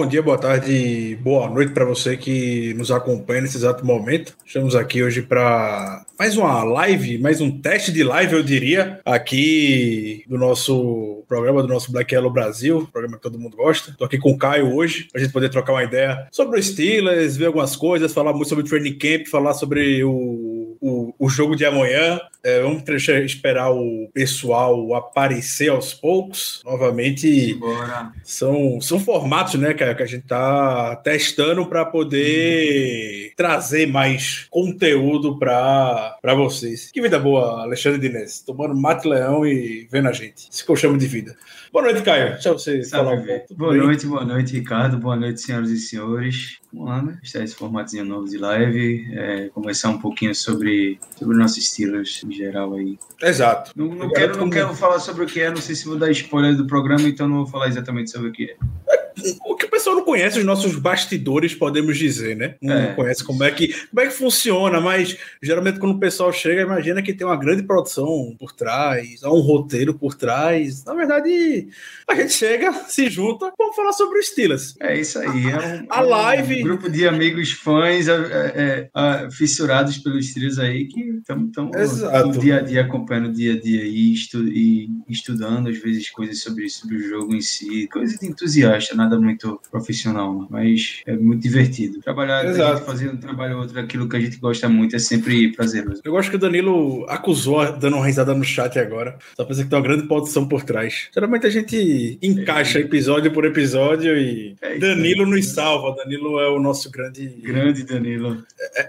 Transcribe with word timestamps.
bom 0.00 0.06
dia, 0.06 0.22
boa 0.22 0.38
tarde, 0.38 1.18
boa 1.20 1.50
noite 1.50 1.72
para 1.72 1.84
você 1.84 2.16
que 2.16 2.72
nos 2.72 2.90
acompanha 2.90 3.42
nesse 3.42 3.58
exato 3.58 3.84
momento. 3.84 4.34
Estamos 4.46 4.74
aqui 4.74 5.02
hoje 5.02 5.20
para 5.20 6.06
mais 6.18 6.38
uma 6.38 6.64
live, 6.64 7.18
mais 7.18 7.42
um 7.42 7.50
teste 7.50 7.92
de 7.92 8.02
live, 8.02 8.34
eu 8.34 8.42
diria, 8.42 8.98
aqui 9.04 10.24
do 10.26 10.38
nosso 10.38 11.22
programa 11.28 11.62
do 11.62 11.68
nosso 11.68 11.92
Black 11.92 12.14
Yellow 12.14 12.32
Brasil, 12.32 12.88
programa 12.90 13.16
que 13.16 13.22
todo 13.22 13.38
mundo 13.38 13.56
gosta. 13.58 13.90
Estou 13.90 14.06
aqui 14.06 14.16
com 14.16 14.30
o 14.30 14.38
Caio 14.38 14.74
hoje, 14.74 15.08
para 15.12 15.20
a 15.20 15.24
gente 15.24 15.32
poder 15.34 15.50
trocar 15.50 15.72
uma 15.72 15.84
ideia 15.84 16.26
sobre 16.32 16.58
os 16.58 16.66
Steelers, 16.66 17.36
ver 17.36 17.46
algumas 17.46 17.76
coisas, 17.76 18.12
falar 18.14 18.32
muito 18.32 18.48
sobre 18.48 18.64
o 18.64 18.66
training 18.66 18.98
camp, 18.98 19.26
falar 19.28 19.52
sobre 19.52 20.02
o, 20.02 20.10
o, 20.80 21.14
o 21.18 21.28
jogo 21.28 21.54
de 21.54 21.64
amanhã. 21.64 22.20
É, 22.42 22.62
vamos 22.62 22.82
deixar, 22.82 23.22
esperar 23.22 23.70
o 23.70 24.08
pessoal 24.14 24.94
aparecer 24.94 25.68
aos 25.68 25.92
poucos. 25.92 26.62
Novamente, 26.64 27.54
Bora. 27.54 28.12
são, 28.24 28.80
são 28.80 28.98
formatos, 28.98 29.54
né, 29.54 29.74
que 29.74 29.90
que 29.94 30.02
a 30.02 30.06
gente 30.06 30.26
tá 30.26 30.96
testando 30.96 31.66
para 31.66 31.84
poder 31.84 33.32
trazer 33.36 33.86
mais 33.86 34.46
conteúdo 34.50 35.38
para 35.38 36.34
vocês. 36.34 36.90
Que 36.90 37.02
vida 37.02 37.18
boa, 37.18 37.62
Alexandre 37.62 38.00
Dines, 38.00 38.40
tomando 38.40 38.74
mate 38.74 39.06
leão 39.06 39.46
e 39.46 39.86
vendo 39.90 40.08
a 40.08 40.12
gente. 40.12 40.48
Isso 40.50 40.64
que 40.64 40.70
eu 40.70 40.76
chamo 40.76 40.96
de 40.96 41.06
vida. 41.06 41.36
Boa 41.72 41.84
noite, 41.84 42.02
Caio. 42.02 42.32
Deixa 42.32 42.52
você 42.52 42.82
falar 42.82 43.12
um 43.12 43.24
pouco. 43.24 43.54
Boa 43.54 43.72
bem? 43.72 43.82
noite, 43.82 44.04
boa 44.04 44.24
noite, 44.24 44.54
Ricardo. 44.54 44.98
Boa 44.98 45.14
noite, 45.14 45.40
senhoras 45.40 45.70
e 45.70 45.78
senhores. 45.78 46.58
Vamos 46.72 46.88
lá, 46.88 47.00
né? 47.00 47.18
Está 47.22 47.44
esse 47.44 47.54
formatinho 47.54 48.04
novo 48.04 48.28
de 48.28 48.38
live. 48.38 49.06
É, 49.12 49.48
conversar 49.50 49.90
um 49.90 49.98
pouquinho 49.98 50.34
sobre, 50.34 50.98
sobre 51.16 51.36
nossos 51.36 51.64
Steelers 51.64 52.24
em 52.24 52.32
geral 52.32 52.74
aí. 52.74 52.98
Exato. 53.22 53.70
Não, 53.76 53.86
não 53.86 54.08
quero, 54.10 54.36
não 54.36 54.50
quero 54.50 54.74
falar 54.74 54.98
sobre 54.98 55.24
o 55.24 55.26
que 55.28 55.40
é, 55.40 55.48
não 55.48 55.58
sei 55.58 55.76
se 55.76 55.86
vou 55.86 55.96
dar 55.96 56.10
spoiler 56.10 56.56
do 56.56 56.66
programa, 56.66 57.02
então 57.02 57.28
não 57.28 57.36
vou 57.36 57.46
falar 57.46 57.68
exatamente 57.68 58.10
sobre 58.10 58.30
o 58.30 58.32
que 58.32 58.50
é. 58.50 58.56
O 59.44 59.54
que 59.54 59.68
o 59.90 59.92
pessoal 59.92 59.96
não 59.96 60.04
conhece, 60.04 60.38
os 60.38 60.44
nossos 60.44 60.76
bastidores, 60.76 61.54
podemos 61.54 61.98
dizer, 61.98 62.36
né? 62.36 62.54
Não 62.62 62.74
É. 62.74 62.94
conhece 62.94 63.24
como 63.24 63.42
é, 63.44 63.50
que, 63.50 63.68
como 63.88 64.00
é 64.00 64.06
que 64.06 64.12
funciona, 64.14 64.80
mas 64.80 65.16
geralmente 65.42 65.78
quando 65.78 65.96
o 65.96 65.98
pessoal 66.00 66.32
chega, 66.32 66.62
imagina 66.62 67.02
que 67.02 67.12
tem 67.12 67.26
uma 67.26 67.36
grande 67.36 67.62
produção 67.62 68.34
por 68.38 68.52
trás, 68.52 69.22
há 69.22 69.32
um 69.32 69.40
roteiro 69.40 69.94
por 69.94 70.14
trás. 70.14 70.84
Na 70.84 70.94
verdade, 70.94 71.68
a 72.08 72.14
gente 72.14 72.32
chega, 72.32 72.72
se 72.88 73.08
junta, 73.10 73.52
vamos 73.58 73.74
falar 73.76 73.92
sobre 73.92 74.18
os 74.18 74.28
Steelers. 74.28 74.74
É 74.80 74.98
isso 74.98 75.18
aí. 75.18 75.28
É 75.50 75.56
um, 75.56 75.86
A 75.90 76.00
é 76.00 76.04
um 76.04 76.08
live- 76.08 76.62
grupo 76.62 76.88
de 76.90 77.06
amigos 77.08 77.52
fãs 77.52 78.06
é, 78.08 78.12
é, 78.14 78.90
é, 78.94 79.30
fissurados 79.30 79.98
pelos 79.98 80.28
Steelers 80.30 80.58
aí 80.58 80.86
que 80.86 81.00
estão 81.18 81.70
no 82.26 82.38
dia 82.38 82.56
a 82.58 82.60
dia 82.60 82.80
acompanhando 82.82 83.28
o 83.28 83.32
dia 83.32 83.54
a 83.54 83.60
dia 83.60 83.84
e, 83.84 84.12
estu, 84.12 84.46
e 84.48 84.88
estudando 85.08 85.68
às 85.68 85.78
vezes 85.78 86.10
coisas 86.10 86.40
sobre, 86.40 86.68
sobre 86.68 86.96
o 86.96 87.08
jogo 87.08 87.34
em 87.34 87.40
si, 87.40 87.88
coisa 87.92 88.16
de 88.18 88.26
entusiasta, 88.26 88.94
nada 88.94 89.18
muito 89.18 89.60
profissional, 89.80 90.32
não. 90.32 90.48
mas 90.50 91.00
é 91.06 91.16
muito 91.16 91.42
divertido. 91.42 92.00
Trabalhar, 92.00 92.46
a 92.46 92.50
Exato. 92.50 92.84
fazer 92.84 93.10
um 93.10 93.16
trabalho 93.16 93.56
ou 93.56 93.62
outro, 93.62 93.78
aquilo 93.78 94.08
que 94.08 94.16
a 94.16 94.20
gente 94.20 94.36
gosta 94.38 94.68
muito 94.68 94.96
é 94.96 94.98
sempre 94.98 95.52
prazeroso. 95.52 96.00
Eu 96.04 96.12
gosto 96.12 96.30
que 96.30 96.36
o 96.36 96.38
Danilo 96.38 97.04
acusou, 97.08 97.72
dando 97.72 97.96
uma 97.96 98.06
risada 98.06 98.34
no 98.34 98.44
chat 98.44 98.78
agora. 98.78 99.18
Só 99.36 99.44
pensa 99.44 99.62
que 99.64 99.70
tem 99.70 99.78
uma 99.78 99.84
grande 99.84 100.06
produção 100.06 100.46
por 100.46 100.62
trás. 100.62 101.08
Geralmente 101.12 101.46
a 101.46 101.50
gente 101.50 102.18
encaixa 102.22 102.78
episódio 102.78 103.32
por 103.32 103.44
episódio 103.44 104.16
e 104.16 104.56
É 104.62 104.78
Danilo 104.78 105.26
nos 105.26 105.46
salva. 105.46 105.96
Danilo 105.96 106.38
é 106.40 106.48
o 106.48 106.60
nosso 106.60 106.90
grande. 106.90 107.26
Grande 107.42 107.82
Danilo. 107.84 108.42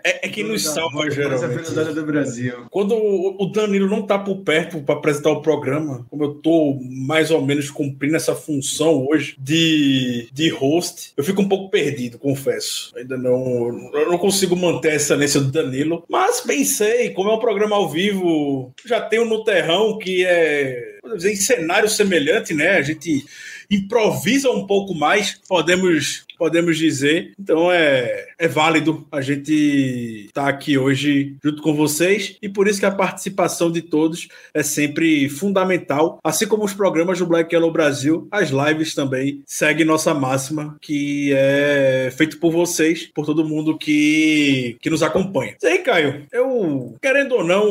É, 0.04 0.28
é 0.28 0.30
quem 0.30 0.44
nos 0.44 0.64
salva, 0.64 1.10
geralmente. 1.10 1.46
apresentador 1.46 1.94
do 1.94 2.06
Brasil. 2.06 2.54
Quando 2.70 2.96
o 2.96 3.32
o 3.42 3.46
Danilo 3.48 3.90
não 3.90 4.04
tá 4.04 4.20
por 4.20 4.38
perto 4.38 4.82
para 4.82 4.96
apresentar 4.96 5.32
o 5.32 5.42
programa, 5.42 6.06
como 6.10 6.24
eu 6.24 6.34
tô 6.36 6.80
mais 6.84 7.32
ou 7.32 7.44
menos 7.44 7.70
cumprindo 7.70 8.16
essa 8.16 8.36
função 8.36 9.08
hoje 9.08 9.36
de, 9.40 10.28
de 10.32 10.50
host, 10.50 10.81
eu 11.16 11.24
fico 11.24 11.42
um 11.42 11.48
pouco 11.48 11.70
perdido, 11.70 12.20
confesso. 12.20 12.92
Ainda 12.96 13.18
não, 13.18 13.92
eu 13.94 14.10
não 14.10 14.18
consigo 14.18 14.56
manter 14.56 14.92
a 14.92 14.96
excelência 14.96 15.40
do 15.40 15.52
Danilo, 15.52 16.04
mas 16.10 16.42
pensei, 16.42 17.12
como 17.12 17.30
é 17.30 17.34
um 17.34 17.40
programa 17.40 17.76
ao 17.76 17.90
vivo, 17.90 18.74
já 18.86 19.02
tenho 19.02 19.26
no 19.26 19.44
terrão 19.44 19.98
que 19.98 20.26
é, 20.26 21.00
dizer, 21.16 21.32
em 21.32 21.36
cenário 21.36 21.90
semelhante, 21.90 22.54
né? 22.54 22.78
A 22.78 22.82
gente 22.82 23.26
improvisa 23.70 24.52
um 24.52 24.68
pouco 24.68 24.94
mais, 24.94 25.40
podemos 25.48 26.26
podemos 26.42 26.76
dizer. 26.76 27.34
Então 27.40 27.72
é, 27.72 28.26
é 28.40 28.48
válido 28.48 29.06
a 29.12 29.22
gente 29.22 30.26
estar 30.26 30.48
aqui 30.48 30.76
hoje 30.76 31.36
junto 31.44 31.62
com 31.62 31.76
vocês 31.76 32.36
e 32.42 32.50
por 32.50 32.68
isso 32.68 32.80
que 32.80 32.86
a 32.88 32.90
participação 32.90 33.72
de 33.72 33.84
todos 33.84 34.28
é 34.52 34.64
sempre 34.64 35.30
fundamental, 35.30 36.20
assim 36.24 36.48
como 36.48 36.64
os 36.64 36.74
programas 36.74 37.20
do 37.20 37.28
Black 37.28 37.54
Yellow 37.54 37.72
Brasil, 37.72 38.28
as 38.32 38.50
lives 38.50 38.96
também 38.96 39.44
seguem 39.46 39.86
nossa 39.86 40.16
máxima 40.16 40.76
que 40.82 41.32
é 41.32 42.12
feito 42.18 42.40
por 42.40 42.52
vocês, 42.52 43.06
por 43.14 43.24
todo 43.24 43.48
mundo 43.48 43.78
que, 43.78 44.78
que 44.82 44.90
nos 44.90 45.04
acompanha. 45.04 45.56
E 45.62 45.68
aí, 45.68 45.78
Caio, 45.78 46.26
eu 46.32 46.96
querendo 47.00 47.36
ou 47.36 47.44
não 47.44 47.70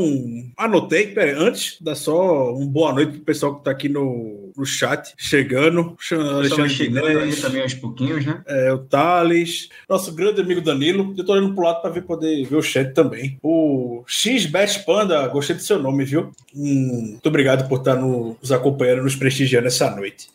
anotei, 0.57 1.13
antes 1.37 1.77
dá 1.81 1.97
só 1.97 2.55
uma 2.55 2.67
boa 2.67 2.93
noite 2.93 3.15
pro 3.15 3.23
pessoal 3.23 3.57
que 3.57 3.65
tá 3.65 3.73
aqui 3.73 3.89
no, 3.89 4.50
no 4.60 4.66
chat 4.66 5.12
chegando, 5.16 5.97
Alexandre 6.12 6.69
chegando 6.69 7.41
também 7.41 7.62
aos 7.62 7.75
pouquinhos, 7.75 8.25
né? 8.25 8.43
é, 8.47 8.72
o 8.72 8.78
Thales, 8.78 9.69
nosso 9.88 10.12
grande 10.15 10.41
amigo 10.41 10.60
Danilo. 10.60 11.15
Eu 11.16 11.25
tô 11.25 11.32
olhando 11.32 11.54
pro 11.54 11.65
lado 11.65 11.81
para 11.82 11.91
ver 11.91 12.03
poder 12.03 12.44
ver 12.47 12.56
o 12.56 12.62
chat 12.62 12.93
também. 12.94 13.38
O 13.43 14.04
X 14.06 14.47
Best 14.47 14.84
Panda, 14.84 15.26
gostei 15.28 15.56
do 15.56 15.62
seu 15.62 15.78
nome, 15.78 16.04
viu? 16.04 16.31
Hum, 16.54 17.09
muito 17.12 17.26
obrigado 17.28 17.69
por 17.69 17.78
estar 17.78 17.97
no- 17.97 18.37
nos 18.41 18.53
acompanhando, 18.53 19.03
nos 19.03 19.16
prestigiando 19.16 19.66
essa 19.66 19.91
noite. 19.94 20.28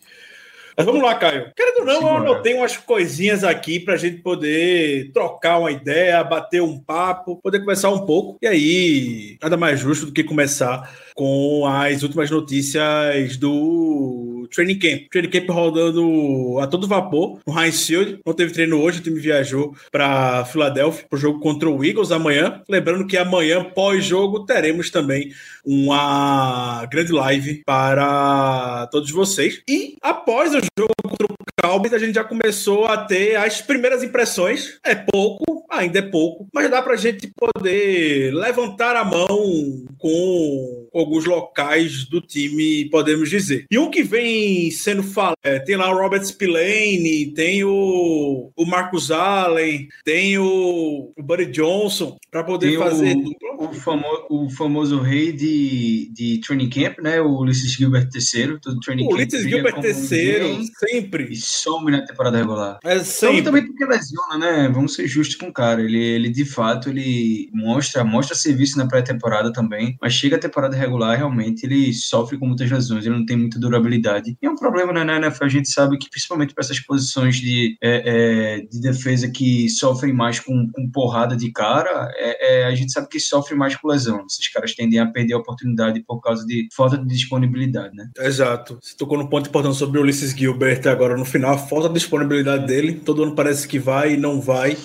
Mas 0.77 0.85
vamos 0.85 1.01
lá, 1.01 1.15
Caio. 1.15 1.51
Querendo 1.55 1.79
ou 1.79 1.85
não, 1.85 1.93
eu 1.93 1.99
Simbora. 1.99 2.21
anotei 2.31 2.53
umas 2.53 2.75
coisinhas 2.77 3.43
aqui 3.43 3.79
pra 3.79 3.95
gente 3.95 4.21
poder 4.21 5.11
trocar 5.13 5.59
uma 5.59 5.71
ideia, 5.71 6.23
bater 6.23 6.61
um 6.61 6.77
papo, 6.77 7.37
poder 7.41 7.59
conversar 7.59 7.91
um 7.91 8.05
pouco. 8.05 8.37
E 8.41 8.47
aí, 8.47 9.37
nada 9.41 9.55
mais 9.55 9.79
justo 9.79 10.07
do 10.07 10.11
que 10.11 10.23
começar 10.23 10.93
com 11.15 11.65
as 11.65 12.03
últimas 12.03 12.29
notícias 12.29 13.37
do 13.37 14.24
Training 14.47 14.79
Camp. 14.79 15.01
Training 15.11 15.29
Camp 15.29 15.49
rodando 15.49 16.59
a 16.59 16.67
todo 16.67 16.87
vapor 16.87 17.39
no 17.45 17.59
Heinz 17.59 17.85
Field. 17.85 18.19
Não 18.25 18.33
teve 18.33 18.53
treino 18.53 18.81
hoje, 18.81 18.99
o 18.99 19.03
time 19.03 19.19
viajou 19.19 19.75
para 19.91 20.45
Filadélfia 20.45 21.05
para 21.09 21.17
o 21.17 21.19
jogo 21.19 21.39
contra 21.39 21.69
o 21.69 21.83
Eagles 21.83 22.11
amanhã. 22.11 22.61
Lembrando 22.67 23.07
que 23.07 23.17
amanhã, 23.17 23.63
pós-jogo, 23.63 24.45
teremos 24.45 24.89
também 24.89 25.31
uma 25.65 26.85
grande 26.85 27.11
live 27.11 27.63
para 27.65 28.87
todos 28.91 29.11
vocês. 29.11 29.61
E 29.67 29.95
após 30.01 30.53
o 30.53 30.59
jogo 30.77 30.93
contra 31.03 31.27
o 31.27 31.34
Cowboys, 31.61 31.93
a 31.93 31.99
gente 31.99 32.15
já 32.15 32.23
começou 32.23 32.85
a 32.85 32.97
ter 32.97 33.35
as 33.35 33.61
primeiras 33.61 34.03
impressões. 34.03 34.79
É 34.83 34.93
pouco, 34.95 35.65
ainda 35.69 35.99
é 35.99 36.01
pouco, 36.01 36.47
mas 36.53 36.69
dá 36.69 36.81
pra 36.81 36.95
gente 36.95 37.31
poder 37.35 38.33
levantar 38.33 38.95
a 38.95 39.03
mão 39.03 39.85
com 39.97 40.87
alguns 40.93 41.25
locais 41.25 42.05
do 42.05 42.21
time, 42.21 42.89
podemos 42.89 43.29
dizer. 43.29 43.65
E 43.71 43.77
um 43.77 43.89
que 43.89 44.03
vem 44.03 44.69
sendo 44.71 45.03
falado, 45.03 45.35
é, 45.43 45.59
tem 45.59 45.75
lá 45.75 45.89
o 45.93 45.97
Robert 45.97 46.23
Spillane, 46.23 47.33
tem 47.33 47.63
o, 47.63 48.51
o 48.55 48.65
Marcus 48.65 49.11
Allen, 49.11 49.87
tem 50.03 50.37
o, 50.37 51.11
o 51.17 51.23
Buddy 51.23 51.47
Johnson, 51.47 52.17
para 52.31 52.43
poder 52.43 52.69
Tem 52.69 52.77
fazer 52.77 53.15
o-. 53.15 53.35
O, 53.57 53.73
famo- 53.73 54.25
o 54.29 54.49
famoso 54.49 54.99
rei 54.99 55.31
de, 55.31 56.11
de 56.13 56.39
training 56.41 56.69
camp, 56.69 56.99
né? 56.99 57.21
O 57.21 57.37
Ulisses 57.39 57.71
Gilbert 57.71 58.09
III, 58.13 58.59
todo 58.61 58.79
training 58.81 59.05
O 59.05 59.09
camp. 59.09 59.17
Ulisses 59.19 59.41
brilha 59.43 59.55
Gilbert 59.57 59.75
ninguém 59.75 60.67
sempre. 60.77 61.34
Some 61.37 61.91
na 61.91 62.05
temporada 62.05 62.37
regular. 62.37 62.79
É 62.83 62.99
Some 62.99 63.05
sempre. 63.05 63.41
também 63.43 63.65
porque 63.65 63.85
lesiona, 63.85 64.37
né? 64.37 64.69
Vamos 64.69 64.93
ser 64.93 65.07
justos 65.07 65.35
com 65.35 65.47
o 65.47 65.53
cara. 65.53 65.81
Ele, 65.81 66.01
ele 66.01 66.29
de 66.29 66.45
fato, 66.45 66.89
ele 66.89 67.49
mostra, 67.53 68.03
mostra 68.03 68.35
serviço 68.35 68.77
na 68.77 68.87
pré-temporada 68.87 69.51
também, 69.51 69.97
mas 70.01 70.13
chega 70.13 70.35
a 70.35 70.39
temporada 70.39 70.75
regular, 70.75 71.17
realmente, 71.17 71.65
ele 71.65 71.93
sofre 71.93 72.37
com 72.37 72.47
muitas 72.47 72.69
lesões, 72.69 73.05
ele 73.05 73.15
não 73.15 73.25
tem 73.25 73.37
muita 73.37 73.59
durabilidade. 73.59 74.37
E 74.41 74.45
é 74.45 74.49
um 74.49 74.55
problema, 74.55 74.93
né, 74.93 75.03
na 75.03 75.17
NFL, 75.17 75.45
a 75.45 75.49
gente 75.49 75.69
sabe 75.69 75.97
que 75.97 76.09
principalmente 76.09 76.53
para 76.53 76.63
essas 76.63 76.79
posições 76.79 77.35
de, 77.37 77.77
é, 77.81 78.03
é, 78.05 78.61
de 78.61 78.81
defesa 78.81 79.29
que 79.29 79.69
sofrem 79.69 80.13
mais 80.13 80.39
com, 80.39 80.69
com 80.71 80.89
porrada 80.89 81.35
de 81.35 81.51
cara, 81.51 82.11
é, 82.15 82.61
é, 82.61 82.65
a 82.65 82.75
gente 82.75 82.91
sabe 82.91 83.07
que 83.07 83.19
sofre 83.19 83.55
mais 83.55 83.75
com 83.75 83.87
lesão. 83.87 84.25
Esses 84.29 84.47
caras 84.49 84.73
tendem 84.73 84.99
a 84.99 85.05
perder 85.05 85.33
a 85.33 85.37
oportunidade 85.37 86.03
por 86.03 86.19
causa 86.21 86.45
de 86.45 86.67
falta 86.75 86.97
de 86.97 87.05
disponibilidade, 87.05 87.95
né? 87.95 88.09
Exato. 88.19 88.77
Você 88.81 88.95
tocou 88.95 89.17
no 89.17 89.29
ponto 89.29 89.49
importante 89.49 89.77
sobre 89.77 89.99
o 89.99 90.01
Ulisses 90.01 90.31
Gilbert 90.31 90.81
agora 90.87 91.17
no 91.17 91.24
final, 91.25 91.53
a 91.53 91.57
falta 91.57 91.87
de 91.87 91.95
disponibilidade 91.95 92.65
dele. 92.65 92.93
Todo 92.93 93.23
ano 93.23 93.35
parece 93.35 93.67
que 93.67 93.79
vai 93.79 94.13
e 94.13 94.17
não 94.17 94.39
vai. 94.39 94.77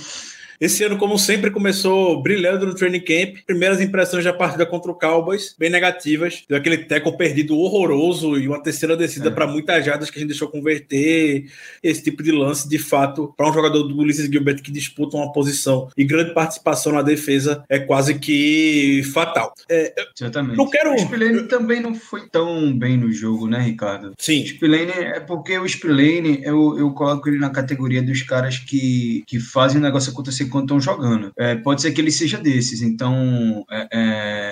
Esse 0.60 0.84
ano, 0.84 0.98
como 0.98 1.18
sempre, 1.18 1.50
começou 1.50 2.22
brilhando 2.22 2.66
no 2.66 2.74
training 2.74 3.00
camp. 3.00 3.36
Primeiras 3.46 3.80
impressões 3.80 4.24
da 4.24 4.32
partida 4.32 4.66
contra 4.66 4.90
o 4.90 4.94
Cowboys, 4.94 5.54
bem 5.58 5.70
negativas. 5.70 6.44
Deu 6.46 6.58
aquele 6.58 6.78
tackle 6.78 7.16
perdido 7.16 7.56
horroroso 7.56 8.36
e 8.38 8.46
uma 8.46 8.62
terceira 8.62 8.94
descida 8.96 9.28
É. 9.28 9.32
para 9.32 9.46
muitas 9.46 9.82
jardas 9.84 10.10
que 10.10 10.18
a 10.18 10.20
gente 10.20 10.28
deixou 10.28 10.48
converter. 10.48 11.46
Esse 11.82 12.02
tipo 12.02 12.22
de 12.22 12.30
lance, 12.30 12.68
de 12.68 12.78
fato, 12.78 13.32
para 13.36 13.48
um 13.48 13.52
jogador 13.54 13.84
do 13.84 13.96
Ulysses 13.96 14.26
Gilbert 14.30 14.60
que 14.62 14.70
disputa 14.70 15.16
uma 15.16 15.32
posição 15.32 15.88
e 15.96 16.04
grande 16.04 16.34
participação 16.34 16.92
na 16.92 17.00
defesa, 17.02 17.64
é 17.68 17.78
quase 17.78 18.18
que 18.18 19.02
fatal. 19.14 19.54
É, 19.68 19.94
Exatamente. 20.20 20.56
Não 20.58 20.68
quero- 20.68 20.92
O 20.94 20.98
Spillane 20.98 21.44
também 21.48 21.80
não 21.80 21.94
foi 21.94 22.28
tão 22.28 22.76
bem 22.76 22.98
no 22.98 23.10
jogo, 23.10 23.46
né, 23.46 23.60
Ricardo? 23.60 24.12
sim, 24.18 24.42
O 24.42 24.46
Spillane 24.46 24.90
é 24.92 25.20
porque 25.20 25.56
o 25.58 25.66
Spillane, 25.66 26.40
eu, 26.42 26.78
eu 26.78 26.90
coloco 26.92 27.28
ele 27.28 27.38
na 27.38 27.48
categoria 27.48 28.02
dos 28.02 28.22
caras 28.22 28.58
que, 28.58 29.24
que 29.26 29.40
fazem 29.40 29.78
o 29.78 29.82
negócio 29.82 30.12
acontecer 30.12 30.49
quando 30.50 30.64
estão 30.64 30.80
jogando. 30.80 31.32
É, 31.38 31.54
pode 31.54 31.80
ser 31.80 31.92
que 31.92 32.00
ele 32.00 32.10
seja 32.10 32.38
desses, 32.38 32.82
então 32.82 33.64
é, 33.70 33.88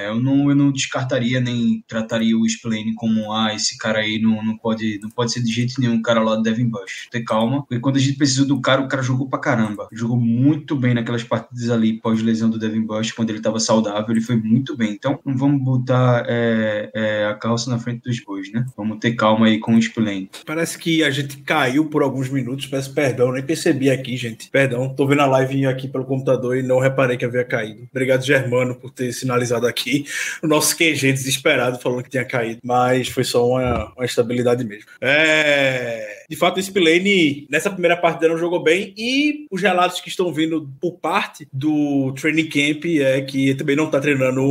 eu, 0.08 0.20
não, 0.20 0.48
eu 0.50 0.56
não 0.56 0.72
descartaria 0.72 1.40
nem 1.40 1.82
trataria 1.86 2.36
o 2.36 2.48
Spillane 2.48 2.94
como, 2.94 3.32
ah, 3.32 3.54
esse 3.54 3.76
cara 3.78 4.00
aí 4.00 4.20
não, 4.20 4.42
não, 4.44 4.56
pode, 4.56 4.98
não 5.02 5.10
pode 5.10 5.32
ser 5.32 5.42
de 5.42 5.52
jeito 5.52 5.80
nenhum 5.80 5.96
o 5.96 6.02
cara 6.02 6.20
lá 6.20 6.36
do 6.36 6.42
Devin 6.42 6.68
Bush. 6.68 7.08
Ter 7.10 7.22
calma, 7.22 7.62
porque 7.62 7.80
quando 7.80 7.96
a 7.96 8.00
gente 8.00 8.16
precisou 8.16 8.46
do 8.46 8.60
cara, 8.60 8.80
o 8.80 8.88
cara 8.88 9.02
jogou 9.02 9.28
pra 9.28 9.38
caramba. 9.38 9.88
Jogou 9.92 10.16
muito 10.16 10.76
bem 10.76 10.94
naquelas 10.94 11.22
partidas 11.22 11.70
ali 11.70 11.94
pós-lesão 11.94 12.50
do 12.50 12.58
Devin 12.58 12.82
Bush, 12.82 13.12
quando 13.12 13.30
ele 13.30 13.40
tava 13.40 13.60
saudável, 13.60 14.10
ele 14.10 14.20
foi 14.20 14.36
muito 14.36 14.76
bem. 14.76 14.92
Então 14.92 15.18
não 15.24 15.36
vamos 15.36 15.62
botar 15.62 16.24
é, 16.28 16.90
é, 16.94 17.26
a 17.26 17.34
carroça 17.34 17.70
na 17.70 17.78
frente 17.78 18.02
dos 18.02 18.20
bois, 18.20 18.50
né? 18.52 18.64
Vamos 18.76 18.98
ter 18.98 19.12
calma 19.12 19.46
aí 19.46 19.58
com 19.58 19.74
o 19.74 19.82
Spillane. 19.82 20.30
Parece 20.46 20.78
que 20.78 21.02
a 21.02 21.10
gente 21.10 21.38
caiu 21.38 21.86
por 21.86 22.02
alguns 22.02 22.28
minutos. 22.28 22.66
Peço 22.66 22.92
perdão, 22.92 23.32
nem 23.32 23.42
percebi 23.42 23.90
aqui, 23.90 24.16
gente. 24.16 24.48
Perdão, 24.50 24.88
tô 24.94 25.06
vendo 25.06 25.22
a 25.22 25.26
live 25.26 25.66
aqui 25.66 25.88
pelo 25.88 26.04
computador 26.04 26.56
e 26.56 26.62
não 26.62 26.78
reparei 26.78 27.16
que 27.16 27.24
havia 27.24 27.44
caído. 27.44 27.88
Obrigado, 27.90 28.24
Germano, 28.24 28.74
por 28.74 28.90
ter 28.90 29.12
sinalizado 29.12 29.66
aqui. 29.66 29.97
O 30.42 30.46
nosso 30.46 30.76
QG 30.76 31.12
desesperado 31.12 31.78
falando 31.80 32.02
que 32.02 32.10
tinha 32.10 32.24
caído, 32.24 32.60
mas 32.62 33.08
foi 33.08 33.24
só 33.24 33.46
uma, 33.46 33.92
uma 33.94 34.04
estabilidade 34.04 34.64
mesmo. 34.64 34.86
É... 35.00 36.17
De 36.28 36.36
fato, 36.36 36.58
o 36.58 36.62
Spillane 36.62 37.46
nessa 37.48 37.70
primeira 37.70 37.96
partida 37.96 38.28
não 38.28 38.36
jogou 38.36 38.62
bem 38.62 38.92
e 38.96 39.46
os 39.50 39.62
relatos 39.62 40.00
que 40.00 40.10
estão 40.10 40.32
vindo 40.32 40.68
por 40.78 40.98
parte 40.98 41.48
do 41.50 42.12
training 42.12 42.48
camp 42.48 42.84
é 43.00 43.22
que 43.22 43.54
também 43.54 43.74
não 43.74 43.90
tá 43.90 43.98
treinando 43.98 44.42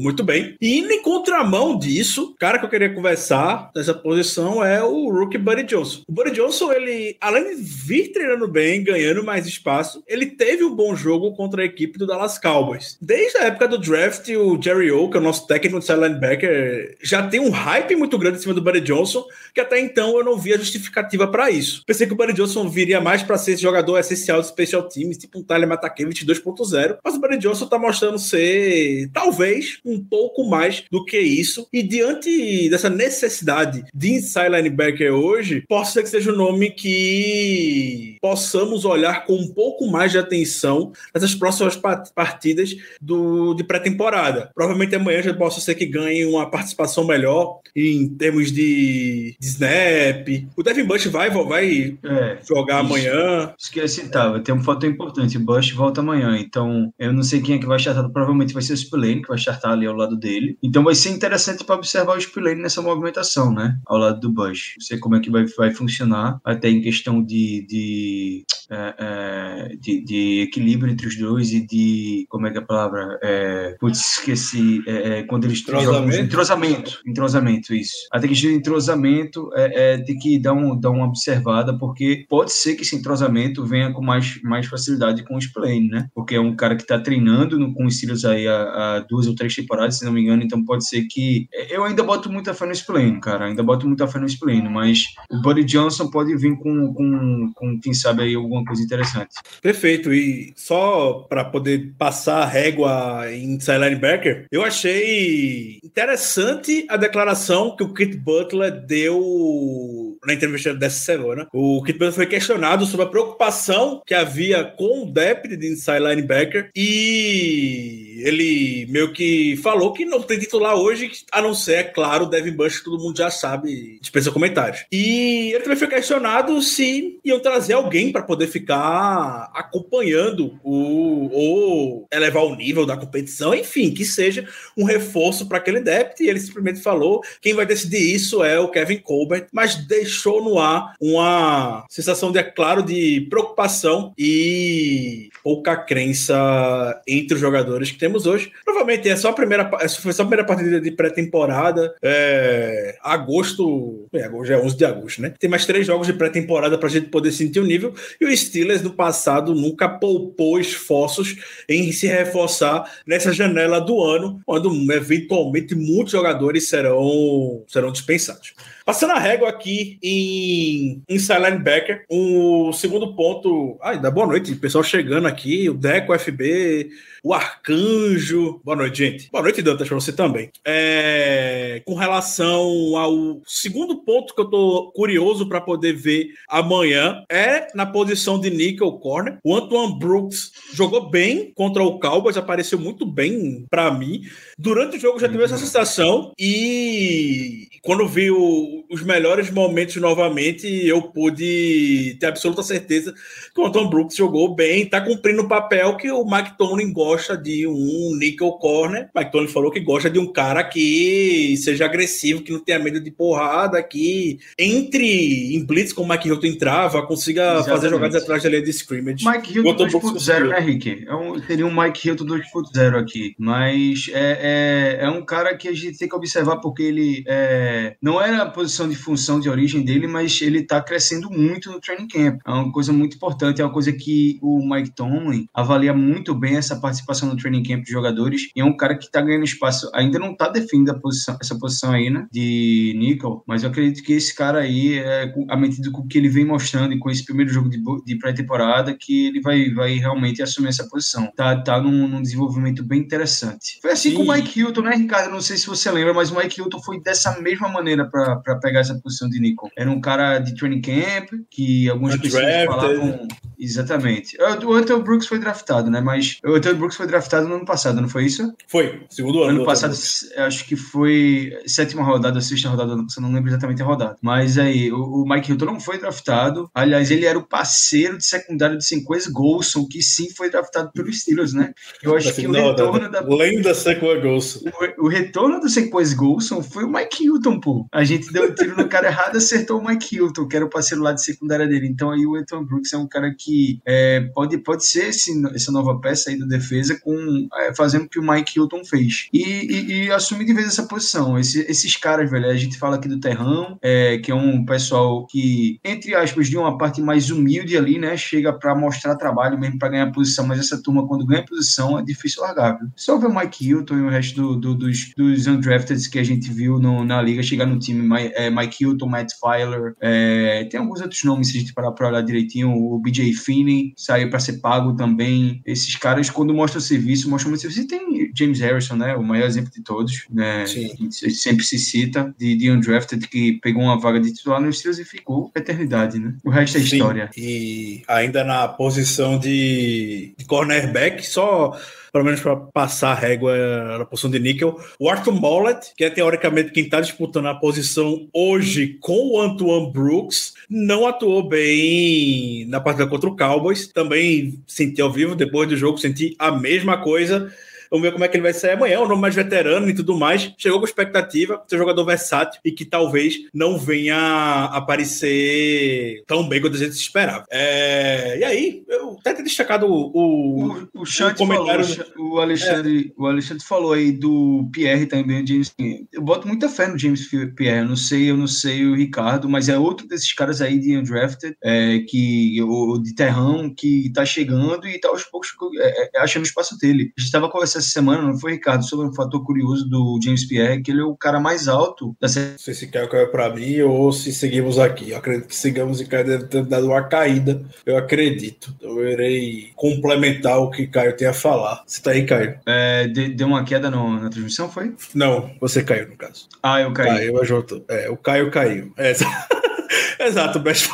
muito 0.00 0.24
bem. 0.24 0.56
E 0.60 0.80
em 0.80 1.00
contramão 1.00 1.78
disso, 1.78 2.32
o 2.32 2.36
cara 2.36 2.58
que 2.58 2.64
eu 2.64 2.68
queria 2.68 2.92
conversar 2.92 3.70
nessa 3.74 3.94
posição 3.94 4.64
é 4.64 4.82
o 4.82 5.10
rookie 5.10 5.38
Buddy 5.38 5.62
Johnson. 5.62 6.02
O 6.08 6.12
Buddy 6.12 6.32
Johnson, 6.32 6.72
ele, 6.72 7.16
além 7.20 7.54
de 7.54 7.62
vir 7.62 8.12
treinando 8.12 8.48
bem, 8.48 8.82
ganhando 8.82 9.22
mais 9.22 9.46
espaço, 9.46 10.02
ele 10.08 10.26
teve 10.26 10.64
um 10.64 10.74
bom 10.74 10.96
jogo 10.96 11.36
contra 11.36 11.62
a 11.62 11.64
equipe 11.64 11.98
do 11.98 12.06
Dallas 12.06 12.38
Cowboys. 12.38 12.98
Desde 13.00 13.38
a 13.38 13.44
época 13.44 13.68
do 13.68 13.78
draft, 13.78 14.28
o 14.30 14.60
Jerry 14.60 14.90
O, 14.90 15.08
que 15.08 15.16
é 15.16 15.20
o 15.20 15.22
nosso 15.22 15.46
técnico 15.46 15.78
de 15.78 15.92
linebacker, 15.92 16.96
já 17.00 17.26
tem 17.26 17.38
um 17.38 17.50
hype 17.50 17.94
muito 17.94 18.18
grande 18.18 18.38
em 18.38 18.40
cima 18.40 18.54
do 18.54 18.62
Buddy 18.62 18.80
Johnson, 18.80 19.24
que 19.54 19.60
até 19.60 19.78
então 19.78 20.16
eu 20.18 20.24
não 20.24 20.36
via 20.36 20.58
justificativa 20.58 21.11
para 21.18 21.50
isso. 21.50 21.82
Pensei 21.86 22.06
que 22.06 22.12
o 22.12 22.16
Buddy 22.16 22.32
Johnson 22.32 22.68
viria 22.68 23.00
mais 23.00 23.22
para 23.22 23.38
ser 23.38 23.52
esse 23.52 23.62
jogador 23.62 23.98
essencial 23.98 24.40
de 24.40 24.48
special 24.48 24.82
teams, 24.88 25.18
tipo 25.18 25.38
um 25.38 25.42
Tyler 25.42 25.68
Matakevich 25.68 26.24
2.0, 26.26 26.98
mas 27.04 27.14
o 27.14 27.20
Buddy 27.20 27.38
Johnson 27.38 27.66
tá 27.66 27.78
mostrando 27.78 28.18
ser, 28.18 29.08
talvez, 29.12 29.78
um 29.84 30.02
pouco 30.02 30.44
mais 30.48 30.84
do 30.90 31.04
que 31.04 31.18
isso, 31.18 31.66
e 31.72 31.82
diante 31.82 32.68
dessa 32.70 32.88
necessidade 32.90 33.84
de 33.94 34.12
inside 34.12 34.48
linebacker 34.48 35.12
hoje, 35.12 35.64
posso 35.68 35.92
ser 35.92 36.02
que 36.02 36.08
seja 36.08 36.32
um 36.32 36.36
nome 36.36 36.70
que 36.70 38.16
possamos 38.20 38.84
olhar 38.84 39.24
com 39.26 39.34
um 39.34 39.48
pouco 39.52 39.86
mais 39.90 40.12
de 40.12 40.18
atenção 40.18 40.92
nessas 41.14 41.34
próximas 41.34 41.76
pa- 41.76 42.02
partidas 42.14 42.74
do, 43.00 43.54
de 43.54 43.64
pré-temporada. 43.64 44.50
Provavelmente 44.54 44.94
amanhã 44.94 45.22
já 45.22 45.34
possa 45.34 45.60
ser 45.60 45.74
que 45.74 45.86
ganhe 45.86 46.24
uma 46.24 46.50
participação 46.50 47.04
melhor 47.06 47.60
em 47.74 48.08
termos 48.08 48.50
de, 48.52 49.36
de 49.38 49.46
snap. 49.46 50.28
O 50.56 50.62
Devin 50.62 50.84
Bush 50.84 51.01
vai, 51.08 51.30
vai 51.30 51.98
É, 52.02 52.38
jogar 52.46 52.84
Isso. 52.84 52.92
amanhã. 52.92 53.54
isso 53.58 53.72
que 53.72 53.80
eu 53.80 53.88
citava, 53.88 54.40
tem 54.40 54.54
um 54.54 54.62
fator 54.62 54.88
importante, 54.88 55.36
o 55.36 55.40
Bush 55.40 55.70
volta 55.72 56.00
amanhã, 56.00 56.36
então 56.38 56.92
eu 56.98 57.12
não 57.12 57.22
sei 57.22 57.40
quem 57.40 57.56
é 57.56 57.58
que 57.58 57.66
vai 57.66 57.78
startar, 57.78 58.08
provavelmente 58.10 58.52
vai 58.54 58.62
ser 58.62 58.72
o 58.72 58.76
Spillane 58.76 59.22
que 59.22 59.28
vai 59.28 59.38
startar 59.38 59.72
ali 59.72 59.86
ao 59.86 59.94
lado 59.96 60.16
dele, 60.16 60.56
então 60.62 60.82
vai 60.84 60.94
ser 60.94 61.10
interessante 61.10 61.64
para 61.64 61.74
observar 61.76 62.16
o 62.16 62.20
Spillane 62.20 62.60
nessa 62.62 62.82
movimentação, 62.82 63.52
né, 63.52 63.78
ao 63.86 63.98
lado 63.98 64.20
do 64.20 64.30
Bush, 64.30 64.74
não 64.78 64.84
sei 64.86 64.98
como 64.98 65.16
é 65.16 65.20
que 65.20 65.30
vai, 65.30 65.44
vai 65.56 65.70
funcionar, 65.72 66.38
até 66.44 66.68
em 66.68 66.80
questão 66.80 67.22
de, 67.22 67.66
de, 67.68 68.44
é, 68.70 68.94
é, 68.98 69.76
de, 69.76 70.04
de 70.04 70.40
equilíbrio 70.42 70.92
entre 70.92 71.06
os 71.06 71.16
dois 71.16 71.52
e 71.52 71.66
de, 71.66 72.26
como 72.28 72.46
é 72.46 72.50
que 72.50 72.58
é 72.58 72.60
a 72.60 72.64
palavra, 72.64 73.18
é, 73.22 73.76
putz, 73.80 74.18
esqueci, 74.18 74.82
é, 74.86 75.18
é, 75.18 75.22
quando 75.24 75.44
eles 75.44 75.60
Entrosamento? 75.60 76.10
jogam 76.12 76.24
entrosamento, 76.24 77.00
entrosamento, 77.06 77.74
isso, 77.74 77.94
até 78.10 78.28
questão 78.28 78.50
de 78.50 78.56
entrosamento 78.56 79.50
é, 79.54 79.94
é, 79.94 79.98
tem 79.98 80.18
que 80.18 80.38
dar, 80.38 80.52
um, 80.52 80.78
dar 80.78 80.90
uma 80.92 81.06
observada, 81.06 81.76
porque 81.76 82.24
pode 82.28 82.52
ser 82.52 82.74
que 82.74 82.82
esse 82.82 82.96
entrosamento 82.96 83.64
venha 83.64 83.92
com 83.92 84.02
mais, 84.02 84.40
mais 84.42 84.66
facilidade 84.66 85.24
com 85.24 85.34
o 85.34 85.38
Splane, 85.38 85.88
né? 85.88 86.08
Porque 86.14 86.34
é 86.34 86.40
um 86.40 86.54
cara 86.54 86.76
que 86.76 86.86
tá 86.86 86.98
treinando 86.98 87.58
no, 87.58 87.74
com 87.74 87.86
os 87.86 87.96
Steelers 87.96 88.24
aí 88.24 88.46
há, 88.46 88.62
há 88.62 89.00
duas 89.00 89.26
ou 89.26 89.34
três 89.34 89.54
temporadas, 89.54 89.98
se 89.98 90.04
não 90.04 90.12
me 90.12 90.22
engano, 90.22 90.42
então 90.42 90.64
pode 90.64 90.86
ser 90.86 91.02
que. 91.04 91.48
Eu 91.70 91.84
ainda 91.84 92.02
boto 92.02 92.30
muita 92.30 92.54
fé 92.54 92.66
no 92.66 92.72
Splane, 92.72 93.20
cara, 93.20 93.46
ainda 93.46 93.62
boto 93.62 93.86
muita 93.86 94.06
fé 94.06 94.18
no 94.18 94.26
Splane, 94.26 94.68
mas 94.68 95.04
o 95.30 95.40
Buddy 95.40 95.64
Johnson 95.64 96.10
pode 96.10 96.36
vir 96.36 96.56
com, 96.58 96.92
com, 96.92 97.52
com 97.54 97.80
quem 97.80 97.94
sabe 97.94 98.22
aí, 98.22 98.34
alguma 98.34 98.64
coisa 98.64 98.82
interessante. 98.82 99.34
Perfeito. 99.60 100.12
E 100.12 100.52
só 100.56 101.26
para 101.28 101.44
poder 101.44 101.94
passar 101.98 102.42
a 102.42 102.46
régua 102.46 103.30
em 103.32 103.58
linebacker, 103.58 104.46
eu 104.50 104.62
achei 104.62 105.78
interessante 105.84 106.86
a 106.88 106.96
declaração 106.96 107.76
que 107.76 107.82
o 107.82 107.92
Kit 107.92 108.16
Butler 108.16 108.84
deu 108.86 110.01
na 110.24 110.34
entrevista 110.34 110.74
dessa 110.74 111.04
semana. 111.04 111.48
O 111.52 111.82
Kit 111.82 111.98
Butler 111.98 112.12
foi 112.12 112.26
questionado 112.26 112.86
sobre 112.86 113.06
a 113.06 113.08
preocupação 113.08 114.02
que 114.06 114.14
havia 114.14 114.64
com 114.64 115.02
o 115.02 115.12
depth 115.12 115.48
de 115.56 115.66
inside 115.66 115.98
linebacker 115.98 116.70
e 116.76 118.22
ele 118.24 118.86
meio 118.88 119.12
que 119.12 119.56
falou 119.56 119.92
que 119.92 120.04
não 120.04 120.22
tem 120.22 120.38
titular 120.38 120.76
hoje, 120.76 121.10
a 121.32 121.42
não 121.42 121.54
ser, 121.54 121.72
é 121.72 121.82
claro, 121.82 122.24
o 122.24 122.28
Devin 122.28 122.52
Bush, 122.52 122.82
todo 122.82 123.02
mundo 123.02 123.16
já 123.16 123.30
sabe, 123.30 123.98
dispensa 124.00 124.30
comentários. 124.30 124.84
E 124.92 125.50
ele 125.52 125.60
também 125.60 125.78
foi 125.78 125.88
questionado 125.88 126.60
se 126.62 127.18
iam 127.24 127.40
trazer 127.40 127.72
alguém 127.72 128.12
para 128.12 128.22
poder 128.22 128.46
ficar 128.46 129.50
acompanhando 129.54 130.58
o 130.62 131.30
ou 131.32 132.06
elevar 132.12 132.44
o 132.44 132.54
nível 132.54 132.86
da 132.86 132.96
competição, 132.96 133.54
enfim, 133.54 133.92
que 133.92 134.04
seja 134.04 134.46
um 134.76 134.84
reforço 134.84 135.46
para 135.46 135.58
aquele 135.58 135.80
depth. 135.80 136.20
E 136.20 136.28
ele 136.28 136.40
simplesmente 136.40 136.80
falou: 136.80 137.22
quem 137.40 137.54
vai 137.54 137.66
decidir 137.66 138.14
isso 138.14 138.44
é 138.44 138.58
o 138.58 138.68
Kevin 138.68 138.98
Colbert, 138.98 139.46
mas 139.52 139.74
deixou 140.12 140.44
no 140.44 140.58
ar 140.58 140.94
uma 141.00 141.86
sensação 141.88 142.30
de, 142.30 142.38
é 142.38 142.42
claro, 142.42 142.82
de 142.82 143.26
preocupação 143.30 144.12
e 144.18 145.30
pouca 145.42 145.74
crença 145.76 147.00
entre 147.08 147.34
os 147.34 147.40
jogadores 147.40 147.90
que 147.90 147.98
temos 147.98 148.26
hoje. 148.26 148.52
Provavelmente 148.64 149.08
é 149.08 149.16
só 149.16 149.30
a 149.30 149.32
primeira, 149.32 149.70
foi 150.00 150.12
só 150.12 150.22
a 150.22 150.26
primeira 150.26 150.44
partida 150.44 150.80
de 150.80 150.90
pré-temporada. 150.90 151.94
É, 152.02 152.96
agosto, 153.02 154.06
já 154.44 154.54
é 154.54 154.58
11 154.58 154.76
de 154.76 154.84
agosto, 154.84 155.22
né? 155.22 155.34
Tem 155.38 155.48
mais 155.48 155.64
três 155.64 155.86
jogos 155.86 156.06
de 156.06 156.12
pré-temporada 156.12 156.76
para 156.76 156.88
a 156.88 156.90
gente 156.90 157.08
poder 157.08 157.32
sentir 157.32 157.60
o 157.60 157.66
nível. 157.66 157.94
E 158.20 158.26
o 158.26 158.36
Steelers 158.36 158.82
no 158.82 158.92
passado 158.92 159.54
nunca 159.54 159.88
poupou 159.88 160.60
esforços 160.60 161.36
em 161.68 161.90
se 161.92 162.06
reforçar 162.06 162.90
nessa 163.06 163.32
janela 163.32 163.80
do 163.80 164.02
ano, 164.02 164.40
quando 164.44 164.70
eventualmente 164.92 165.74
muitos 165.74 166.12
jogadores 166.12 166.68
serão, 166.68 167.64
serão 167.66 167.90
dispensados. 167.90 168.52
Passando 168.84 169.12
a 169.12 169.18
régua 169.18 169.48
aqui 169.48 169.96
em 170.02 171.02
inside 171.08 171.40
linebacker, 171.40 172.04
o 172.08 172.72
segundo 172.72 173.14
ponto. 173.14 173.78
Ai, 173.80 173.98
boa 173.98 174.26
noite, 174.26 174.54
pessoal 174.56 174.82
chegando 174.82 175.28
aqui, 175.28 175.70
o 175.70 175.74
Deco, 175.74 176.12
o 176.12 176.18
FB, 176.18 176.90
o 177.22 177.32
Arcanjo. 177.32 178.60
Boa 178.64 178.76
noite, 178.76 178.98
gente. 178.98 179.30
Boa 179.30 179.42
noite, 179.42 179.62
Dantas, 179.62 179.86
pra 179.86 179.94
você 179.94 180.12
também. 180.12 180.50
É, 180.64 181.80
com 181.86 181.94
relação 181.94 182.96
ao 182.96 183.40
segundo 183.46 184.02
ponto 184.02 184.34
que 184.34 184.40
eu 184.40 184.50
tô 184.50 184.92
curioso 184.94 185.48
para 185.48 185.60
poder 185.60 185.92
ver 185.92 186.30
amanhã, 186.48 187.22
é 187.30 187.68
na 187.74 187.86
posição 187.86 188.40
de 188.40 188.50
nickel 188.50 188.92
corner. 188.98 189.38
O 189.44 189.54
Antoine 189.54 189.98
Brooks 189.98 190.50
jogou 190.72 191.08
bem 191.08 191.52
contra 191.54 191.82
o 191.82 192.00
Cowboys, 192.00 192.36
apareceu 192.36 192.78
muito 192.78 193.06
bem 193.06 193.66
para 193.70 193.92
mim. 193.92 194.22
Durante 194.58 194.96
o 194.96 195.00
jogo 195.00 195.20
já 195.20 195.28
tive 195.28 195.44
essa 195.44 195.58
sensação 195.58 196.32
e 196.38 197.68
quando 197.82 198.08
vi 198.08 198.30
o 198.30 198.84
os 198.90 199.02
melhores 199.02 199.50
momentos 199.50 199.96
novamente 199.96 200.66
eu 200.66 201.00
pude 201.00 202.16
ter 202.20 202.26
absoluta 202.26 202.62
certeza 202.62 203.14
que 203.54 203.60
o 203.60 203.66
Anton 203.66 203.88
Brooks 203.88 204.16
jogou 204.16 204.54
bem, 204.54 204.84
tá 204.84 205.00
cumprindo 205.00 205.42
o 205.42 205.48
papel 205.48 205.96
que 205.96 206.10
o 206.10 206.24
Mike 206.24 206.58
Tomlin 206.58 206.92
gosta 206.92 207.11
de 207.36 207.66
um 207.66 208.16
nickel 208.18 208.52
corner. 208.52 209.08
Mike 209.14 209.32
Tomlin 209.32 209.48
falou 209.48 209.70
que 209.70 209.80
gosta 209.80 210.08
de 210.08 210.18
um 210.18 210.32
cara 210.32 210.64
que 210.64 211.56
seja 211.56 211.84
agressivo, 211.84 212.42
que 212.42 212.52
não 212.52 212.60
tenha 212.60 212.78
medo 212.78 213.00
de 213.00 213.10
porrada, 213.10 213.82
que 213.82 214.38
entre 214.58 215.54
em 215.54 215.64
blitz 215.64 215.92
como 215.92 216.08
o 216.08 216.10
Mike 216.10 216.28
Hilton 216.28 216.46
entrava, 216.46 217.06
consiga 217.06 217.42
Exatamente. 217.42 217.68
fazer 217.68 217.90
jogadas 217.90 218.22
atrás 218.22 218.42
da 218.42 218.48
linha 218.48 218.62
de 218.62 218.70
scrimmage. 218.70 219.24
Mike 219.24 219.58
Hilton 219.58 219.86
2.0, 219.86 220.48
né, 220.48 220.58
Rick? 220.58 221.04
É 221.06 221.14
um, 221.14 221.40
teria 221.40 221.66
um 221.66 221.74
Mike 221.74 222.08
Hilton 222.08 222.24
2.0 222.24 222.98
aqui, 222.98 223.34
mas 223.38 224.10
é, 224.12 224.98
é, 225.00 225.04
é 225.04 225.10
um 225.10 225.24
cara 225.24 225.56
que 225.56 225.68
a 225.68 225.72
gente 225.72 225.98
tem 225.98 226.08
que 226.08 226.14
observar 226.14 226.56
porque 226.56 226.82
ele 226.82 227.24
é, 227.26 227.96
não 228.00 228.20
era 228.20 228.42
a 228.42 228.50
posição 228.50 228.88
de 228.88 228.94
função 228.94 229.40
de 229.40 229.48
origem 229.48 229.82
dele, 229.82 230.06
mas 230.06 230.40
ele 230.40 230.60
está 230.60 230.80
crescendo 230.80 231.30
muito 231.30 231.70
no 231.70 231.80
training 231.80 232.08
camp. 232.08 232.40
É 232.46 232.50
uma 232.50 232.72
coisa 232.72 232.92
muito 232.92 233.16
importante, 233.16 233.60
é 233.60 233.64
uma 233.64 233.72
coisa 233.72 233.92
que 233.92 234.38
o 234.42 234.58
Mike 234.68 234.94
Tomlin 234.94 235.48
avalia 235.52 235.94
muito 235.94 236.34
bem 236.34 236.56
essa 236.56 236.76
participação 237.02 237.28
no 237.28 237.36
training 237.36 237.62
camp 237.62 237.84
de 237.84 237.90
jogadores 237.90 238.50
e 238.54 238.60
é 238.60 238.64
um 238.64 238.76
cara 238.76 238.96
que 238.96 239.04
está 239.04 239.20
ganhando 239.20 239.44
espaço. 239.44 239.90
Ainda 239.94 240.18
não 240.18 240.32
está 240.32 240.48
definindo 240.48 240.92
posição, 241.00 241.36
essa 241.40 241.58
posição 241.58 241.90
aí, 241.90 242.08
né, 242.08 242.26
de 242.30 242.94
nickel, 242.96 243.42
mas 243.46 243.62
eu 243.62 243.70
acredito 243.70 244.02
que 244.02 244.12
esse 244.12 244.34
cara 244.34 244.60
aí, 244.60 244.98
é, 244.98 245.32
à 245.48 245.56
medida 245.56 245.90
com 245.90 246.06
que 246.06 246.18
ele 246.18 246.28
vem 246.28 246.44
mostrando 246.44 246.92
e 246.92 246.98
com 246.98 247.10
esse 247.10 247.24
primeiro 247.24 247.52
jogo 247.52 247.68
de, 247.68 247.82
de 248.04 248.18
pré-temporada, 248.18 248.94
que 248.98 249.26
ele 249.26 249.40
vai, 249.40 249.70
vai 249.70 249.94
realmente 249.94 250.42
assumir 250.42 250.68
essa 250.68 250.88
posição. 250.88 251.30
Tá, 251.36 251.60
tá 251.60 251.80
num, 251.80 252.08
num 252.08 252.22
desenvolvimento 252.22 252.84
bem 252.84 253.00
interessante. 253.00 253.78
Foi 253.82 253.92
assim 253.92 254.10
Sim. 254.10 254.16
com 254.16 254.22
o 254.22 254.32
Mike 254.32 254.58
Hilton, 254.58 254.82
né, 254.82 254.96
Ricardo? 254.96 255.30
Não 255.30 255.40
sei 255.40 255.56
se 255.56 255.66
você 255.66 255.90
lembra, 255.90 256.14
mas 256.14 256.30
o 256.30 256.36
Mike 256.36 256.60
Hilton 256.60 256.80
foi 256.80 257.00
dessa 257.02 257.40
mesma 257.40 257.68
maneira 257.68 258.08
para 258.08 258.56
pegar 258.60 258.80
essa 258.80 258.94
posição 258.94 259.28
de 259.28 259.40
nickel. 259.40 259.68
Era 259.76 259.90
um 259.90 260.00
cara 260.00 260.38
de 260.38 260.54
training 260.54 260.80
camp, 260.80 261.30
que 261.50 261.88
algumas 261.88 262.16
pessoas 262.16 262.44
falavam. 262.66 263.28
Exatamente. 263.58 264.36
O 264.64 264.72
Anthony 264.72 265.02
Brooks 265.02 265.26
foi 265.26 265.38
draftado, 265.38 265.90
né? 265.90 266.00
Mas 266.00 266.38
o 266.44 266.54
Anthony 266.54 266.74
Brooks 266.76 266.91
foi 266.96 267.06
draftado 267.06 267.48
no 267.48 267.56
ano 267.56 267.64
passado, 267.64 268.00
não 268.00 268.08
foi 268.08 268.26
isso? 268.26 268.52
Foi, 268.66 269.02
segundo 269.08 269.42
ano. 269.42 269.56
Ano 269.58 269.64
passado, 269.64 269.94
acho 270.38 270.64
que 270.66 270.76
foi 270.76 271.52
sétima 271.66 272.02
rodada, 272.02 272.40
sexta 272.40 272.68
rodada, 272.68 272.96
você 273.02 273.20
não 273.20 273.32
lembro 273.32 273.50
exatamente 273.50 273.82
a 273.82 273.84
rodada. 273.84 274.16
Mas 274.20 274.58
aí, 274.58 274.92
o, 274.92 275.22
o 275.22 275.28
Mike 275.28 275.50
Hilton 275.50 275.64
não 275.66 275.80
foi 275.80 275.98
draftado. 275.98 276.70
Aliás, 276.74 277.10
ele 277.10 277.26
era 277.26 277.38
o 277.38 277.46
parceiro 277.46 278.18
de 278.18 278.24
secundário 278.24 278.78
de 278.78 278.84
Senquez 278.84 279.26
Golson, 279.26 279.86
que 279.86 280.02
sim 280.02 280.30
foi 280.30 280.50
draftado 280.50 280.90
pelos 280.92 281.20
Steelers, 281.20 281.52
né? 281.52 281.72
Eu 282.02 282.16
acho 282.16 282.28
assim, 282.28 282.42
que 282.42 282.48
o 282.48 282.52
retorno 282.52 283.10
da. 283.10 283.20
Lenda 283.20 283.74
Senquez 283.74 284.22
Golson. 284.22 284.60
O, 284.98 285.06
o 285.06 285.08
retorno 285.08 285.60
do 285.60 285.68
Senquez 285.68 286.12
Golson 286.14 286.62
foi 286.62 286.84
o 286.84 286.92
Mike 286.92 287.24
Hilton, 287.24 287.60
pô. 287.60 287.86
A 287.92 288.04
gente 288.04 288.32
deu 288.32 288.50
um 288.50 288.54
tiro 288.54 288.76
no 288.76 288.88
cara 288.88 289.08
errado, 289.08 289.36
acertou 289.36 289.80
o 289.80 289.84
Mike 289.86 290.16
Hilton, 290.16 290.46
que 290.46 290.56
era 290.56 290.64
o 290.64 290.70
parceiro 290.70 291.02
lá 291.02 291.12
de 291.12 291.24
secundária 291.24 291.66
dele. 291.66 291.86
Então 291.86 292.10
aí 292.10 292.26
o 292.26 292.36
Anthony 292.36 292.66
Brooks 292.66 292.92
é 292.92 292.96
um 292.96 293.06
cara 293.06 293.34
que 293.36 293.80
é, 293.86 294.20
pode, 294.34 294.58
pode 294.58 294.86
ser 294.86 295.08
esse, 295.08 295.32
essa 295.54 295.72
nova 295.72 295.98
peça 296.00 296.30
aí 296.30 296.38
da 296.38 296.46
defesa 296.46 296.81
com 297.00 297.48
é, 297.54 297.74
fazendo 297.74 298.04
o 298.04 298.08
que 298.08 298.18
o 298.18 298.26
Mike 298.26 298.58
Hilton 298.58 298.84
fez. 298.84 299.28
E, 299.32 299.42
e, 299.42 300.04
e 300.04 300.12
assumir 300.12 300.44
de 300.44 300.52
vez 300.52 300.66
essa 300.66 300.84
posição. 300.84 301.38
Esse, 301.38 301.60
esses 301.68 301.96
caras, 301.96 302.30
velho, 302.30 302.46
a 302.46 302.56
gente 302.56 302.78
fala 302.78 302.96
aqui 302.96 303.08
do 303.08 303.20
Terrão, 303.20 303.78
é, 303.82 304.18
que 304.18 304.30
é 304.30 304.34
um 304.34 304.64
pessoal 304.64 305.26
que, 305.26 305.78
entre 305.84 306.14
aspas, 306.14 306.48
de 306.48 306.56
uma 306.56 306.76
parte 306.78 307.00
mais 307.00 307.30
humilde 307.30 307.76
ali, 307.76 307.98
né? 307.98 308.16
Chega 308.16 308.52
para 308.52 308.74
mostrar 308.74 309.16
trabalho 309.16 309.58
mesmo 309.58 309.78
para 309.78 309.88
ganhar 309.88 310.12
posição, 310.12 310.46
mas 310.46 310.58
essa 310.58 310.82
turma, 310.82 311.06
quando 311.06 311.26
ganha 311.26 311.44
posição, 311.44 311.98
é 311.98 312.02
difícil 312.02 312.42
largar, 312.42 312.78
viu? 312.78 312.88
Só 312.96 313.18
ver 313.18 313.26
o 313.26 313.34
Mike 313.34 313.66
Hilton 313.66 313.96
e 313.96 314.02
o 314.02 314.08
resto 314.08 314.34
do, 314.34 314.56
do, 314.56 314.74
dos, 314.74 315.12
dos 315.16 315.46
undrafted 315.46 316.08
que 316.10 316.18
a 316.18 316.24
gente 316.24 316.50
viu 316.52 316.78
no, 316.78 317.04
na 317.04 317.20
liga 317.20 317.42
chegar 317.42 317.66
no 317.66 317.78
time, 317.78 318.08
é, 318.34 318.50
Mike 318.50 318.82
Hilton, 318.82 319.06
Matt 319.06 319.32
Filer, 319.40 319.94
é, 320.00 320.64
tem 320.70 320.80
alguns 320.80 321.00
outros 321.00 321.22
nomes 321.24 321.48
se 321.48 321.56
a 321.56 321.60
gente 321.60 321.74
parar 321.74 321.92
para 321.92 322.08
olhar 322.08 322.22
direitinho, 322.22 322.70
o 322.72 322.98
BJ 322.98 323.32
Finney 323.34 323.92
saiu 323.96 324.30
para 324.30 324.38
ser 324.38 324.54
pago 324.54 324.94
também. 324.94 325.62
Esses 325.64 325.94
caras, 325.96 326.30
quando 326.30 326.54
mostram 326.62 326.80
serviço, 326.80 327.28
mostram 327.28 327.50
muito 327.50 327.60
serviço. 327.60 327.82
E 327.82 327.86
tem 327.86 328.30
James 328.34 328.60
Harrison, 328.60 328.94
né? 328.94 329.16
O 329.16 329.22
maior 329.22 329.46
exemplo 329.46 329.70
de 329.72 329.82
todos, 329.82 330.24
né? 330.30 330.64
Sim. 330.66 331.10
Sempre 331.10 331.64
se 331.64 331.78
cita 331.78 332.32
de, 332.38 332.54
de 332.54 332.70
undrafted 332.70 333.26
que 333.26 333.54
pegou 333.54 333.82
uma 333.82 333.98
vaga 333.98 334.20
de 334.20 334.32
titular 334.32 334.60
nos 334.60 334.78
Steelers 334.78 335.00
e 335.00 335.04
ficou 335.04 335.50
eternidade, 335.54 336.18
né? 336.18 336.34
O 336.44 336.50
resto 336.50 336.78
é 336.78 336.80
Sim. 336.80 336.96
história. 336.96 337.30
E 337.36 338.02
ainda 338.06 338.44
na 338.44 338.68
posição 338.68 339.38
de, 339.38 340.34
de 340.38 340.44
cornerback, 340.44 341.26
só 341.26 341.76
pelo 342.12 342.24
menos 342.24 342.40
para 342.40 342.56
passar 342.56 343.12
a 343.12 343.14
régua 343.14 343.98
na 343.98 344.04
posição 344.04 344.30
de 344.30 344.38
níquel. 344.38 344.78
O 344.98 345.08
Arthur 345.08 345.32
Mollett, 345.32 345.92
que 345.96 346.04
é 346.04 346.10
teoricamente 346.10 346.70
quem 346.70 346.84
está 346.84 347.00
disputando 347.00 347.46
a 347.46 347.54
posição 347.54 348.28
hoje 348.32 348.98
com 349.00 349.32
o 349.32 349.40
Antoine 349.40 349.90
Brooks, 349.90 350.52
não 350.68 351.06
atuou 351.06 351.48
bem 351.48 352.66
na 352.66 352.80
partida 352.80 353.06
contra 353.06 353.30
o 353.30 353.36
Cowboys. 353.36 353.88
Também 353.88 354.62
senti 354.66 355.00
ao 355.00 355.10
vivo, 355.10 355.34
depois 355.34 355.68
do 355.68 355.76
jogo, 355.76 355.96
senti 355.96 356.36
a 356.38 356.52
mesma 356.52 356.98
coisa. 356.98 357.50
Vamos 357.92 358.06
ver 358.06 358.12
como 358.12 358.24
é 358.24 358.28
que 358.28 358.36
ele 358.38 358.42
vai 358.42 358.54
sair 358.54 358.72
amanhã. 358.72 359.00
O 359.00 359.06
nome 359.06 359.20
mais 359.20 359.34
veterano 359.34 359.86
e 359.90 359.94
tudo 359.94 360.16
mais. 360.16 360.50
Chegou 360.56 360.78
com 360.78 360.86
expectativa, 360.86 361.62
ser 361.68 361.76
jogador 361.76 362.02
versátil 362.06 362.58
e 362.64 362.72
que 362.72 362.86
talvez 362.86 363.36
não 363.52 363.78
venha 363.78 364.70
aparecer 364.72 366.22
tão 366.26 366.48
bem 366.48 366.58
quanto 366.58 366.76
a 366.76 366.78
gente 366.78 366.92
esperava. 366.92 367.44
É... 367.50 368.38
E 368.38 368.44
aí, 368.44 368.82
eu 368.88 369.18
até 369.20 369.34
ter 369.34 369.42
destacado 369.42 369.86
o, 369.86 370.10
o, 370.14 370.68
o, 370.94 371.02
o 371.02 371.34
comentário. 371.36 371.84
Falou, 371.84 372.32
o, 372.32 372.40
Alexandre, 372.40 373.12
é. 373.14 373.22
o 373.22 373.26
Alexandre 373.26 373.62
falou 373.62 373.92
aí 373.92 374.10
do 374.10 374.70
Pierre 374.72 375.04
também, 375.04 375.44
o 375.44 375.46
James. 375.46 375.74
Eu 376.10 376.22
boto 376.22 376.48
muita 376.48 376.70
fé 376.70 376.88
no 376.88 376.98
James 376.98 377.28
Pierre. 377.54 377.80
Eu 377.80 377.88
não 377.88 377.96
sei, 377.96 378.30
eu 378.30 378.36
não 378.38 378.46
sei 378.46 378.86
o 378.86 378.94
Ricardo, 378.94 379.50
mas 379.50 379.68
é 379.68 379.76
outro 379.76 380.08
desses 380.08 380.32
caras 380.32 380.62
aí 380.62 380.78
de 380.78 380.96
undrafted, 380.96 381.54
é, 381.62 381.98
que, 382.08 382.56
o, 382.62 382.96
de 382.98 383.14
terrão, 383.14 383.72
que 383.74 384.10
tá 384.14 384.24
chegando 384.24 384.88
e 384.88 384.98
tá 384.98 385.08
aos 385.08 385.24
poucos 385.24 385.50
é, 385.78 386.18
é, 386.18 386.20
achando 386.22 386.46
espaço 386.46 386.78
dele. 386.78 387.12
A 387.18 387.20
gente 387.20 387.30
tava 387.30 387.50
conversando 387.50 387.81
essa 387.82 387.90
semana, 387.90 388.22
não 388.22 388.38
foi, 388.38 388.52
Ricardo, 388.52 388.84
sobre 388.84 389.06
um 389.06 389.12
fator 389.12 389.44
curioso 389.44 389.88
do 389.88 390.18
James 390.22 390.46
Pierre, 390.46 390.82
que 390.82 390.90
ele 390.90 391.00
é 391.00 391.04
o 391.04 391.16
cara 391.16 391.40
mais 391.40 391.68
alto 391.68 392.16
da 392.20 392.28
série. 392.28 392.52
Não 392.52 392.58
sei 392.58 392.74
se 392.74 392.86
quer 392.86 393.08
cair 393.08 393.30
para 393.30 393.54
mim 393.54 393.80
ou 393.80 394.12
se 394.12 394.32
seguimos 394.32 394.78
aqui. 394.78 395.10
Eu 395.10 395.18
acredito 395.18 395.48
que 395.48 395.56
sigamos 395.56 396.00
e 396.00 396.06
Caio 396.06 396.24
deve 396.24 396.44
ter 396.44 396.64
dado 396.64 396.86
uma 396.86 397.02
caída, 397.02 397.62
eu 397.84 397.96
acredito. 397.96 398.74
Eu 398.80 399.06
irei 399.06 399.70
complementar 399.74 400.58
o 400.58 400.70
que 400.70 400.86
Caio 400.86 401.16
tem 401.16 401.28
a 401.28 401.32
falar. 401.32 401.82
Você 401.86 402.00
tá 402.00 402.12
aí, 402.12 402.24
Caio? 402.24 402.58
É, 402.66 403.06
deu 403.08 403.46
uma 403.46 403.64
queda 403.64 403.90
no, 403.90 404.20
na 404.20 404.30
transmissão, 404.30 404.70
foi? 404.70 404.94
Não, 405.14 405.50
você 405.60 405.82
caiu 405.82 406.08
no 406.08 406.16
caso. 406.16 406.48
Ah, 406.62 406.80
eu 406.80 406.92
caí. 406.92 407.08
Caiu, 407.08 407.42
eu 407.42 407.84
É, 407.88 408.08
o 408.08 408.16
Caio 408.16 408.50
caiu. 408.50 408.92
É, 408.96 409.12
Exato, 410.20 410.60
Best 410.60 410.88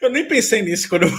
Eu 0.00 0.10
nem 0.10 0.26
pensei 0.26 0.62
nisso 0.62 0.88
quando 0.88 1.04
eu. 1.04 1.12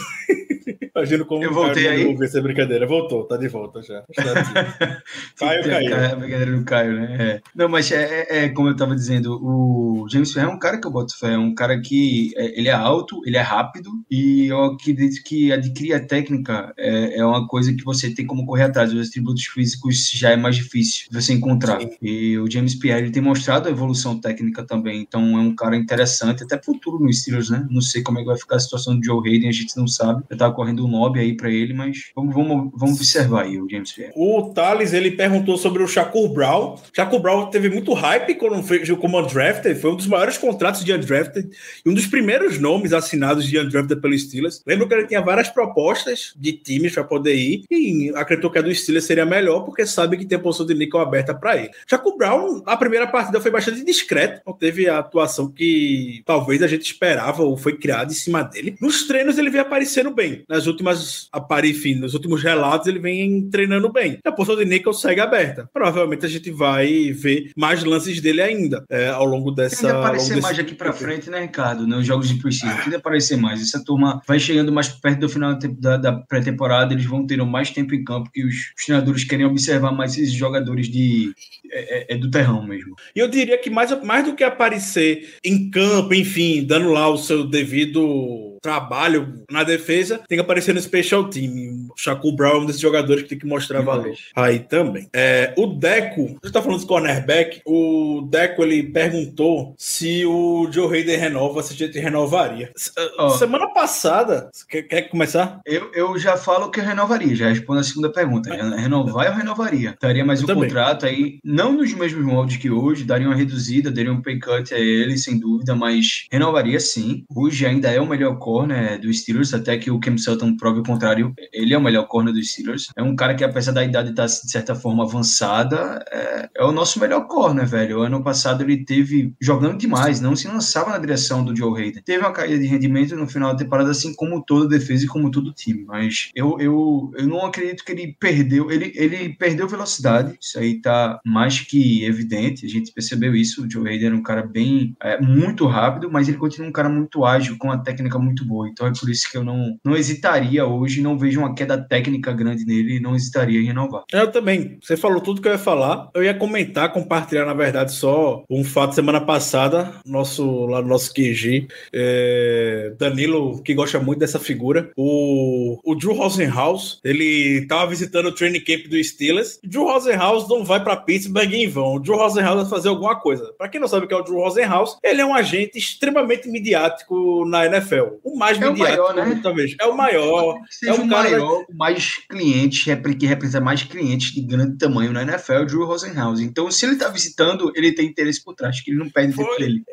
Imagino 0.96 1.26
como 1.26 1.44
eu 1.44 1.52
voltei 1.52 1.88
aí. 1.88 2.06
Ouvir 2.06 2.26
essa 2.26 2.40
brincadeira. 2.40 2.86
Voltou, 2.86 3.26
tá 3.26 3.36
de 3.36 3.48
volta 3.48 3.82
já. 3.82 4.04
Caio 5.36 5.64
caiu. 5.64 5.96
A 5.96 6.16
brincadeira 6.16 6.56
do 6.56 6.64
Caio, 6.64 6.94
né? 6.94 7.18
É. 7.20 7.42
Não, 7.56 7.68
mas 7.68 7.92
é, 7.92 8.28
é, 8.30 8.46
é, 8.46 8.50
como 8.50 8.68
eu 8.68 8.76
tava 8.76 8.96
dizendo, 8.96 9.40
o 9.42 10.08
James 10.08 10.32
Ferrer 10.32 10.50
é 10.50 10.52
um 10.52 10.60
cara 10.60 10.80
que 10.80 10.86
eu 10.86 10.92
boto 10.92 11.18
fé, 11.18 11.34
é 11.34 11.38
um 11.38 11.56
cara 11.56 11.82
que 11.82 12.32
é, 12.38 12.60
ele 12.60 12.70
é 12.70 12.74
alto, 12.74 13.22
ele 13.26 13.38
é 13.38 13.42
rápido 13.42 13.90
e 14.10 14.46
eu 14.46 14.64
acredito 14.66 15.24
que 15.24 15.52
adquirir 15.52 15.94
a 15.94 16.06
técnica 16.06 16.72
é, 16.78 17.18
é 17.18 17.26
uma 17.26 17.48
coisa 17.48 17.74
que 17.74 17.84
você 17.84 18.14
tem 18.14 18.28
como 18.28 18.46
correr 18.46 18.66
atrás. 18.66 18.94
Os 18.94 19.10
atributos 19.10 19.46
físicos 19.46 20.12
já 20.14 20.30
é 20.30 20.36
mais 20.36 20.56
difícil 20.56 21.08
de 21.10 21.20
você 21.20 21.34
encontrar. 21.34 21.82
Sim. 21.82 21.90
E 22.04 22.38
o 22.38 22.50
James 22.50 22.76
Pierre 22.76 23.02
ele 23.02 23.12
tem 23.12 23.24
mostrado 23.24 23.68
a 23.68 23.72
evolução 23.72 24.20
técnica 24.20 24.64
também, 24.64 25.02
então 25.02 25.40
é 25.40 25.42
um 25.42 25.56
cara 25.56 25.76
interessante, 25.76 26.44
até 26.44 26.62
futuro 26.62 27.00
no 27.00 27.12
Steelers, 27.12 27.50
né? 27.50 27.66
Não 27.72 27.82
sei 27.82 28.04
como 28.04 28.20
é 28.20 28.22
que 28.22 28.28
vai 28.28 28.38
ficar 28.38 28.58
a 28.58 28.60
situação 28.60 29.00
do 29.00 29.04
Joe 29.04 29.28
Hayden, 29.28 29.50
a 29.50 29.54
gente 29.54 29.76
não 29.76 29.88
sabe. 29.88 30.24
Eu 30.30 30.38
tava 30.38 30.54
correndo 30.54 30.83
um 30.84 30.92
lobby 30.92 31.20
aí 31.20 31.36
para 31.36 31.50
ele, 31.50 31.74
mas 31.74 32.12
vamos, 32.16 32.34
vamos, 32.34 32.72
vamos 32.75 32.96
observar 32.96 33.44
aí 33.44 33.60
o 33.60 33.70
James 33.70 33.92
Pierre. 33.92 34.13
O 34.16 34.52
Thales, 34.54 34.94
ele 34.94 35.12
perguntou 35.12 35.58
sobre 35.58 35.82
o 35.84 35.88
Shakur 35.88 36.30
Brown. 36.30 36.75
Shakur 36.94 37.20
Brown 37.20 37.50
teve 37.50 37.70
muito 37.70 37.94
hype 37.94 38.36
quando 38.36 38.62
fez 38.63 38.90
como 38.92 39.20
undrafted, 39.20 39.80
foi 39.80 39.92
um 39.92 39.96
dos 39.96 40.08
maiores 40.08 40.38
contratos 40.38 40.84
de 40.84 40.94
undrafted 40.94 41.50
e 41.86 41.90
um 41.90 41.94
dos 41.94 42.06
primeiros 42.06 42.60
nomes 42.60 42.94
assinados 42.94 43.46
de 43.46 43.60
undrafted 43.60 44.02
pelo 44.02 44.18
Steelers. 44.18 44.62
Lembro 44.66 44.88
que 44.88 44.94
ele 44.94 45.08
tinha 45.08 45.22
várias 45.22 45.50
propostas 45.50 46.34
de 46.36 46.54
times 46.54 46.94
para 46.94 47.04
poder 47.04 47.36
ir 47.36 47.63
e 47.70 48.12
acreditou 48.16 48.52
que 48.52 48.60
a 48.60 48.62
do 48.62 48.74
Steelers 48.74 49.06
seria 49.06 49.25
melhor 49.25 49.62
porque 49.62 49.86
sabe 49.86 50.18
que 50.18 50.25
tem 50.25 50.38
a 50.38 50.42
posição 50.42 50.66
de 50.66 50.74
nickel 50.74 51.00
aberta 51.00 51.34
para 51.34 51.58
ele. 51.58 51.72
Shakur 51.88 52.18
Brown, 52.18 52.62
a 52.66 52.78
primeira 52.78 53.08
partida 53.08 53.40
foi 53.42 53.52
bastante 53.52 53.84
discreto, 53.84 54.42
não 54.46 54.54
teve 54.54 54.88
a 54.88 55.00
atuação 55.00 55.52
que 55.52 56.22
talvez 56.25 56.62
a 56.62 56.68
gente 56.68 56.86
esperava 56.86 57.44
ou 57.44 57.58
foi 57.58 57.78
criada 57.78 58.12
em 58.12 58.16
cima 58.16 58.44
dele. 58.44 58.75
Nos 58.80 59.08
treinos 59.08 59.38
ele 59.38 59.50
veio 59.50 59.63
aparecendo 59.63 60.12
bem. 60.12 60.44
Nas 60.48 60.68
últimas 60.74 61.30
enfim, 61.65 61.96
nos 61.96 62.13
últimos 62.13 62.44
relatos, 62.44 62.88
ele 62.88 63.00
vem 63.00 63.50
treinando 63.50 63.92
bem. 63.92 64.18
A 64.25 64.32
posição 64.32 64.58
de 64.58 64.65
nickel 64.65 64.94
segue 64.94 65.22
aberta. 65.22 65.70
Provavelmente 65.72 66.25
a 66.25 66.30
gente 66.30 66.51
vai 66.51 67.12
ver 67.12 67.51
mais 67.56 67.84
lances 67.84 68.20
dele 68.20 68.42
ainda 68.42 68.84
é, 68.89 69.08
ao 69.10 69.25
longo 69.25 69.51
dessa. 69.51 69.77
Tende 69.77 69.88
a 69.88 69.89
ao 69.92 69.96
longo 70.01 70.08
aparecer 70.08 70.42
mais 70.42 70.58
pra 70.75 70.92
tempo. 70.92 71.03
frente, 71.03 71.30
né, 71.30 71.42
Ricardo? 71.42 71.88
Nos 71.88 72.06
jogos 72.06 72.27
de 72.30 72.36
preseason. 72.36 72.75
Tende 72.84 72.96
a 72.96 73.00
aparecer 73.00 73.38
mais. 73.38 73.62
Essa 73.62 73.84
turma 73.84 74.22
vai 74.27 74.39
chegando 74.39 74.72
mais 74.72 74.88
perto 74.89 75.20
do 75.20 75.30
final 75.30 75.58
da, 75.58 75.98
da 75.98 76.12
pré-temporada, 76.12 76.94
eles 76.94 77.06
vão 77.06 77.25
ter 77.25 77.38
mais 77.44 77.70
tempo 77.72 77.94
em 77.94 78.03
campo 78.03 78.32
que 78.32 78.44
os, 78.44 78.56
os 78.77 78.86
treinadores 78.86 79.24
querem 79.24 79.46
observar 79.46 79.92
mais 79.92 80.13
esses 80.18 80.34
jogadores 80.34 80.89
de, 80.89 81.34
é, 81.72 82.13
é- 82.13 82.15
é 82.15 82.18
do 82.18 82.30
terrão 82.32 82.65
mesmo. 82.65 82.96
E 83.15 83.20
eu 83.20 83.27
diria 83.27 83.58
que 83.58 83.70
mais, 83.70 83.92
mais 84.03 84.25
do 84.25 84.36
que 84.36 84.44
aparecer 84.44 85.36
em 85.44 85.70
campo, 85.70 86.13
enfim, 86.13 86.63
dando 86.65 86.89
lá 86.92 87.08
o 87.10 87.18
seu 87.18 87.46
devido 87.46 88.52
trabalho 88.63 89.43
na 89.51 89.63
defesa, 89.63 90.22
tem 90.27 90.38
que 90.38 90.41
aparecer 90.41 90.74
no 90.74 90.82
special 90.82 91.25
team. 91.25 91.88
O 91.89 91.93
Shaquille 91.98 92.36
Brown 92.36 92.53
é 92.53 92.58
um 92.60 92.65
desses 92.65 92.82
jogadores 92.82 93.24
que 93.24 93.29
tem 93.29 93.38
que 93.38 93.46
mostrar 93.46 93.82
valor. 93.82 94.13
Aí 94.34 94.60
também. 94.60 95.10
É, 95.13 95.53
o 95.58 95.67
Deco, 95.67 96.38
você 96.41 96.51
tá 96.51 96.62
falando 96.62 96.79
de 96.79 96.88
cornerback, 96.88 97.62
o 97.65 98.25
Deco 98.29 98.63
ele 98.63 98.84
perguntou 98.84 99.75
se 99.77 100.25
o 100.25 100.70
Joe 100.72 100.88
Hayden 100.98 101.17
renova, 101.17 101.62
se 101.62 101.74
a 101.74 101.75
gente 101.75 102.00
renovaria. 102.00 102.72
Ó. 103.20 103.32
Semana 103.32 103.67
passada, 103.67 104.50
quer, 104.70 104.84
quer 104.84 105.01
começar? 105.03 105.60
Eu, 105.65 105.91
eu 105.93 106.17
já 106.17 106.38
falo 106.38 106.72
que 106.72 106.79
eu 106.79 106.86
renovaria, 106.86 107.36
já 107.36 107.50
respondo 107.50 107.82
a 107.82 107.84
segunda 107.84 108.12
pergunta. 108.12 108.53
Renovar 108.53 109.27
eu 109.27 109.34
renovaria. 109.34 109.96
Daria 110.01 110.24
mais 110.24 110.39
Eu 110.39 110.46
um 110.46 110.48
também. 110.48 110.63
contrato 110.63 111.05
aí, 111.05 111.39
não 111.43 111.74
nos 111.74 111.93
mesmos 111.93 112.24
moldes 112.24 112.55
que 112.58 112.72
hoje, 112.72 113.03
daria 113.03 113.27
uma 113.27 113.36
reduzida, 113.36 113.91
daria 113.91 114.12
um 114.12 114.22
pay 114.22 114.39
cut 114.39 114.74
a 114.74 114.79
ele, 114.79 115.17
sem 115.17 115.38
dúvida, 115.38 115.75
mas 115.75 116.27
renovaria 116.32 116.79
sim. 116.79 117.25
Hoje 117.36 117.65
ainda 117.65 117.91
é 117.91 118.00
o 118.00 118.08
melhor 118.08 118.38
corner 118.39 118.52
do 119.01 119.13
Steelers, 119.13 119.53
até 119.53 119.77
que 119.77 119.91
o 119.91 120.00
Cam 120.00 120.17
Sutton 120.17 120.55
prove 120.55 120.79
o 120.79 120.83
contrário. 120.83 121.33
Ele 121.51 121.74
é 121.74 121.77
o 121.77 121.81
melhor 121.81 122.07
corner 122.07 122.33
do 122.33 122.43
Steelers. 122.43 122.88
É 122.95 123.03
um 123.03 123.15
cara 123.15 123.36
que, 123.36 123.43
apesar 123.43 123.72
da 123.72 123.83
idade 123.83 124.10
estar, 124.10 124.25
de 124.25 124.51
certa 124.51 124.75
forma, 124.75 125.03
avançada, 125.03 126.03
é, 126.12 126.50
é 126.55 126.63
o 126.63 126.72
nosso 126.72 127.00
melhor 127.00 127.27
corner, 127.27 127.65
velho. 127.65 128.01
Ano 128.01 128.24
passado 128.24 128.63
ele 128.63 128.86
teve 128.86 129.33
jogando 129.39 129.77
demais, 129.77 130.22
não 130.22 130.36
se 130.36 130.48
lançava 130.48 130.91
na 130.91 130.98
direção 130.98 131.43
do 131.43 131.55
Joe 131.55 131.79
Hayden. 131.79 132.03
Teve 132.03 132.19
uma 132.19 132.31
caída 132.31 132.60
de 132.60 132.67
rendimento 132.67 133.15
no 133.15 133.27
final 133.27 133.51
da 133.51 133.60
temporada, 133.60 133.91
assim 133.91 134.13
como 134.15 134.43
toda 134.43 134.67
defesa 134.67 135.05
e 135.05 135.07
como 135.07 135.31
todo 135.31 135.53
time. 135.53 135.83
Mas 135.86 136.29
eu, 136.36 136.57
eu, 136.60 137.12
eu 137.17 137.27
não 137.27 137.45
acredito 137.45 137.83
que 137.83 137.91
ele 137.91 138.15
perdeu. 138.19 138.72
Ele, 138.72 138.91
ele 138.95 139.29
perdeu 139.29 139.67
velocidade, 139.67 140.38
isso 140.39 140.60
aí 140.60 140.81
tá 140.81 141.19
mais 141.25 141.60
que 141.60 142.03
evidente. 142.05 142.65
A 142.65 142.69
gente 142.69 142.91
percebeu 142.91 143.36
isso. 143.36 143.65
O 143.65 143.69
Joe 143.69 143.88
Hayden 143.88 144.07
era 144.07 144.15
um 144.15 144.24
cara 144.24 144.43
bem, 144.43 144.95
é, 145.01 145.19
muito 145.22 145.65
rápido, 145.65 146.12
mas 146.12 146.27
ele 146.27 146.38
continua 146.38 146.69
um 146.69 146.74
cara 146.74 146.89
muito 146.89 147.25
ágil, 147.25 147.57
com 147.57 147.67
uma 147.67 147.77
técnica 147.77 148.19
muito 148.19 148.43
boa. 148.44 148.68
Então 148.70 148.88
é 148.88 148.94
por 148.94 149.10
isso 149.10 149.30
que 149.30 149.38
eu 149.38 149.44
não, 149.44 149.78
não 149.84 149.96
hesitaria 149.96 150.66
hoje, 150.66 151.02
não 151.02 151.18
vejo 151.18 151.40
uma 151.40 151.56
queda 151.56 151.78
técnica 151.78 152.32
grande 152.32 152.66
nele 152.66 152.98
e 152.98 153.00
não 153.00 153.16
hesitaria 153.16 153.60
em 153.60 153.66
renovar. 153.66 154.04
Eu 154.12 154.32
também. 154.32 154.78
Você 154.82 154.98
falou 154.98 155.22
tudo 155.22 155.42
que 155.42 155.48
eu 155.48 155.54
ia 155.54 155.58
falar. 155.58 156.10
Eu 156.14 156.24
ia 156.24 156.34
comentar, 156.34 156.92
compartilhar, 156.92 157.46
na 157.46 157.54
verdade, 157.54 157.94
só 157.94 158.44
um 158.50 158.64
fato 158.64 158.96
semana 158.96 159.22
passada, 159.22 159.94
nosso, 160.06 160.66
lá 160.66 160.82
no 160.82 160.88
nosso 160.88 161.14
QG. 161.14 161.68
é, 161.94 162.94
Danilo, 162.98 163.62
que 163.64 163.74
gosta 163.74 164.00
muito 164.00 164.20
dessa 164.20 164.40
figura. 164.40 164.92
O, 164.96 165.80
o 165.84 165.96
Drew 165.96 166.14
Rosenhaus, 166.14 167.00
ele 167.04 167.66
tava 167.68 167.88
visitando 167.88 168.28
o 168.28 168.32
training 168.36 168.62
camp 168.62 168.88
do 168.88 169.02
Steelers. 169.04 169.60
Drew 169.64 169.84
Rosenhaus 169.84 170.48
não 170.50 170.64
vai 170.64 170.84
para 170.84 170.98
Pittsburgh 170.98 171.54
em 171.54 171.68
vão. 171.68 171.96
O 171.96 172.00
Drew 172.00 172.18
Rosenhaus 172.18 172.62
vai 172.62 172.70
fazer 172.70 172.90
alguma 172.90 173.20
coisa. 173.20 173.54
Para 173.58 173.70
quem 173.70 173.80
não 173.80 173.88
sabe 173.88 174.06
o 174.06 174.08
que 174.08 174.14
é 174.14 174.18
o 174.18 174.24
Drew 174.24 174.40
Rosenhaus, 174.40 174.98
ele 175.04 175.22
é 175.22 175.26
um 175.26 175.34
agente 175.34 175.78
extremamente 175.78 176.48
midiático 176.50 177.46
na 177.46 177.66
NFL. 177.66 178.18
O 178.24 178.33
mais 178.36 178.60
É 178.62 178.68
o 178.68 178.72
midiático, 178.72 179.02
maior, 179.04 179.16
né? 179.16 179.40
talvez. 179.42 179.75
É 179.80 179.86
o 179.86 179.96
maior. 179.98 180.56
Que 180.80 180.88
É 180.88 180.94
o 180.94 181.08
cara- 181.08 181.30
maior, 181.30 181.66
o 181.70 181.75
mais 181.78 182.18
cliente, 182.30 182.86
repre- 182.88 183.16
que 183.16 183.25
representa 183.25 183.63
mais 183.63 183.84
clientes 183.84 184.32
de 184.34 184.42
grande 184.42 184.78
tamanho 184.78 185.12
na 185.12 185.22
NFL, 185.24 185.54
é 185.54 185.60
o 185.62 185.66
Drew 185.66 185.86
Rosenhaus. 185.86 186.40
Então, 186.40 186.70
se 186.72 186.86
ele 186.86 186.96
tá 186.96 187.08
visitando, 187.10 187.72
ele 187.75 187.92
tem 187.94 188.06
interesse 188.08 188.44
por 188.44 188.54
trás, 188.56 188.82
que 188.82 188.92
ele 188.92 188.98
não 189.00 189.10
perde 189.10 189.34
tempo 189.36 189.48
Foi. 189.50 189.58
dele. 189.58 189.84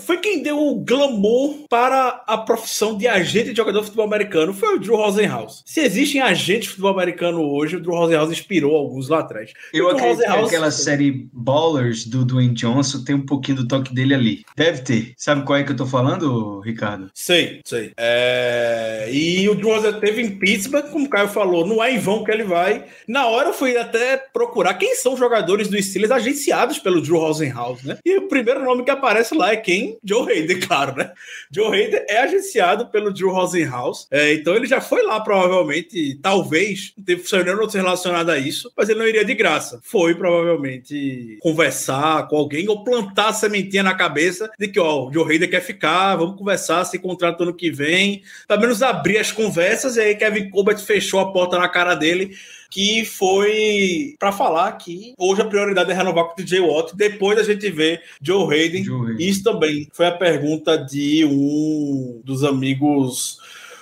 foi 0.00 0.18
quem 0.18 0.42
deu 0.42 0.58
o 0.58 0.84
glamour 0.84 1.66
para 1.68 2.22
a 2.26 2.38
profissão 2.38 2.96
de 2.96 3.06
agente 3.08 3.50
de 3.50 3.56
jogador 3.56 3.80
de 3.80 3.86
futebol 3.86 4.06
americano 4.06 4.52
foi 4.54 4.76
o 4.76 4.78
Drew 4.78 4.96
Rosenhaus. 4.96 5.62
Se 5.66 5.80
existem 5.80 6.20
agentes 6.20 6.64
de 6.64 6.68
futebol 6.70 6.90
americano 6.92 7.40
hoje, 7.42 7.76
o 7.76 7.80
Drew 7.80 7.94
Rosenhaus 7.94 8.30
inspirou 8.30 8.76
alguns 8.76 9.08
lá 9.08 9.20
atrás. 9.20 9.52
Eu 9.72 9.86
O 9.86 9.88
acredito 9.90 10.18
que 10.18 10.24
Rosenhaus- 10.26 10.48
aquela 10.48 10.70
série 10.70 11.28
Ballers 11.32 12.04
do 12.04 12.24
Dwayne 12.24 12.54
Johnson 12.54 13.02
tem 13.04 13.14
um 13.14 13.24
pouquinho 13.26 13.58
do 13.58 13.68
toque 13.68 13.94
dele 13.94 14.14
ali. 14.14 14.44
Deve 14.56 14.82
ter. 14.82 15.12
Sabe 15.16 15.44
qual 15.44 15.58
é 15.58 15.64
que 15.64 15.72
eu 15.72 15.76
tô 15.76 15.86
falando, 15.86 16.60
Ricardo? 16.60 17.10
Sei, 17.14 17.60
sei. 17.64 17.77
É, 17.96 19.08
E 19.10 19.48
o 19.48 19.54
Rosenhaus 19.54 20.00
teve 20.00 20.22
em 20.22 20.38
Pittsburgh, 20.38 20.90
como 20.90 21.06
o 21.06 21.10
Caio 21.10 21.28
falou, 21.28 21.66
não 21.66 21.82
é 21.82 21.92
em 21.92 21.98
vão 21.98 22.24
que 22.24 22.30
ele 22.30 22.44
vai. 22.44 22.84
Na 23.06 23.26
hora 23.26 23.48
eu 23.48 23.54
fui 23.54 23.76
até 23.76 24.16
procurar 24.16 24.74
quem 24.74 24.94
são 24.94 25.14
os 25.14 25.18
jogadores 25.18 25.68
do 25.68 25.80
Steelers 25.80 26.10
agenciados 26.10 26.78
pelo 26.78 27.00
Drew 27.00 27.18
Rosenhaus, 27.18 27.82
né? 27.82 27.98
E 28.04 28.16
o 28.18 28.28
primeiro 28.28 28.64
nome 28.64 28.84
que 28.84 28.90
aparece 28.90 29.34
lá 29.34 29.52
é 29.52 29.56
quem? 29.56 29.98
Joe 30.04 30.30
Hayden, 30.30 30.60
claro, 30.66 30.96
né? 30.96 31.12
Joe 31.50 31.66
Hayden 31.66 32.04
é 32.08 32.18
agenciado 32.20 32.86
pelo 32.88 33.12
Drew 33.12 33.30
Rosenhaus, 33.30 34.06
é, 34.10 34.32
então 34.34 34.54
ele 34.54 34.66
já 34.66 34.80
foi 34.80 35.02
lá 35.02 35.20
provavelmente, 35.20 36.18
talvez, 36.22 36.92
não 36.96 37.04
teve 37.04 37.22
nenhum 37.44 37.66
relacionado 37.68 38.30
a 38.30 38.38
isso, 38.38 38.72
mas 38.76 38.88
ele 38.88 38.98
não 38.98 39.06
iria 39.06 39.24
de 39.24 39.34
graça. 39.34 39.80
Foi 39.82 40.14
provavelmente 40.14 41.38
conversar 41.40 42.28
com 42.28 42.36
alguém 42.36 42.68
ou 42.68 42.84
plantar 42.84 43.28
a 43.28 43.32
sementinha 43.32 43.82
na 43.82 43.94
cabeça 43.94 44.50
de 44.58 44.68
que, 44.68 44.80
ó, 44.80 45.06
o 45.06 45.12
Joe 45.12 45.30
Hayden 45.30 45.48
quer 45.48 45.60
ficar, 45.60 46.16
vamos 46.16 46.36
conversar, 46.36 46.84
se 46.84 46.98
contrato 46.98 47.42
ano 47.42 47.54
que 47.54 47.67
vem, 47.70 48.22
pelo 48.46 48.60
menos 48.60 48.82
abrir 48.82 49.18
as 49.18 49.32
conversas, 49.32 49.96
e 49.96 50.00
aí 50.00 50.14
Kevin 50.14 50.50
Colbert 50.50 50.78
fechou 50.78 51.20
a 51.20 51.32
porta 51.32 51.58
na 51.58 51.68
cara 51.68 51.94
dele, 51.94 52.36
que 52.70 53.04
foi 53.04 54.14
para 54.18 54.32
falar 54.32 54.72
que 54.72 55.14
hoje 55.16 55.40
a 55.40 55.46
prioridade 55.46 55.90
é 55.90 55.94
renovar 55.94 56.26
com 56.26 56.32
o 56.32 56.44
DJ 56.44 56.60
Watt, 56.60 56.94
depois 56.94 57.38
a 57.38 57.42
gente 57.42 57.70
vê 57.70 58.00
Joe 58.20 58.52
Hayden. 58.52 58.84
Joe 58.84 59.10
Hayden. 59.10 59.28
Isso 59.28 59.42
também 59.42 59.88
foi 59.92 60.06
a 60.06 60.12
pergunta 60.12 60.76
de 60.76 61.24
um 61.24 62.20
dos 62.24 62.44
amigos 62.44 63.38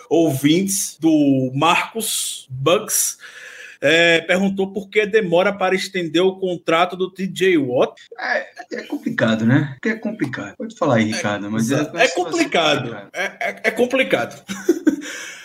ouvintes 0.09 0.97
do 1.01 1.51
Marcos 1.55 2.47
Bucks. 2.49 3.19
É, 3.89 4.21
perguntou 4.23 4.73
por 4.73 4.89
que 4.89 5.07
demora 5.07 5.53
para 5.53 5.75
estender 5.75 6.21
o 6.21 6.37
contrato 6.41 6.97
do 6.97 7.09
TJ 7.09 7.57
Watt. 7.57 8.03
É, 8.19 8.47
é 8.73 8.83
complicado, 8.83 9.47
né? 9.47 9.75
Porque 9.75 9.91
é 9.91 9.95
complicado. 9.95 10.57
Pode 10.57 10.77
falar 10.77 10.97
aí, 10.97 11.05
Ricardo, 11.05 11.49
mas 11.51 11.71
É, 11.71 11.85
situação 11.85 12.25
complicado. 12.25 12.97
É, 13.13 13.25
é- 13.41 13.61
é 13.65 13.71
complicado. 13.71 14.43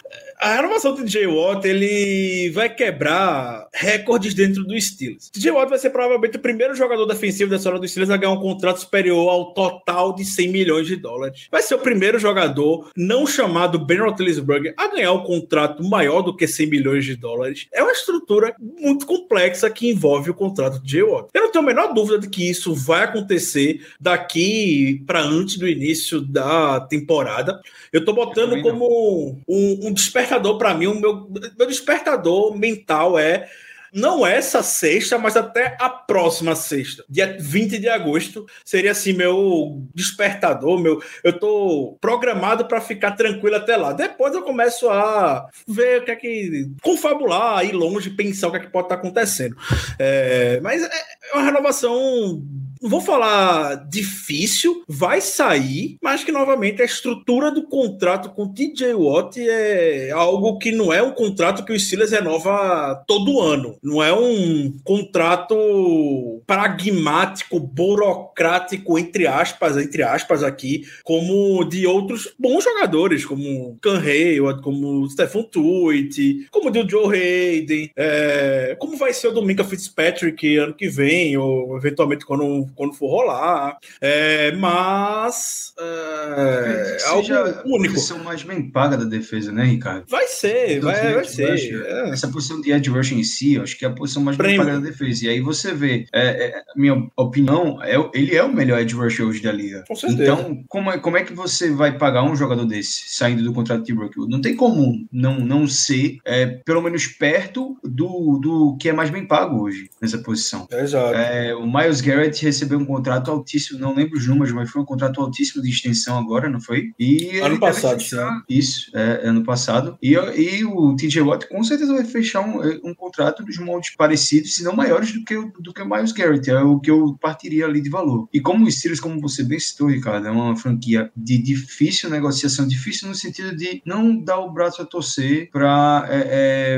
A 0.41 0.55
renovação 0.55 0.95
do 0.95 1.03
TJ 1.03 1.27
Watt 1.27 1.67
ele 1.67 2.49
vai 2.49 2.67
quebrar 2.67 3.67
recordes 3.71 4.33
dentro 4.33 4.63
do 4.63 4.81
Steelers. 4.81 5.29
TJ 5.29 5.51
Watt 5.51 5.69
vai 5.69 5.77
ser 5.77 5.91
provavelmente 5.91 6.37
o 6.37 6.41
primeiro 6.41 6.73
jogador 6.73 7.05
defensivo 7.05 7.51
da 7.51 7.57
história 7.57 7.77
do 7.77 7.87
Steelers 7.87 8.09
a 8.09 8.17
ganhar 8.17 8.33
um 8.33 8.41
contrato 8.41 8.79
superior 8.79 9.29
ao 9.29 9.53
total 9.53 10.15
de 10.15 10.25
100 10.25 10.47
milhões 10.47 10.87
de 10.87 10.95
dólares. 10.95 11.47
Vai 11.51 11.61
ser 11.61 11.75
o 11.75 11.79
primeiro 11.79 12.17
jogador 12.17 12.89
não 12.97 13.27
chamado 13.27 13.77
Ben 13.77 13.99
Roethlisberger 13.99 14.73
a 14.77 14.87
ganhar 14.87 15.13
um 15.13 15.21
contrato 15.21 15.83
maior 15.83 16.23
do 16.23 16.35
que 16.35 16.47
100 16.47 16.65
milhões 16.71 17.05
de 17.05 17.15
dólares. 17.15 17.67
É 17.71 17.83
uma 17.83 17.91
estrutura 17.91 18.55
muito 18.59 19.05
complexa 19.05 19.69
que 19.69 19.91
envolve 19.91 20.31
o 20.31 20.33
contrato 20.33 20.79
de 20.79 20.87
TJ 20.87 21.03
Watt. 21.03 21.29
Eu 21.35 21.41
não 21.41 21.51
tenho 21.51 21.63
a 21.63 21.67
menor 21.67 21.93
dúvida 21.93 22.17
de 22.17 22.27
que 22.27 22.49
isso 22.49 22.73
vai 22.73 23.03
acontecer 23.03 23.85
daqui 23.99 25.03
para 25.05 25.21
antes 25.21 25.57
do 25.57 25.67
início 25.67 26.19
da 26.19 26.79
temporada. 26.81 27.61
Eu 27.93 28.03
tô 28.03 28.11
botando 28.11 28.55
não. 28.55 28.63
como 28.63 29.39
um, 29.47 29.79
um 29.83 29.93
despertador 30.31 30.57
para 30.57 30.73
mim. 30.73 30.87
O 30.87 30.99
meu, 30.99 31.27
meu 31.57 31.67
despertador 31.67 32.57
mental 32.57 33.19
é 33.19 33.49
não 33.93 34.25
essa 34.25 34.63
sexta, 34.63 35.17
mas 35.17 35.35
até 35.35 35.75
a 35.77 35.89
próxima 35.89 36.55
sexta, 36.55 37.03
dia 37.09 37.35
20 37.37 37.77
de 37.77 37.89
agosto, 37.89 38.45
seria 38.63 38.91
assim 38.91 39.11
meu 39.11 39.85
despertador, 39.93 40.79
meu, 40.79 41.03
eu 41.25 41.37
tô 41.37 41.97
programado 41.99 42.65
para 42.65 42.79
ficar 42.79 43.11
tranquilo 43.11 43.57
até 43.57 43.75
lá. 43.75 43.91
Depois 43.91 44.33
eu 44.33 44.43
começo 44.43 44.89
a 44.89 45.45
ver 45.67 46.01
o 46.01 46.05
que 46.05 46.11
é 46.11 46.15
que 46.15 46.71
confabular, 46.81 47.65
ir 47.65 47.73
longe, 47.73 48.09
pensar 48.11 48.47
o 48.47 48.51
que 48.51 48.57
é 48.57 48.61
que 48.61 48.71
pode 48.71 48.85
estar 48.85 48.95
acontecendo. 48.95 49.57
É, 49.99 50.61
mas 50.61 50.81
é 50.81 51.21
é 51.31 51.37
uma 51.37 51.43
renovação 51.43 52.43
não 52.81 52.89
vou 52.89 53.01
falar 53.01 53.87
difícil, 53.87 54.83
vai 54.87 55.21
sair, 55.21 55.97
mas 56.01 56.23
que 56.23 56.31
novamente 56.31 56.81
a 56.81 56.85
estrutura 56.85 57.51
do 57.51 57.63
contrato 57.63 58.29
com 58.29 58.51
TJ 58.51 58.93
Watt 58.95 59.37
é 59.37 60.11
algo 60.11 60.57
que 60.57 60.71
não 60.71 60.91
é 60.91 61.01
um 61.01 61.11
contrato 61.11 61.63
que 61.63 61.71
o 61.71 61.79
Steelers 61.79 62.11
renova 62.11 63.03
todo 63.07 63.39
ano. 63.39 63.77
Não 63.83 64.01
é 64.01 64.11
um 64.11 64.73
contrato 64.83 66.41
pragmático, 66.47 67.59
burocrático, 67.59 68.97
entre 68.97 69.27
aspas, 69.27 69.77
entre 69.77 70.01
aspas 70.01 70.43
aqui, 70.43 70.83
como 71.03 71.63
de 71.65 71.85
outros 71.85 72.33
bons 72.39 72.63
jogadores, 72.63 73.25
como 73.25 73.77
Can 73.81 73.99
Hayward, 73.99 74.61
como 74.61 75.07
Stephen 75.09 75.43
Tuitt, 75.43 76.47
como 76.49 76.69
o 76.69 76.89
Joe 76.89 77.15
Hayden, 77.15 77.91
é, 77.95 78.75
como 78.79 78.97
vai 78.97 79.13
ser 79.13 79.27
o 79.27 79.31
Domingo 79.31 79.63
Fitzpatrick 79.63 80.57
ano 80.57 80.73
que 80.73 80.89
vem, 80.89 81.37
ou 81.37 81.77
eventualmente 81.77 82.25
quando 82.25 82.70
quando 82.75 82.93
for 82.93 83.07
rolar. 83.07 83.77
É, 83.99 84.51
mas. 84.53 85.73
É, 85.79 86.97
é 87.01 87.07
algo 87.07 87.27
único. 87.65 87.91
a 87.91 87.95
posição 87.95 88.19
mais 88.19 88.43
bem 88.43 88.69
paga 88.69 88.97
da 88.97 89.05
defesa, 89.05 89.51
né, 89.51 89.63
Ricardo? 89.65 90.05
Vai 90.09 90.27
ser, 90.27 90.79
Do 90.79 90.87
vai, 90.87 91.13
vai 91.13 91.25
ser. 91.25 91.51
rusher. 91.51 91.85
é. 91.85 92.09
Essa 92.09 92.27
posição 92.27 92.61
de 92.61 92.71
edge 92.71 92.89
rushing 92.89 93.19
em 93.19 93.23
si, 93.23 93.55
eu 93.55 93.63
acho 93.63 93.77
que 93.77 93.85
é 93.85 93.87
a 93.87 93.91
posição 93.91 94.21
mais 94.21 94.37
bem 94.37 94.47
Prêmio. 94.47 94.65
paga 94.65 94.79
da 94.79 94.85
defesa. 94.85 95.25
E 95.25 95.29
aí 95.29 95.41
você 95.41 95.73
vê, 95.73 96.05
é, 96.13 96.47
é, 96.47 96.61
minha 96.75 97.07
opinião, 97.15 97.81
é, 97.81 97.95
ele 98.13 98.35
é 98.35 98.43
o 98.43 98.53
melhor 98.53 98.79
edge 98.79 98.95
rusher 98.95 99.25
hoje 99.25 99.41
da 99.41 99.51
liga. 99.51 99.83
Com 99.87 99.95
certeza. 99.95 100.23
Então, 100.23 100.63
como 100.67 100.91
é, 100.91 100.97
como 100.97 101.17
é 101.17 101.23
que 101.23 101.33
você 101.33 101.71
vai 101.71 101.97
pagar 101.97 102.23
um 102.23 102.35
jogador 102.35 102.65
desse 102.65 103.03
saindo 103.09 103.43
do 103.43 103.53
contrato 103.53 103.83
de 103.83 103.93
rookie? 103.93 104.19
Não 104.27 104.41
tem 104.41 104.55
como 104.55 105.07
não, 105.11 105.39
não 105.39 105.67
ser, 105.67 106.17
é, 106.25 106.45
pelo 106.45 106.81
menos 106.81 107.07
perto 107.07 107.77
do, 107.83 108.39
do 108.41 108.77
que 108.77 108.89
é 108.89 108.93
mais 108.93 109.09
bem 109.09 109.25
pago 109.25 109.63
hoje 109.63 109.89
nessa 110.01 110.17
posição. 110.17 110.67
Exato. 110.71 111.15
O 111.59 111.65
Miles 111.65 112.01
Garrett 112.01 112.43
recebeu 112.43 112.60
um 112.75 112.85
contrato 112.85 113.29
altíssimo, 113.31 113.79
não 113.79 113.93
lembro 113.95 114.17
os 114.17 114.27
números, 114.27 114.51
mas 114.53 114.69
foi 114.69 114.81
um 114.81 114.85
contrato 114.85 115.21
altíssimo 115.21 115.61
de 115.61 115.69
extensão 115.69 116.17
agora, 116.17 116.49
não 116.49 116.59
foi? 116.61 116.91
E 116.99 117.39
Ano 117.39 117.59
passado, 117.59 117.99
fechar- 118.01 118.43
Isso, 118.49 118.91
é, 118.93 119.21
ano 119.27 119.43
passado. 119.43 119.97
E, 120.01 120.13
e 120.13 120.63
o 120.65 120.95
TJ 120.95 121.21
Watt 121.21 121.47
com 121.49 121.63
certeza 121.63 121.93
vai 121.93 122.03
fechar 122.03 122.41
um, 122.41 122.59
um 122.83 122.93
contrato 122.93 123.43
dos 123.43 123.57
moldes 123.57 123.95
parecidos, 123.95 124.55
se 124.55 124.63
não 124.63 124.75
maiores 124.75 125.11
do 125.13 125.23
que, 125.23 125.35
o- 125.35 125.51
do 125.59 125.73
que 125.73 125.81
o 125.81 125.89
Miles 125.89 126.11
Garrett. 126.11 126.49
É 126.49 126.59
o 126.61 126.79
que 126.79 126.89
eu 126.91 127.17
partiria 127.21 127.65
ali 127.65 127.81
de 127.81 127.89
valor. 127.89 128.27
E 128.33 128.39
como 128.39 128.65
o 128.65 128.71
Steelers, 128.71 128.99
como 128.99 129.19
você 129.19 129.43
bem 129.43 129.59
citou, 129.59 129.87
Ricardo, 129.89 130.27
é 130.27 130.31
uma 130.31 130.55
franquia 130.55 131.11
de 131.15 131.37
difícil 131.37 132.09
negociação, 132.09 132.67
difícil 132.67 133.07
no 133.07 133.15
sentido 133.15 133.55
de 133.55 133.81
não 133.85 134.17
dar 134.23 134.39
o 134.39 134.51
braço 134.51 134.81
a 134.81 134.85
torcer 134.85 135.49
para 135.51 136.07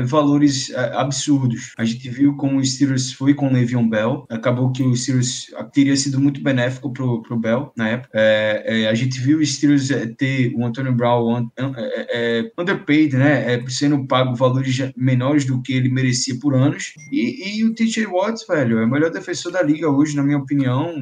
valores 0.02 0.70
é, 0.70 0.92
absurdos. 0.96 1.72
A 1.76 1.84
gente 1.84 2.08
viu 2.08 2.36
como 2.36 2.58
o 2.58 2.64
Steelers 2.64 3.12
foi 3.12 3.34
com 3.34 3.48
o 3.48 3.52
Le'Veon 3.52 3.88
Bell. 3.88 4.26
Acabou 4.30 4.70
que 4.72 4.82
o 4.82 4.94
Steelers 4.96 5.46
teria 5.74 5.96
sido 5.96 6.20
muito 6.20 6.40
benéfico 6.42 6.92
pro, 6.92 7.20
pro 7.22 7.36
Bell 7.38 7.72
na 7.76 7.88
época. 7.88 8.10
É, 8.14 8.82
é, 8.82 8.88
a 8.88 8.94
gente 8.94 9.18
viu 9.20 9.38
o 9.38 9.44
Steelers 9.46 9.90
é, 9.90 10.06
ter 10.06 10.52
o 10.56 10.64
Antonio 10.64 10.92
Brown 10.92 11.28
un- 11.36 11.50
un- 11.60 11.74
é, 11.76 12.06
é, 12.40 12.52
underpaid, 12.58 13.16
né? 13.16 13.54
É, 13.54 13.64
sendo 13.68 14.06
pago 14.06 14.34
valores 14.34 14.78
menores 14.96 15.44
do 15.44 15.60
que 15.62 15.72
ele 15.74 15.88
merecia 15.88 16.38
por 16.40 16.54
anos. 16.54 16.94
E, 17.10 17.58
e 17.58 17.64
o 17.64 17.74
TJ 17.74 18.06
Watts, 18.06 18.46
velho, 18.46 18.78
é 18.78 18.84
o 18.84 18.88
melhor 18.90 19.10
defensor 19.10 19.52
da 19.52 19.62
liga 19.62 19.88
hoje, 19.90 20.16
na 20.16 20.22
minha 20.22 20.38
opinião. 20.38 20.94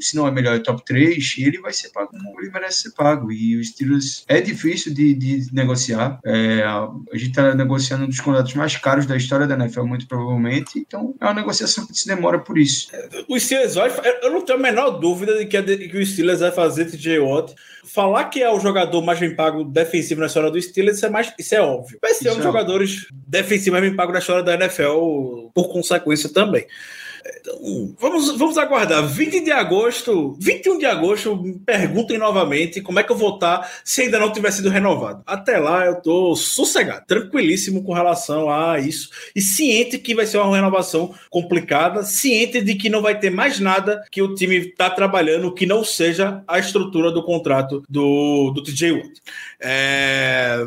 Se 0.00 0.16
não 0.16 0.26
é 0.26 0.30
melhor, 0.30 0.56
é 0.56 0.58
top 0.58 0.84
3. 0.84 1.36
E 1.38 1.44
ele 1.44 1.60
vai 1.60 1.72
ser 1.72 1.90
pago 1.90 2.10
como 2.10 2.40
ele 2.40 2.50
merece 2.50 2.82
ser 2.82 2.90
pago. 2.92 3.30
E 3.32 3.56
o 3.56 3.64
Steelers 3.64 4.24
é 4.28 4.40
difícil 4.40 4.92
de, 4.92 5.14
de 5.14 5.46
negociar. 5.52 6.18
É, 6.24 6.62
a 6.64 6.88
gente 7.14 7.32
tá 7.32 7.54
negociando 7.54 8.04
um 8.04 8.08
dos 8.08 8.20
contratos 8.20 8.54
mais 8.54 8.76
caros 8.76 9.06
da 9.06 9.16
história 9.16 9.46
da 9.46 9.54
NFL, 9.54 9.84
muito 9.84 10.06
provavelmente. 10.08 10.78
Então, 10.78 11.14
é 11.20 11.24
uma 11.24 11.34
negociação 11.34 11.86
que 11.86 11.94
se 11.96 12.06
demora 12.08 12.38
por 12.38 12.58
isso. 12.58 12.88
O 13.28 13.38
Steelers 13.38 13.74
vai. 13.74 13.90
Eu 14.22 14.30
não 14.30 14.40
tenho 14.40 14.58
a 14.58 14.62
menor 14.62 14.90
dúvida 14.90 15.36
de 15.38 15.46
que, 15.46 15.60
de 15.60 15.88
que 15.88 15.98
o 15.98 16.06
Steelers 16.06 16.40
vai 16.40 16.50
fazer 16.50 16.86
TJ 16.86 17.18
Watt. 17.18 17.54
Falar 17.84 18.24
que 18.26 18.42
é 18.42 18.50
o 18.50 18.60
jogador 18.60 19.02
mais 19.02 19.18
bem 19.18 19.34
pago 19.34 19.64
defensivo 19.64 20.20
na 20.20 20.26
história 20.26 20.50
do 20.50 20.60
Steelers, 20.60 20.98
isso 20.98 21.06
é, 21.06 21.10
mais, 21.10 21.32
isso 21.38 21.54
é 21.54 21.60
óbvio. 21.60 21.98
Vai 22.00 22.12
ser 22.12 22.24
Isso 22.24 22.28
um 22.28 22.32
é 22.32 22.34
dos 22.36 22.44
jogadores 22.44 23.06
defensivos 23.10 23.78
mais 23.78 23.84
bem 23.84 23.96
pago 23.96 24.12
da 24.12 24.18
história 24.18 24.42
da 24.42 24.54
NFL, 24.54 25.50
por 25.54 25.68
consequência 25.68 26.28
também. 26.28 26.66
Então, 27.40 27.94
vamos, 27.98 28.36
vamos 28.36 28.58
aguardar. 28.58 29.06
20 29.06 29.40
de 29.40 29.50
agosto, 29.50 30.36
21 30.40 30.78
de 30.78 30.86
agosto, 30.86 31.36
me 31.36 31.58
perguntem 31.58 32.18
novamente 32.18 32.80
como 32.80 32.98
é 32.98 33.02
que 33.02 33.10
eu 33.12 33.16
vou 33.16 33.34
estar 33.34 33.68
se 33.84 34.02
ainda 34.02 34.18
não 34.18 34.32
tiver 34.32 34.50
sido 34.50 34.68
renovado. 34.68 35.22
Até 35.26 35.58
lá 35.58 35.84
eu 35.86 35.96
tô 36.00 36.34
sossegado, 36.36 37.04
tranquilíssimo 37.06 37.82
com 37.82 37.92
relação 37.92 38.50
a 38.50 38.78
isso 38.78 39.10
e 39.34 39.40
ciente 39.42 39.98
que 39.98 40.14
vai 40.14 40.26
ser 40.26 40.38
uma 40.38 40.54
renovação 40.54 41.14
complicada, 41.30 42.02
ciente 42.02 42.60
de 42.60 42.74
que 42.74 42.88
não 42.88 43.02
vai 43.02 43.18
ter 43.18 43.30
mais 43.30 43.58
nada 43.60 44.02
que 44.10 44.22
o 44.22 44.34
time 44.34 44.56
está 44.56 44.88
trabalhando 44.90 45.52
que 45.54 45.66
não 45.66 45.84
seja 45.84 46.42
a 46.46 46.58
estrutura 46.58 47.10
do 47.10 47.22
contrato 47.24 47.82
do, 47.88 48.50
do 48.54 48.62
TJ 48.62 48.92
Watt. 48.92 49.12
É, 49.60 50.58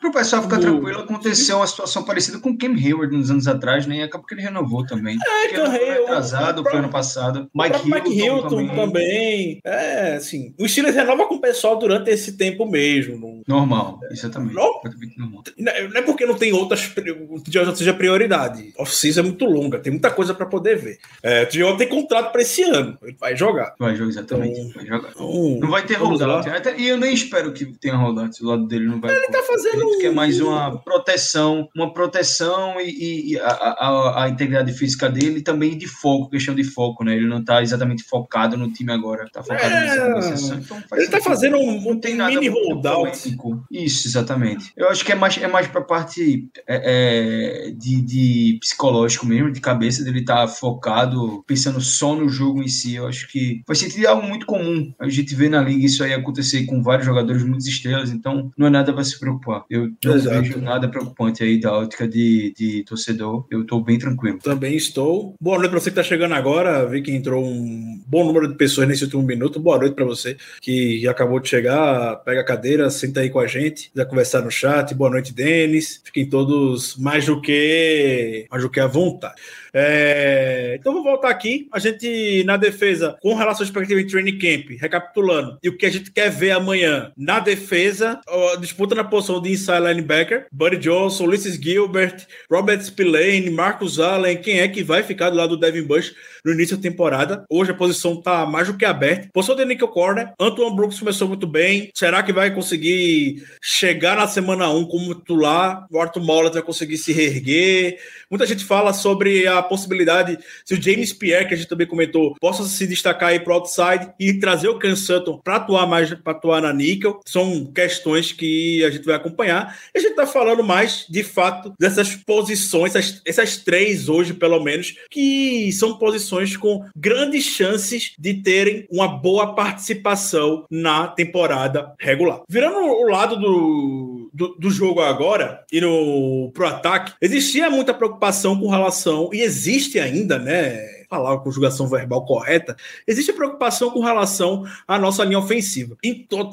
Para 0.00 0.10
o 0.10 0.12
pessoal 0.12 0.42
ficar 0.42 0.58
O- 0.58 0.60
tranquilo, 0.60 1.00
aconteceu 1.00 1.56
uma 1.56 1.66
situação 1.66 2.02
parecida 2.02 2.38
com 2.38 2.50
o 2.50 2.58
Cam 2.58 2.74
Hayward 2.74 3.16
nos 3.16 3.30
anos 3.30 3.46
atrás, 3.46 3.86
né? 3.86 3.96
E 3.98 4.02
acabou 4.02 4.26
que 4.26 4.34
ele 4.34 4.42
renovou 4.42 4.84
também. 4.84 5.16
É, 5.44 5.48
Cam 5.48 5.70
Atrasado, 5.90 6.62
foi 6.62 6.78
ano 6.78 6.88
passado. 6.88 7.48
Mike 7.54 7.76
Hilton, 7.76 7.88
Mike 7.94 8.18
Hilton 8.18 8.48
também. 8.48 8.68
também. 8.76 9.60
É, 9.64 10.14
assim. 10.16 10.54
O 10.58 10.68
Steelers 10.68 10.94
renova 10.96 11.26
com 11.26 11.36
o 11.36 11.40
pessoal 11.40 11.78
durante 11.78 12.10
esse 12.10 12.36
tempo 12.36 12.66
mesmo. 12.66 13.42
Não, 13.46 13.58
Normal, 13.58 14.00
exatamente. 14.10 14.54
Não? 14.54 14.72
Completamente 14.74 15.18
normal. 15.18 15.42
não 15.58 15.72
é 15.72 15.88
não 15.88 15.96
é 15.96 16.02
porque 16.02 16.26
não 16.26 16.34
tem 16.34 16.52
outras. 16.52 16.90
O 17.30 17.40
TJ 17.40 17.74
seja 17.76 17.94
prioridade. 17.94 18.72
Off-season 18.78 19.20
é 19.20 19.22
muito 19.24 19.44
longa, 19.44 19.78
tem 19.78 19.92
muita 19.92 20.10
coisa 20.10 20.34
para 20.34 20.46
poder 20.46 20.76
ver. 20.76 20.98
É, 21.22 21.42
o 21.42 21.46
TJ 21.46 21.76
tem 21.76 21.88
contrato 21.88 22.32
para 22.32 22.42
esse 22.42 22.62
ano. 22.62 22.98
Ele 23.02 23.16
vai 23.18 23.36
jogar. 23.36 23.74
Vai 23.78 23.94
jogar 23.94 24.10
exatamente. 24.10 24.58
Então- 24.60 24.72
vai 24.74 24.86
jogar. 24.86 25.10
Então, 25.10 25.58
Não 25.60 25.70
vai 25.70 25.84
ter 25.84 25.98
lá. 26.00 26.40
Até- 26.40 26.76
E 26.78 26.88
eu 26.88 26.96
nem 26.96 27.12
espero 27.14 27.52
que 27.52 27.64
tenha 27.66 27.94
holdout. 27.96 28.42
O 28.42 28.46
lado 28.46 28.66
dele 28.66 28.86
não 28.86 29.00
vai. 29.00 29.14
Ele 29.14 29.26
tá 29.28 29.42
fazendo 29.42 29.98
que 29.98 30.06
é 30.06 30.10
mais 30.10 30.40
um- 30.40 30.48
uma 30.48 30.78
proteção, 30.78 31.68
uma 31.74 31.92
proteção 31.92 32.80
e, 32.80 33.32
e- 33.32 33.38
a, 33.38 33.48
a- 33.48 34.24
a 34.24 34.28
integridade 34.28 34.72
física 34.72 35.08
dele 35.08 35.38
e 35.38 35.42
também 35.74 35.78
de 35.78 35.86
foco, 35.86 36.30
questão 36.30 36.54
de 36.54 36.64
foco, 36.64 37.04
né? 37.04 37.16
Ele 37.16 37.26
não 37.26 37.42
tá 37.44 37.62
exatamente 37.62 38.04
focado 38.04 38.56
no 38.56 38.70
time 38.72 38.92
agora. 38.92 39.28
Tá 39.32 39.42
focado 39.42 39.64
É, 39.64 39.80
nessa 39.80 40.08
negociação. 40.08 40.58
Então 40.58 40.76
Ele 40.92 41.06
tá 41.06 41.18
sentido. 41.18 41.22
fazendo 41.22 41.56
um, 41.58 41.80
não 41.80 41.98
tem 42.00 42.14
nada 42.14 42.30
mini 42.32 42.48
holdout. 42.48 43.36
Isso, 43.70 44.08
exatamente. 44.08 44.72
Eu 44.76 44.88
acho 44.88 45.04
que 45.04 45.12
é 45.12 45.14
mais, 45.14 45.36
é 45.38 45.46
mais 45.48 45.66
pra 45.66 45.82
parte 45.82 46.48
é, 46.66 47.68
é, 47.68 47.70
de, 47.72 48.00
de 48.02 48.58
psicológico 48.60 49.26
mesmo, 49.26 49.50
de 49.50 49.60
cabeça, 49.60 50.04
dele 50.04 50.20
estar 50.20 50.46
focado, 50.48 51.42
pensando 51.46 51.80
só 51.80 52.14
no 52.14 52.28
jogo 52.28 52.62
em 52.62 52.68
si. 52.68 52.94
Eu 52.94 53.06
acho 53.06 53.28
que 53.28 53.62
faz 53.66 53.78
sentido 53.78 54.04
é 54.04 54.08
algo 54.08 54.26
muito 54.26 54.46
comum. 54.46 54.92
A 55.00 55.08
gente 55.08 55.34
vê 55.34 55.48
na 55.48 55.60
liga 55.60 55.84
isso 55.84 56.02
aí 56.04 56.12
acontecer 56.12 56.64
com 56.66 56.82
vários 56.82 57.06
jogadores, 57.06 57.42
muitas 57.42 57.66
estrelas, 57.66 58.10
então 58.10 58.50
não 58.56 58.66
é 58.66 58.70
nada 58.70 58.92
pra 58.92 59.04
se 59.04 59.18
preocupar. 59.18 59.64
Eu 59.68 59.90
não 60.04 60.14
Exato. 60.14 60.40
vejo 60.42 60.60
nada 60.60 60.88
preocupante 60.88 61.42
aí 61.42 61.60
da 61.60 61.72
ótica 61.76 62.06
de, 62.06 62.52
de 62.56 62.84
torcedor. 62.84 63.46
Eu 63.50 63.64
tô 63.66 63.80
bem 63.80 63.98
tranquilo. 63.98 64.38
Também 64.38 64.76
estou. 64.76 65.34
Boa 65.40 65.58
noite 65.64 65.70
para 65.70 65.80
você 65.80 65.90
que 65.90 65.98
está 65.98 66.02
chegando 66.02 66.34
agora. 66.34 66.86
Vi 66.86 67.00
que 67.00 67.10
entrou 67.10 67.44
um 67.44 68.00
bom 68.06 68.24
número 68.24 68.48
de 68.48 68.54
pessoas 68.54 68.86
nesse 68.86 69.04
último 69.04 69.22
minuto. 69.22 69.58
Boa 69.58 69.78
noite 69.78 69.94
para 69.94 70.04
você 70.04 70.36
que 70.60 71.06
acabou 71.08 71.40
de 71.40 71.48
chegar. 71.48 72.16
Pega 72.16 72.40
a 72.40 72.44
cadeira, 72.44 72.90
senta 72.90 73.20
aí 73.20 73.30
com 73.30 73.40
a 73.40 73.46
gente, 73.46 73.90
quiser 73.90 74.06
conversar 74.06 74.42
no 74.42 74.50
chat. 74.50 74.94
Boa 74.94 75.10
noite, 75.10 75.32
Denis. 75.32 76.00
Fiquem 76.04 76.28
todos 76.28 76.96
mais 76.96 77.26
do 77.26 77.40
que 77.40 78.46
mais 78.50 78.62
do 78.62 78.70
que 78.70 78.80
à 78.80 78.86
vontade. 78.86 79.40
É, 79.74 80.76
Então 80.78 80.92
vou 80.92 81.02
voltar 81.02 81.30
aqui. 81.30 81.68
A 81.72 81.78
gente 81.78 82.44
na 82.44 82.56
defesa, 82.56 83.16
com 83.20 83.34
relação 83.34 83.62
à 83.62 83.66
expectativa 83.66 84.00
em 84.00 84.06
training 84.06 84.38
camp, 84.38 84.70
recapitulando, 84.80 85.58
e 85.62 85.68
o 85.68 85.76
que 85.76 85.86
a 85.86 85.90
gente 85.90 86.12
quer 86.12 86.30
ver 86.30 86.52
amanhã 86.52 87.12
na 87.16 87.40
defesa, 87.40 88.20
disputa 88.60 88.94
na 88.94 89.02
posição 89.02 89.40
de 89.40 89.50
inside 89.50 89.80
linebacker, 89.80 90.46
Buddy 90.52 90.76
Johnson, 90.76 91.24
Ulysses 91.24 91.56
Gilbert, 91.56 92.26
Robert 92.50 92.80
Spillane, 92.82 93.50
Marcus 93.50 93.98
Allen, 93.98 94.36
quem 94.36 94.60
é 94.60 94.68
que 94.68 94.84
vai 94.84 95.02
ficar 95.02 95.30
do 95.30 95.36
lado 95.36 95.56
do 95.56 95.60
Devin 95.60 95.82
Bush 95.82 96.14
no 96.44 96.52
início 96.52 96.76
da 96.76 96.82
temporada? 96.82 97.44
Hoje 97.50 97.70
a 97.72 97.74
posição 97.74 98.20
tá 98.20 98.46
mais 98.46 98.68
do 98.68 98.76
que 98.76 98.84
aberta. 98.84 99.28
Posição 99.32 99.56
de 99.56 99.64
nickel 99.64 99.88
corner, 99.88 100.32
Antoine 100.38 100.76
Brooks 100.76 100.98
começou 100.98 101.26
muito 101.26 101.46
bem. 101.46 101.90
Será 101.94 102.22
que 102.22 102.32
vai 102.32 102.54
conseguir 102.54 103.42
chegar 103.62 104.16
na 104.16 104.28
semana 104.28 104.70
1 104.70 104.84
como 104.86 105.14
titular? 105.14 105.86
O 105.90 105.98
Arthur 105.98 106.22
Mollett 106.22 106.54
vai 106.54 106.62
conseguir 106.62 106.98
se 106.98 107.12
reerguer? 107.12 107.98
Muita 108.30 108.46
gente 108.46 108.64
fala 108.64 108.92
sobre 108.92 109.46
a 109.46 109.62
possibilidade, 109.64 110.38
se 110.64 110.74
o 110.74 110.82
James 110.82 111.12
Pierre, 111.12 111.46
que 111.46 111.54
a 111.54 111.56
gente 111.56 111.68
também 111.68 111.86
comentou, 111.86 112.34
possa 112.40 112.64
se 112.64 112.86
destacar 112.86 113.30
aí 113.30 113.40
pro 113.40 113.54
outside 113.54 114.12
e 114.18 114.34
trazer 114.34 114.68
o 114.68 114.78
Ken 114.78 114.96
Sutton 114.96 115.40
para 115.42 115.56
atuar 115.56 115.86
mais, 115.86 116.12
para 116.14 116.32
atuar 116.32 116.62
na 116.62 116.72
níquel. 116.72 117.20
São 117.26 117.66
questões 117.66 118.32
que 118.32 118.84
a 118.84 118.90
gente 118.90 119.04
vai 119.04 119.16
acompanhar. 119.16 119.78
E 119.94 119.98
a 119.98 120.00
gente 120.00 120.14
tá 120.14 120.26
falando 120.26 120.62
mais, 120.62 121.06
de 121.08 121.22
fato, 121.22 121.72
dessas 121.78 122.14
posições, 122.14 122.94
essas, 122.94 123.22
essas 123.24 123.56
três 123.56 124.08
hoje, 124.08 124.34
pelo 124.34 124.62
menos, 124.62 124.94
que 125.10 125.70
são 125.72 125.98
posições 125.98 126.56
com 126.56 126.84
grandes 126.96 127.44
chances 127.44 128.12
de 128.18 128.34
terem 128.34 128.86
uma 128.90 129.08
boa 129.08 129.54
participação 129.54 130.64
na 130.70 131.08
temporada 131.08 131.94
regular. 131.98 132.42
Virando 132.48 132.78
o 132.78 133.08
lado 133.08 133.36
do, 133.36 134.13
do, 134.34 134.48
do 134.58 134.68
jogo 134.68 135.00
agora 135.00 135.64
e 135.72 135.80
no 135.80 136.50
pro 136.52 136.66
ataque, 136.66 137.12
existia 137.20 137.70
muita 137.70 137.94
preocupação 137.94 138.58
com 138.58 138.68
relação, 138.68 139.30
e 139.32 139.40
existe 139.40 140.00
ainda, 140.00 140.38
né? 140.38 141.04
Falar 141.08 141.34
a 141.34 141.38
conjugação 141.38 141.86
verbal 141.86 142.24
correta, 142.24 142.74
existe 143.06 143.32
preocupação 143.32 143.90
com 143.90 144.00
relação 144.00 144.66
à 144.88 144.98
nossa 144.98 145.22
linha 145.22 145.38
ofensiva. 145.38 145.96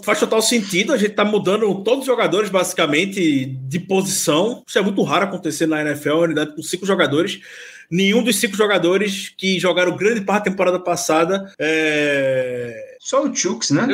Faz 0.03 0.19
total 0.19 0.41
sentido, 0.41 0.93
a 0.93 0.97
gente 0.97 1.15
tá 1.15 1.25
mudando 1.25 1.83
todos 1.83 2.01
os 2.01 2.05
jogadores, 2.05 2.51
basicamente, 2.51 3.45
de 3.45 3.79
posição. 3.79 4.63
Isso 4.67 4.77
é 4.77 4.81
muito 4.81 5.01
raro 5.01 5.25
acontecer 5.25 5.65
na 5.65 5.81
NFL, 5.81 6.11
uma 6.11 6.23
unidade 6.25 6.55
com 6.55 6.61
cinco 6.61 6.85
jogadores. 6.85 7.39
Nenhum 7.91 8.23
dos 8.23 8.39
cinco 8.39 8.55
jogadores 8.55 9.33
que 9.37 9.59
jogaram 9.59 9.95
grande 9.97 10.21
parte 10.21 10.45
da 10.45 10.51
temporada 10.51 10.79
passada 10.79 11.51
é, 11.59 12.95
Só 12.99 13.23
o 13.23 13.35
Chooks, 13.35 13.71
né? 13.71 13.87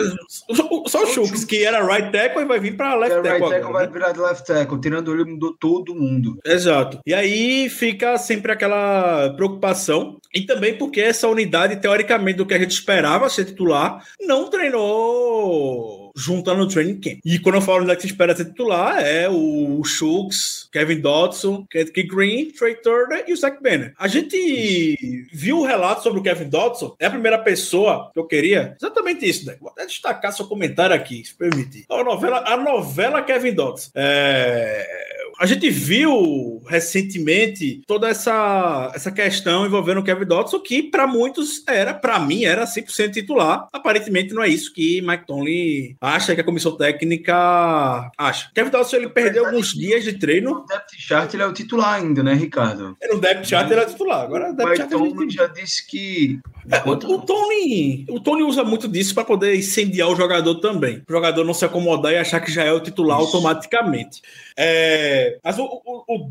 Só 0.88 1.04
o 1.04 1.08
Chooks, 1.08 1.44
que 1.44 1.64
era 1.66 1.84
right 1.86 2.12
tackle 2.12 2.44
e 2.44 2.46
vai 2.46 2.60
vir 2.60 2.78
pra 2.78 2.96
left 2.96 3.18
É, 3.18 3.22
tackle. 3.22 3.32
right 3.32 3.44
agora, 3.44 3.56
tackle 3.56 3.74
vai 3.74 3.86
né? 3.88 3.92
virar 3.94 4.12
de 4.12 4.20
left 4.20 4.46
tackle, 4.46 4.80
tirando 4.82 5.14
ele 5.14 5.26
mudou 5.26 5.54
todo 5.54 5.96
mundo. 5.96 6.38
Exato. 6.46 7.00
E 7.06 7.14
aí 7.14 7.70
fica 7.70 8.18
sempre 8.18 8.52
aquela 8.52 9.34
preocupação. 9.36 10.18
E 10.34 10.42
também 10.42 10.78
porque 10.78 11.02
essa 11.02 11.28
unidade, 11.28 11.78
teoricamente, 11.78 12.38
do 12.38 12.46
que 12.46 12.54
a 12.54 12.60
gente 12.60 12.72
esperava 12.72 13.30
ser 13.30 13.46
titular, 13.46 14.04
não 14.22 14.50
treinou 14.50 15.97
junto 16.18 16.54
no 16.56 16.68
training 16.68 17.00
camp. 17.00 17.20
E 17.24 17.38
quando 17.38 17.56
eu 17.56 17.62
falo 17.62 17.80
unidade 17.80 17.98
que 17.98 18.08
se 18.08 18.14
espera 18.14 18.36
ser 18.36 18.46
titular, 18.46 19.00
é 19.00 19.30
o 19.30 19.84
Shooks, 19.84 20.68
Kevin 20.72 21.00
Dodson, 21.00 21.66
Kent 21.70 21.92
Green, 22.08 22.52
Trey 22.52 22.76
Turner 22.76 23.24
e 23.28 23.34
o 23.34 23.38
Zach 23.38 23.62
Banner. 23.62 23.94
A 24.00 24.08
gente 24.08 25.28
viu 25.32 25.60
o 25.60 25.66
relato 25.66 26.02
sobre 26.02 26.20
o 26.20 26.24
Kevin 26.24 26.50
Dodson, 26.50 26.96
é 27.00 27.06
a 27.06 27.12
primeira 27.12 27.38
pessoa 27.38 28.10
que 28.12 28.20
eu 28.20 28.26
queria. 28.26 28.76
Exatamente 28.80 29.30
isso, 29.30 29.46
né? 29.46 29.56
Vou 29.60 29.70
até 29.70 29.86
destacar 29.86 30.34
seu 30.34 30.48
comentário 30.48 30.96
aqui, 30.96 31.24
se 31.24 31.36
permitir. 31.36 31.86
A 31.90 32.04
novela, 32.04 32.44
a 32.48 32.58
novela 32.58 33.22
Kevin 33.22 33.54
Dodson. 33.54 33.92
É, 33.94 35.17
a 35.40 35.46
gente 35.46 35.70
viu 35.70 36.62
recentemente 36.68 37.82
toda 37.86 38.10
essa, 38.10 38.92
essa 38.96 39.12
questão 39.12 39.66
envolvendo 39.66 40.00
o 40.00 40.04
Kevin 40.04 40.26
Dodson, 40.26 40.60
que 40.60 40.84
para 40.84 41.06
muitos 41.06 41.64
era, 41.68 41.94
para 41.94 42.20
mim, 42.20 42.44
era 42.44 42.66
100% 42.66 43.12
titular. 43.12 43.68
Aparentemente 43.72 44.34
não 44.34 44.44
é 44.44 44.48
isso 44.48 44.74
que 44.74 45.02
Mike 45.02 45.26
Tomlin 45.28 45.96
acha 46.02 46.34
que 46.34 46.42
a 46.42 46.44
comissão 46.44 46.76
técnica 46.76 48.12
acha. 48.18 48.50
Kevin 48.54 48.72
Dodson 48.72 48.96
ele 48.98 49.10
perdeu 49.10 49.46
alguns 49.46 49.74
dias 49.74 50.04
de 50.04 50.14
treino. 50.14 50.56
No 50.56 50.66
depth 50.66 50.96
chart 50.98 51.34
ele 51.34 51.44
é 51.44 51.48
o 51.48 51.54
titular 51.54 51.94
ainda, 51.96 52.24
né, 52.24 52.34
Ricardo? 52.34 52.98
No 53.12 53.20
depth 53.20 53.46
chart 53.46 53.70
ele 53.70 53.80
era 53.80 53.90
titular. 53.90 54.22
Agora, 54.22 54.52
O 54.52 54.56
depth 54.56 54.70
Mike 54.70 54.90
Tomlin 54.90 55.30
já 55.30 55.48
disse 55.48 55.86
que 55.86 56.40
É, 56.70 56.82
o, 56.88 56.92
o 56.92 57.22
Tony, 57.22 58.06
o 58.10 58.20
Tony 58.20 58.44
usa 58.44 58.64
muito 58.64 58.88
disso 58.88 59.14
para 59.14 59.24
poder 59.24 59.56
incendiar 59.56 60.10
o 60.10 60.16
jogador 60.16 60.56
também. 60.56 61.04
O 61.08 61.12
jogador 61.12 61.44
não 61.44 61.54
se 61.54 61.64
acomodar 61.64 62.12
e 62.12 62.18
achar 62.18 62.40
que 62.40 62.52
já 62.52 62.64
é 62.64 62.72
o 62.72 62.80
titular 62.80 63.20
Isso. 63.20 63.28
automaticamente. 63.28 64.22
É, 64.60 65.38
mas 65.44 65.60
o, 65.60 65.66
o, 65.66 66.16
o 66.16 66.30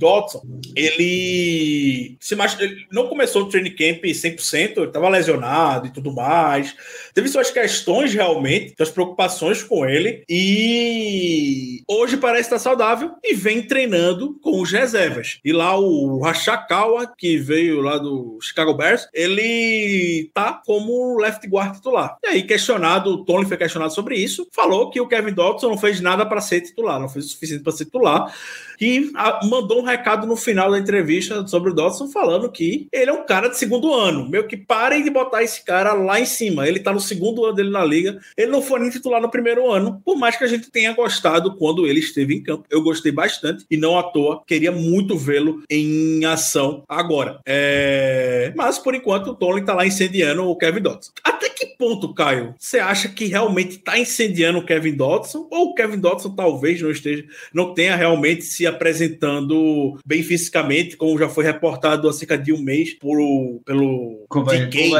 ele, 0.74 2.16
se 2.20 2.34
machu- 2.34 2.60
ele 2.60 2.84
não 2.90 3.06
começou 3.06 3.42
o 3.42 3.48
training 3.48 3.76
camp 3.76 4.04
100%, 4.04 4.78
ele 4.78 4.86
estava 4.86 5.08
lesionado 5.08 5.86
e 5.86 5.90
tudo 5.92 6.12
mais. 6.12 6.74
Teve 7.16 7.28
suas 7.28 7.50
questões 7.50 8.12
realmente, 8.12 8.74
suas 8.76 8.90
preocupações 8.90 9.62
com 9.62 9.86
ele. 9.86 10.22
E 10.28 11.82
hoje 11.88 12.18
parece 12.18 12.42
estar 12.42 12.58
saudável 12.58 13.12
e 13.24 13.34
vem 13.34 13.62
treinando 13.62 14.38
com 14.42 14.60
os 14.60 14.70
reservas. 14.70 15.40
E 15.42 15.50
lá 15.50 15.80
o 15.80 16.20
Rashakawa, 16.20 17.10
que 17.16 17.38
veio 17.38 17.80
lá 17.80 17.96
do 17.96 18.38
Chicago 18.42 18.74
Bears, 18.74 19.08
ele 19.14 20.30
tá 20.34 20.60
como 20.66 21.18
left 21.18 21.48
guard 21.48 21.76
titular. 21.76 22.18
E 22.22 22.26
aí, 22.26 22.42
questionado, 22.42 23.08
o 23.08 23.24
Tony 23.24 23.46
foi 23.46 23.56
questionado 23.56 23.94
sobre 23.94 24.18
isso, 24.18 24.46
falou 24.52 24.90
que 24.90 25.00
o 25.00 25.08
Kevin 25.08 25.32
Dodson 25.32 25.70
não 25.70 25.78
fez 25.78 26.02
nada 26.02 26.26
para 26.26 26.42
ser 26.42 26.60
titular, 26.60 27.00
não 27.00 27.08
fez 27.08 27.24
o 27.24 27.28
suficiente 27.30 27.62
para 27.62 27.72
ser 27.72 27.86
titular. 27.86 28.30
E 28.78 29.10
mandou 29.44 29.80
um 29.80 29.84
recado 29.84 30.26
no 30.26 30.36
final 30.36 30.70
da 30.70 30.78
entrevista 30.78 31.46
sobre 31.46 31.70
o 31.70 31.74
Dodson, 31.74 32.08
falando 32.08 32.52
que 32.52 32.88
ele 32.92 33.10
é 33.10 33.12
um 33.14 33.24
cara 33.24 33.48
de 33.48 33.56
segundo 33.56 33.94
ano. 33.94 34.28
Meio 34.28 34.46
que 34.46 34.54
parem 34.54 35.02
de 35.02 35.08
botar 35.08 35.42
esse 35.42 35.64
cara 35.64 35.94
lá 35.94 36.20
em 36.20 36.26
cima. 36.26 36.68
Ele 36.68 36.80
tá 36.80 36.92
no 36.92 37.00
segundo 37.06 37.44
ano 37.44 37.54
dele 37.54 37.70
na 37.70 37.84
liga. 37.84 38.18
Ele 38.36 38.50
não 38.50 38.60
foi 38.62 38.80
nem 38.80 38.90
titular 38.90 39.20
no 39.20 39.30
primeiro 39.30 39.70
ano, 39.70 40.00
por 40.04 40.16
mais 40.16 40.36
que 40.36 40.44
a 40.44 40.46
gente 40.48 40.70
tenha 40.70 40.92
gostado 40.92 41.56
quando 41.56 41.86
ele 41.86 42.00
esteve 42.00 42.34
em 42.34 42.42
campo. 42.42 42.64
Eu 42.70 42.82
gostei 42.82 43.12
bastante 43.12 43.64
e 43.70 43.76
não 43.76 43.98
à 43.98 44.02
toa. 44.02 44.42
Queria 44.46 44.72
muito 44.72 45.16
vê-lo 45.16 45.62
em 45.70 46.24
ação 46.24 46.84
agora. 46.88 47.40
É, 47.46 48.52
Mas 48.56 48.78
por 48.78 48.94
enquanto 48.94 49.28
o 49.28 49.34
Tony 49.34 49.64
tá 49.64 49.74
lá 49.74 49.86
incendiando 49.86 50.44
o 50.44 50.56
Kevin 50.56 50.80
Dodson. 50.82 51.12
Até 51.22 51.48
que 51.50 51.66
ponto, 51.78 52.14
Caio, 52.14 52.54
você 52.58 52.78
acha 52.78 53.08
que 53.08 53.26
realmente 53.26 53.78
tá 53.78 53.98
incendiando 53.98 54.58
o 54.58 54.64
Kevin 54.64 54.94
Dodson? 54.94 55.46
Ou 55.50 55.70
o 55.70 55.74
Kevin 55.74 55.98
Dodson 55.98 56.30
talvez 56.34 56.80
não 56.80 56.90
esteja, 56.90 57.24
não 57.52 57.74
tenha 57.74 57.94
realmente 57.96 58.42
se 58.44 58.66
apresentando 58.66 59.98
bem 60.06 60.22
fisicamente, 60.22 60.96
como 60.96 61.18
já 61.18 61.28
foi 61.28 61.44
reportado 61.44 62.08
há 62.08 62.12
cerca 62.12 62.36
de 62.38 62.52
um 62.52 62.58
mês 62.60 62.94
por, 62.94 63.16
pelo 63.64 64.24
Kova- 64.28 64.56
DK? 64.56 64.90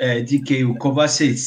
É, 0.00 0.20
DK, 0.20 0.64
o 0.64 0.76
Kovacic, 0.76 1.37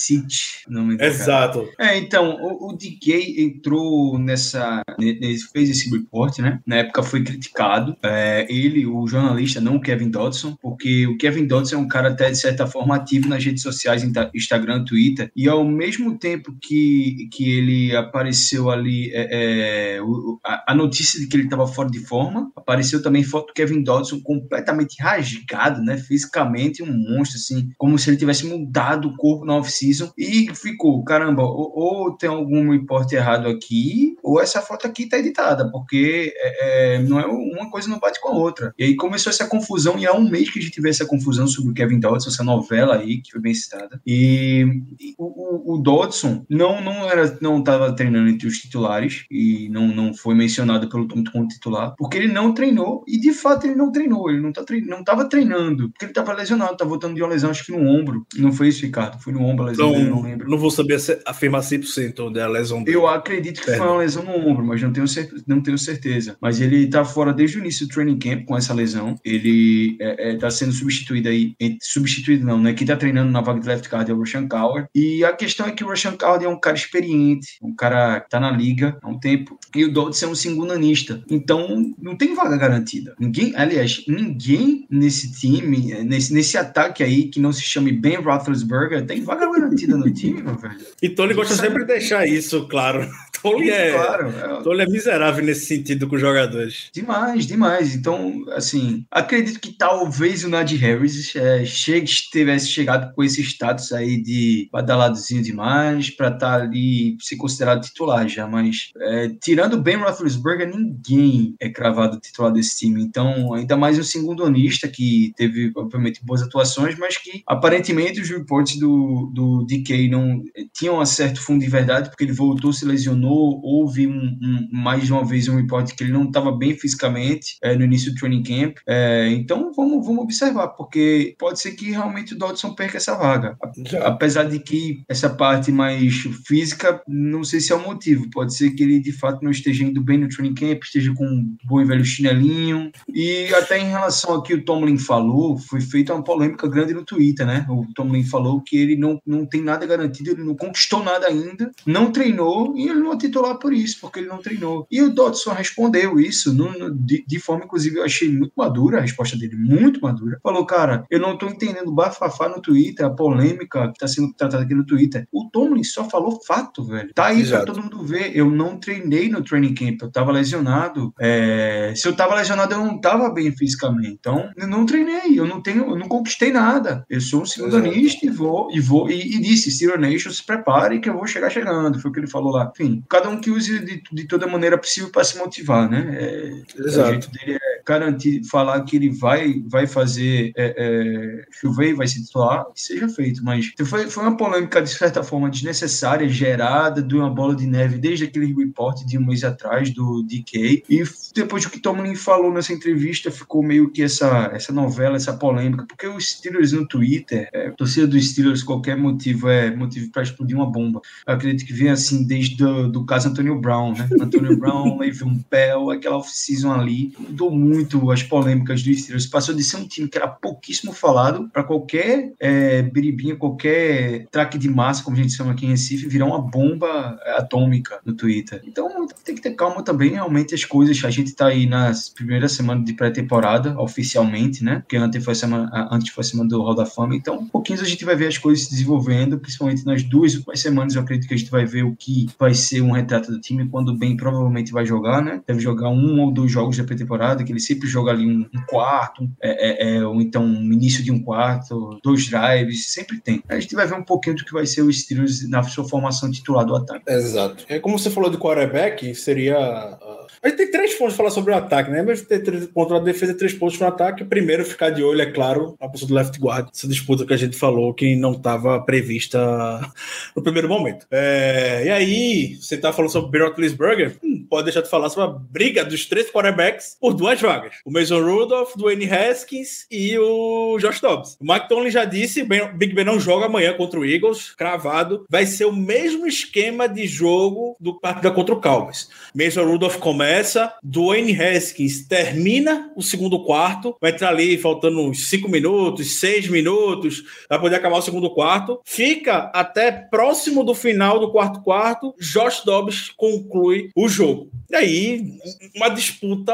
o 0.68 0.72
nome 0.74 0.94
do 0.94 0.98
cara. 1.00 1.10
Exato. 1.12 1.70
É, 1.80 1.98
então, 1.98 2.38
o, 2.42 2.70
o 2.70 2.74
DK 2.78 3.36
entrou 3.42 4.18
nessa. 4.18 4.82
ne- 5.00 5.20
ne- 5.20 5.38
fez 5.54 5.70
esse 5.70 5.90
report, 5.90 6.40
né? 6.40 6.60
Na 6.66 6.78
época 6.78 7.04
foi 7.04 7.24
criticado. 7.24 7.96
é, 8.04 8.46
ele, 8.50 8.86
o 8.86 9.06
jornalista, 9.08 9.60
não 9.62 9.76
o 9.78 9.82
Kevin 9.82 10.10
Dodson, 10.10 10.56
porque 10.62 11.08
o 11.08 11.18
Kevin 11.18 11.46
Dodson 11.48 11.76
é 11.76 11.80
um 11.80 11.88
cara 11.88 12.10
até 12.10 12.30
de 12.30 12.38
certa 12.38 12.66
forma 12.68 12.96
ativo 12.96 13.28
nas 13.28 13.44
redes 13.44 13.64
sociais, 13.64 14.04
Insta- 14.04 14.32
Instagram, 14.34 14.84
Twitter, 14.86 15.32
e 15.36 15.48
ao 15.48 15.64
mesmo 15.64 16.18
tempo 16.18 16.56
que, 16.62 17.28
que 17.32 17.50
ele 17.50 17.96
apareceu 17.96 18.70
ali, 18.70 19.10
é, 19.14 19.96
é, 19.98 20.02
o- 20.02 20.40
a, 20.46 20.72
a 20.72 20.76
notícia 20.76 21.20
de 21.20 21.28
que 21.28 21.36
ele 21.36 21.44
estava 21.44 21.68
fora 21.68 21.90
de 21.90 22.00
forma, 22.00 22.52
apareceu 22.56 23.02
também 23.02 23.24
foto 23.24 23.48
do 23.48 23.54
Kevin 23.54 23.84
Dodson 23.84 24.20
completamente 24.22 25.02
rasgado, 25.02 25.82
né? 25.84 25.98
Fisicamente, 25.98 26.84
um 26.84 26.92
monstro, 26.92 27.38
assim, 27.38 27.70
como 27.78 27.98
se 27.98 28.10
ele 28.10 28.18
tivesse 28.18 28.46
mudado 28.46 29.08
o 29.10 29.16
corpo 29.18 29.46
na 29.46 29.54
off-season, 29.82 30.12
e 30.18 30.54
ficou, 30.56 31.04
caramba, 31.04 31.44
ou, 31.44 31.72
ou 31.76 32.12
tem 32.18 32.30
algum 32.30 32.72
reporte 32.72 33.16
errado 33.16 33.48
aqui, 33.48 34.16
ou 34.24 34.40
essa 34.40 34.62
foto 34.62 34.86
aqui 34.86 35.08
tá 35.08 35.18
editada, 35.18 35.70
porque 35.72 36.34
é, 36.36 36.96
é, 36.96 37.00
não 37.00 37.20
é 37.20 37.26
uma 37.26 37.70
coisa 37.70 37.90
não 37.90 38.00
bate 38.00 38.22
com 38.22 38.30
a 38.30 38.34
outra. 38.34 38.74
E 38.78 38.84
aí 38.84 38.96
começou 38.96 39.32
essa 39.32 39.48
confusão, 39.48 39.98
e 39.98 40.06
há 40.06 40.14
um 40.14 40.30
mês 40.30 40.50
que 40.50 40.60
a 40.60 40.62
gente 40.62 40.80
vê 40.80 40.90
essa 40.90 41.06
confusão 41.06 41.48
sobre 41.48 41.72
o 41.72 41.74
Kevin 41.74 42.00
Dodson, 42.00 42.30
essa 42.30 42.44
novela 42.44 42.96
aí, 42.96 43.22
que 43.22 43.32
foi 43.32 43.42
bem 43.42 43.54
citada. 43.54 44.00
E, 44.06 44.66
e 45.00 45.14
o, 45.18 45.76
o, 45.76 45.78
Dodson 45.78 46.46
não 46.50 46.82
não 46.82 47.10
era 47.10 47.38
não 47.42 47.60
estava 47.60 47.94
treinando 47.96 48.30
entre 48.30 48.48
os 48.48 48.60
titulares 48.60 49.26
e 49.32 49.70
não, 49.70 49.88
não 49.88 50.14
foi 50.14 50.36
mencionado 50.36 50.90
pelo 50.90 51.08
Tom 51.08 51.24
como 51.32 51.48
titular, 51.48 51.96
porque 51.98 52.18
ele 52.18 52.28
não 52.28 52.54
treinou 52.54 53.04
e 53.08 53.20
de 53.20 53.34
fato 53.34 53.66
ele 53.66 53.76
não 53.76 53.92
treinou, 53.92 54.30
ele 54.30 54.42
não 54.42 54.52
tá 54.52 54.64
trein, 54.64 54.82
não 54.82 55.00
estava 55.00 55.26
treinando, 55.28 55.90
porque 55.90 56.06
ele 56.06 56.12
estava 56.12 56.34
lesionado, 56.34 56.74
estava 56.74 56.90
voltando 56.90 57.16
de 57.16 57.22
uma 57.22 57.30
lesão 57.30 57.50
acho 57.50 57.66
que 57.66 57.72
no 57.72 57.88
ombro. 57.88 58.26
Não 58.38 58.52
foi 58.52 58.68
isso, 58.68 58.86
Ricardo, 58.86 59.22
foi 59.22 59.34
no 59.34 59.44
ombro 59.44 59.71
lesão 59.72 59.90
Então, 59.96 60.48
não 60.48 60.58
vou 60.58 60.72
saber 60.72 60.98
afirmar 61.26 61.62
100% 61.62 62.32
da 62.32 62.48
lesão 62.48 62.84
dele. 62.84 62.98
Eu 62.98 63.08
acredito 63.08 63.62
que 63.62 63.72
foi 63.78 63.88
uma 63.88 63.98
lesão 63.98 64.24
no 64.24 64.32
ombro, 64.36 64.66
mas 64.66 64.82
não 64.82 64.92
tenho, 64.92 65.08
cer- 65.08 65.32
não 65.48 65.62
tenho 65.62 65.78
certeza. 65.78 66.36
Mas 66.42 66.60
ele 66.62 66.88
tá 66.88 67.04
fora 67.04 67.34
desde 67.34 67.58
o 67.58 67.62
início 67.62 67.88
do 67.88 67.94
training 67.94 68.20
camp 68.20 68.46
com 68.46 68.58
essa 68.58 68.74
lesão. 68.74 69.16
Ele 69.26 69.98
é, 70.00 70.32
é, 70.32 70.38
tá 70.38 70.50
sendo 70.52 70.72
substituído 70.72 71.30
aí. 71.30 71.56
Substituído 71.82 72.46
não, 72.46 72.60
né? 72.62 72.74
Quem 72.74 72.86
tá 72.88 72.96
treinando 72.96 73.32
na 73.32 73.42
vaga 73.42 73.60
de 73.60 73.68
left 73.68 73.90
guard 73.90 74.10
é 74.10 74.14
o 74.14 74.18
Roshan 74.18 74.48
Coward. 74.48 74.88
E 74.94 75.24
a 75.24 75.34
questão 75.34 75.66
é 75.68 75.72
que 75.72 75.84
o 75.84 75.88
Roshan 75.88 76.16
Coward 76.18 76.46
é 76.46 76.50
um 76.50 76.60
cara 76.60 76.76
experiente, 76.76 77.58
um 77.62 77.74
cara 77.76 78.20
que 78.22 78.30
tá 78.30 78.40
na 78.40 78.52
liga 78.52 78.98
há 79.02 79.10
um 79.10 79.20
tempo. 79.20 79.58
E 79.76 79.86
o 79.86 79.92
Dodson 79.92 80.28
é 80.28 80.30
um 80.30 80.36
segundanista. 80.36 81.24
Então, 81.30 81.94
não 82.02 82.16
tem 82.16 82.36
vaga 82.36 82.58
garantida. 82.58 83.16
Ninguém, 83.20 83.54
aliás, 83.56 84.04
ninguém 84.08 84.86
nesse 84.90 85.32
time, 85.32 85.92
eh, 85.92 86.04
nesse, 86.04 86.34
nesse 86.34 86.58
ataque 86.58 87.04
aí, 87.04 87.26
que 87.26 87.40
não 87.40 87.52
se 87.54 87.62
chame 87.62 87.92
Ben 87.92 88.18
Roethlisberger, 88.18 89.06
tem 89.06 89.22
vaga 89.24 89.46
garantida 89.52 89.98
no 89.98 90.12
time, 90.14 90.42
meu 90.42 90.56
velho. 90.56 90.80
E 91.02 91.10
Tony 91.10 91.34
gosta 91.34 91.56
sempre 91.56 91.82
de 91.82 91.88
deixar 91.88 92.28
isso 92.28 92.68
claro. 92.68 93.10
Tony 93.42 93.70
é, 93.70 93.92
Claro, 93.92 94.80
é, 94.80 94.84
é 94.84 94.86
miserável 94.88 95.44
nesse 95.44 95.66
sentido 95.66 96.08
com 96.08 96.16
os 96.16 96.22
jogadores. 96.22 96.90
Demais, 96.94 97.46
demais. 97.46 97.96
Então, 97.96 98.44
assim, 98.52 99.06
acredito 99.12 99.60
que 99.60 99.74
talvez 99.74 100.44
o 100.44 100.50
Najee 100.50 100.78
Harris 100.78 101.36
é, 101.36 101.66
chegue, 101.66 102.06
tivesse 102.06 102.70
chegado 102.70 103.14
com 103.14 103.24
esse 103.24 103.42
status 103.42 103.92
aí 103.92 104.22
de 104.22 104.70
badaladozinho 104.72 105.42
demais 105.42 106.10
para 106.10 106.30
estar 106.30 106.62
ali 106.62 107.18
ser 107.20 107.36
considerado 107.38 107.82
titular 107.82 108.28
já, 108.28 108.48
mas 108.48 108.92
é, 108.98 109.30
tirando 109.42 109.74
o 109.74 109.82
Ben 109.82 109.98
Roethlisberger, 109.98 110.70
ninguém 110.70 111.56
é 111.60 111.70
cravado 111.70 112.20
titular 112.20 112.52
desse 112.52 112.78
time. 112.78 113.02
Então, 113.02 113.54
ainda 113.54 113.76
mais 113.78 113.98
um 113.98 114.04
segundonista 114.04 114.88
que 114.88 115.34
teve, 115.36 115.72
obviamente, 115.76 116.24
boas 116.24 116.42
atuações, 116.42 116.98
mas 116.98 117.18
que 117.18 117.44
aparentemente 117.48 118.22
os 118.22 118.30
reportes 118.30 118.80
do, 118.80 119.32
do 119.34 119.66
DK 119.66 120.10
não 120.10 120.44
eh, 120.56 120.66
tinham 120.74 121.00
um 121.00 121.06
certo 121.06 121.42
fundo 121.42 121.62
de 121.62 121.70
verdade, 121.70 122.10
porque 122.10 122.24
ele 122.24 122.34
voltou, 122.34 122.74
se 122.74 122.86
lesionou, 122.86 123.31
houve 123.64 124.08
um, 124.08 124.38
um- 124.42 124.70
mais 124.72 125.06
de 125.06 125.12
uma 125.14 125.24
vez 125.26 125.48
um 125.48 125.56
repórter 125.56 125.96
que 125.96 126.04
ele 126.04 126.12
não 126.14 126.24
estava 126.26 126.52
bem 126.52 126.76
fisicamente 126.76 127.58
eh, 127.64 127.76
no 127.76 127.84
início 127.86 128.12
do 128.14 128.18
training 128.20 128.44
camp. 128.44 128.78
Eh, 128.88 129.30
então 129.32 129.72
vamos, 129.76 130.06
vamos 130.06 130.24
observar, 130.24 130.70
porque 130.70 131.36
pode 131.40 131.60
ser 131.60 131.72
que 131.72 131.92
realmente 131.92 132.34
o 132.34 132.38
Dodson 132.38 132.74
perca 132.74 132.98
essa 132.98 133.16
vaga. 133.16 133.58
Apesar 134.04 134.44
de 134.44 134.60
que 134.60 135.04
essa 135.08 135.30
parte 135.30 135.72
mais 135.72 136.14
física, 136.46 137.02
não 137.08 137.44
sei 137.44 137.60
se 137.60 137.72
é 137.72 137.76
o 137.76 137.84
motivo. 137.84 138.30
Pode 138.32 138.54
ser 138.56 138.72
que 138.72 138.84
ele 138.84 139.00
de 139.00 139.12
fato 139.12 139.44
não 139.44 139.52
esteja 139.52 139.84
indo 139.84 140.02
bem 140.02 140.18
no 140.18 140.30
training 140.30 140.54
camp, 140.56 140.84
esteja 140.84 141.14
com 141.14 141.26
um 141.26 141.56
bom 141.66 141.82
e 141.82 141.86
velho 141.86 142.04
chinelinho. 142.06 142.92
E 143.14 143.48
até 143.56 143.80
em 143.80 143.90
relação 143.90 144.36
ao 144.36 144.44
que 144.44 144.54
o 144.54 144.64
Tomlin 144.64 144.98
falou, 144.98 145.58
foi 145.58 145.82
feita 145.82 146.14
uma 146.14 146.24
polêmica 146.24 146.68
grande 146.68 146.94
no 146.94 147.06
Twitter, 147.06 147.46
né? 147.46 147.66
O 147.70 147.86
Tomlin 147.94 148.24
falou 148.24 148.62
que 148.62 148.78
ele 148.78 148.96
não, 148.96 149.20
não 149.26 149.46
tem 149.46 149.62
nada 149.62 149.86
garantido, 149.86 150.32
ele 150.32 150.44
não 150.44 150.56
conquistou 150.56 151.04
nada 151.04 151.28
ainda, 151.28 151.72
não 151.86 152.12
treinou 152.12 152.76
e 152.78 152.88
ele 152.88 153.00
não 153.00 153.12
titular 153.22 153.58
por 153.58 153.74
isso, 153.74 154.00
porque 154.02 154.20
ele 154.20 154.28
não 154.28 154.40
treinou. 154.40 154.88
E 154.92 155.02
o 155.02 155.14
Dodson 155.14 155.54
respondeu 155.54 156.20
isso 156.20 156.54
no, 156.54 156.78
no, 156.78 156.94
de, 156.94 157.24
de, 157.26 157.40
forma, 157.40 157.66
inclusive, 157.66 157.98
eu 157.98 158.04
achei 158.04 158.30
muito 158.30 158.54
madura, 158.56 158.98
a 158.98 159.02
resposta 159.02 159.38
dele 159.38 159.56
muito 159.56 160.02
madura. 160.02 160.40
Falou, 160.44 160.66
cara, 160.66 161.06
eu 161.10 161.20
não 161.20 161.38
tô 161.38 161.48
entendendo 161.48 161.88
o 161.88 161.94
bafafá 161.94 162.50
no 162.50 162.62
Twitter, 162.62 163.06
a 163.06 163.10
polêmica 163.10 163.92
que 163.92 164.00
tá 164.00 164.08
sendo 164.08 164.34
tratada 164.34 164.64
aqui 164.64 164.74
no 164.74 164.86
Twitter. 164.86 165.28
O 165.32 165.50
Tomlin 165.50 165.84
só 165.84 166.10
falou 166.10 166.40
fato, 166.46 166.84
velho. 166.84 167.14
Tá 167.14 167.28
aí 167.28 167.42
Exato. 167.42 167.66
pra 167.66 167.74
todo 167.74 167.84
mundo 167.84 168.04
ver. 168.04 168.36
Eu 168.36 168.50
não 168.50 168.78
treinei 168.78 169.30
no 169.30 169.44
training 169.44 169.74
camp, 169.74 170.02
eu 170.02 170.12
tava 170.12 170.32
lesionado. 170.32 171.14
É... 171.20 171.94
Se 171.96 172.08
eu 172.08 172.16
tava 172.16 172.36
lesionado, 172.36 172.74
eu 172.74 172.80
não 172.80 173.00
tava 173.00 173.30
bem 173.30 173.52
fisicamente. 173.56 174.18
Então, 174.20 174.50
eu 174.56 174.68
não 174.68 174.86
treinei, 174.86 175.40
eu 175.40 175.46
não 175.46 175.62
tenho, 175.62 175.90
eu 175.90 175.98
não 175.98 176.08
conquistei 176.08 176.52
nada. 176.52 177.06
Eu 177.10 177.22
sou 177.22 177.42
um 177.42 177.46
segundanista 177.46 178.26
e 178.26 178.30
vou, 178.30 178.70
e 178.72 178.80
vou, 178.80 179.10
e, 179.10 179.36
e 179.36 179.42
disse, 179.42 179.72
Steel 179.72 180.00
Nation, 180.00 180.32
se 180.32 180.46
prepare 180.46 181.00
que 181.00 181.10
eu 181.10 181.14
vou 181.14 181.28
chegar 181.28 181.50
chegando. 181.50 182.00
Foi 182.00 182.10
o 182.10 182.14
que 182.14 182.20
ele 182.20 182.28
falou 182.28 182.52
lá. 182.52 182.72
Enfim, 182.74 183.04
cada 183.12 183.28
um 183.28 183.42
que 183.42 183.52
use 183.52 183.80
de, 183.80 184.02
de 184.10 184.24
toda 184.24 184.48
maneira 184.48 184.78
possível 184.78 185.10
para 185.10 185.26
se 185.26 185.38
motivar, 185.38 185.90
né? 185.90 186.18
É, 186.18 186.64
Exato. 186.80 187.10
O 187.10 187.12
jeito 187.12 187.32
dele 187.32 187.60
é 187.62 187.71
garantir, 187.86 188.44
falar 188.44 188.82
que 188.82 188.96
ele 188.96 189.10
vai, 189.10 189.62
vai 189.68 189.88
fazer 189.88 190.52
é, 190.56 190.76
é, 190.78 191.46
chover 191.52 191.90
e 191.90 191.94
vai 191.94 192.08
se 192.08 192.24
titular, 192.24 192.66
que 192.74 192.82
seja 192.82 193.08
feito. 193.10 193.44
Mas 193.44 193.72
foi, 193.86 194.10
foi 194.10 194.24
uma 194.24 194.38
polêmica, 194.38 194.82
de 194.82 194.90
certa 194.90 195.24
forma, 195.24 195.50
desnecessária, 195.50 196.28
gerada 196.28 197.02
de 197.02 197.16
uma 197.16 197.30
bola 197.30 197.56
de 197.56 197.66
neve 197.66 197.98
desde 197.98 198.26
aquele 198.26 198.54
report 198.54 199.06
de 199.06 199.18
um 199.18 199.26
mês 199.26 199.44
atrás 199.44 199.90
do 199.92 200.24
DK. 200.24 200.84
E 200.90 201.04
depois 201.34 201.64
do 201.64 201.70
que 201.70 201.80
Tomlin 201.80 202.16
falou 202.16 202.52
nessa 202.52 202.74
entrevista, 202.74 203.32
ficou 203.32 203.64
meio 203.64 203.90
que 203.90 204.04
essa, 204.04 204.52
essa 204.54 204.72
novela, 204.72 205.16
essa 205.16 205.34
polêmica, 205.34 205.86
porque 205.88 206.08
os 206.08 206.32
Steelers 206.32 206.72
no 206.72 206.88
Twitter, 206.88 207.50
é, 207.54 207.70
torcida 207.72 208.08
dos 208.08 208.30
Steelers, 208.30 208.64
qualquer 208.64 208.98
motivo 208.98 209.50
é 209.50 209.76
motivo 209.76 210.12
para 210.12 210.24
explodir 210.24 210.56
uma 210.56 210.70
bomba. 210.70 211.02
Eu 211.26 211.34
acredito 211.34 211.66
que 211.66 211.74
vem 211.74 211.90
assim 211.90 212.24
desde 212.24 212.56
do, 212.56 212.90
do 212.90 213.06
caso 213.06 213.30
Antonio 213.30 213.60
Brown, 213.60 213.94
né? 213.94 214.08
Antonio 214.20 214.58
Brown, 214.58 214.98
Le'Veon 215.00 215.40
Bell, 215.50 215.90
aquela 215.90 216.18
off-season 216.18 216.72
ali, 216.72 217.14
mudou 217.18 217.52
muito 217.72 218.12
as 218.12 218.22
polêmicas 218.24 218.84
dos 218.84 219.02
Steelers. 219.02 219.26
Passou 219.26 219.56
de 219.56 219.64
ser 219.64 219.78
um 219.78 219.88
time 219.88 220.08
que 220.08 220.18
era 220.18 220.28
pouquíssimo 220.28 220.92
falado 220.94 221.50
para 221.52 221.64
qualquer 221.64 222.34
é, 222.40 222.82
biribinha, 222.82 223.36
qualquer 223.36 224.28
traque 224.30 224.58
de 224.58 224.70
massa, 224.70 225.04
como 225.04 225.18
a 225.18 225.22
gente 225.22 225.34
chama 225.34 225.52
aqui 225.52 225.66
em 225.66 225.70
Recife, 225.70 226.08
virar 226.08 226.26
uma 226.26 226.42
bomba 226.42 227.18
atômica 227.38 228.00
no 228.06 228.14
Twitter. 228.14 228.62
Então 228.66 228.90
tem 229.24 229.36
que 229.36 229.42
ter 229.42 229.52
calma 229.52 229.84
também, 229.84 230.12
realmente 230.12 230.54
as 230.54 230.66
coisas. 230.66 231.02
A 231.04 231.10
gente 231.10 231.34
tá 231.34 231.48
aí 231.48 231.66
nas 231.66 232.10
primeiras 232.10 232.52
semanas 232.52 232.86
de 232.86 232.94
pré-temporada, 232.94 233.80
oficialmente, 233.80 234.64
né? 234.64 234.80
Porque 234.80 234.98
antes 234.98 235.24
foi 235.24 235.34
a 235.34 235.36
semana, 235.36 235.90
antes 235.92 236.10
foi 236.10 236.22
a 236.24 236.28
semana 236.28 236.50
do 236.50 236.62
Hall 236.62 236.76
da 236.76 236.86
Fama. 236.86 237.16
Então, 237.16 237.40
um 237.40 237.48
pouquinho 237.48 237.82
a 237.82 237.86
gente 237.86 238.04
vai 238.04 238.16
ver 238.16 238.28
as 238.28 238.38
coisas 238.38 238.66
se 238.66 238.72
desenvolvendo, 238.72 239.40
principalmente 239.40 239.86
nas 239.86 240.04
duas 240.04 240.36
últimas 240.36 240.60
semanas. 240.60 240.96
Eu 240.96 241.02
acredito 241.02 241.28
que 241.28 241.34
a 241.34 241.38
gente 241.38 241.52
vai 241.52 241.66
ver 241.66 241.84
o 241.84 241.96
que 241.96 242.28
vai 242.38 242.54
ser 242.54 242.82
um 242.82 242.92
retrato 242.92 243.32
do 243.32 243.40
time 243.40 243.68
quando 243.68 243.98
bem 243.98 244.16
provavelmente 244.16 244.72
vai 244.72 244.86
jogar, 244.86 245.22
né? 245.22 245.42
Deve 245.46 245.60
jogar 245.60 245.90
um 245.90 246.20
ou 246.22 246.32
dois 246.32 246.52
jogos 246.52 246.78
da 246.78 246.84
pré-temporada, 246.84 247.44
que 247.44 247.52
sempre 247.62 247.88
joga 247.88 248.12
ali 248.12 248.26
um, 248.26 248.42
um 248.54 248.66
quarto, 248.68 249.30
é, 249.42 249.50
é, 249.52 249.96
é, 249.96 250.06
ou 250.06 250.22
então 250.22 250.44
um 250.44 250.74
início 250.74 251.04
de 251.04 251.12
um 251.12 251.22
quarto, 251.22 252.00
dois 252.04 252.28
drives, 252.28 252.88
sempre 252.88 253.20
tem. 253.20 253.44
A 253.50 253.60
gente 253.60 253.76
vai 253.76 253.88
ver 253.88 253.96
um 253.96 254.04
pouquinho 254.04 254.36
do 254.36 254.46
que 254.46 254.54
vai 254.54 254.66
ser 254.66 254.82
o 254.82 254.92
Steelers 254.92 255.48
na 255.50 255.64
sua 255.64 255.88
formação 255.88 256.32
titular 256.32 256.66
do 256.66 256.76
ataque. 256.76 257.10
Exato. 257.12 257.66
É 257.68 257.80
como 257.80 257.98
você 257.98 258.10
falou 258.10 258.30
de 258.30 258.38
quarterback, 258.38 259.14
seria 259.16 259.98
a 260.44 260.50
gente 260.50 260.58
tem 260.58 260.72
três 260.72 260.96
pontos 260.96 261.16
para 261.16 261.18
falar 261.18 261.30
sobre 261.30 261.54
o 261.54 261.56
ataque, 261.56 261.92
né? 261.92 262.02
Mas 262.02 262.22
tem 262.22 262.42
três 262.42 262.66
pontos 262.66 262.94
na 262.94 263.00
defesa 263.00 263.36
três 263.36 263.54
pontos 263.54 263.78
no 263.78 263.86
ataque. 263.86 264.24
Primeiro, 264.24 264.66
ficar 264.66 264.90
de 264.90 265.04
olho, 265.04 265.22
é 265.22 265.28
claro, 265.28 265.78
na 265.80 265.88
posição 265.88 266.08
do 266.08 266.16
left 266.16 266.40
guard. 266.40 266.68
Essa 266.74 266.88
disputa 266.88 267.28
que 267.28 267.34
a 267.34 267.38
gente 267.38 267.56
falou 267.56 267.94
que 267.94 268.16
não 268.16 268.32
estava 268.32 268.82
prevista 268.82 269.40
no 270.36 270.42
primeiro 270.42 270.68
momento. 270.68 271.06
É... 271.12 271.84
E 271.86 271.90
aí, 271.92 272.56
você 272.60 272.76
tá 272.76 272.92
falando 272.92 273.12
sobre 273.12 273.30
Ben 273.30 273.48
Roethlisberger? 273.48 274.18
Hum, 274.24 274.44
pode 274.50 274.64
deixar 274.64 274.82
de 274.82 274.90
falar 274.90 275.10
sobre 275.10 275.30
a 275.30 275.38
briga 275.38 275.86
dos 275.86 276.08
três 276.08 276.32
quarterbacks 276.32 276.98
por 277.00 277.14
duas 277.14 277.40
vagas. 277.40 277.76
O 277.86 277.92
Mason 277.92 278.22
Rudolph, 278.22 278.76
Dwayne 278.76 279.08
Haskins 279.12 279.86
e 279.92 280.18
o 280.18 280.80
Josh 280.80 281.00
Dobbs. 281.00 281.38
O 281.40 281.46
Mike 281.46 281.70
Tomlin 281.70 281.92
já 281.92 282.04
disse, 282.04 282.42
ben, 282.42 282.76
Big 282.76 282.96
Ben 282.96 283.06
não 283.06 283.20
joga 283.20 283.46
amanhã 283.46 283.76
contra 283.76 284.00
o 284.00 284.06
Eagles, 284.06 284.50
cravado. 284.56 285.24
Vai 285.30 285.46
ser 285.46 285.66
o 285.66 285.72
mesmo 285.72 286.26
esquema 286.26 286.90
de 286.90 287.06
jogo 287.06 287.78
do 287.80 288.00
partida 288.00 288.32
contra 288.32 288.56
o 288.56 288.60
Cowboys. 288.60 289.08
Mason 289.36 289.66
Rudolph 289.66 289.98
começa 289.98 290.31
começa, 290.32 290.74
Dwayne 290.82 291.38
Haskins 291.38 292.08
termina 292.08 292.90
o 292.96 293.04
segundo 293.04 293.44
quarto, 293.44 293.98
vai 294.00 294.12
entrar 294.12 294.30
ali 294.30 294.58
faltando 294.58 295.02
uns 295.02 295.28
5 295.28 295.50
minutos, 295.50 296.20
6 296.22 296.48
minutos, 296.48 297.22
vai 297.50 297.60
poder 297.60 297.76
acabar 297.76 297.98
o 297.98 298.02
segundo 298.02 298.34
quarto, 298.34 298.80
fica 298.86 299.52
até 299.54 299.92
próximo 299.92 300.64
do 300.64 300.74
final 300.74 301.20
do 301.20 301.34
quarto 301.34 301.62
quarto, 301.62 302.16
Josh 302.18 302.64
Dobbs 302.64 303.10
conclui 303.10 303.90
o 303.94 304.08
jogo. 304.08 304.50
E 304.72 304.76
aí, 304.76 305.34
uma 305.76 305.90
disputa 305.90 306.54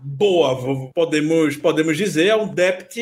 boa, 0.00 0.90
podemos, 0.92 1.56
podemos 1.56 1.96
dizer, 1.96 2.26
é 2.26 2.36
um 2.36 2.48
depth 2.48 2.96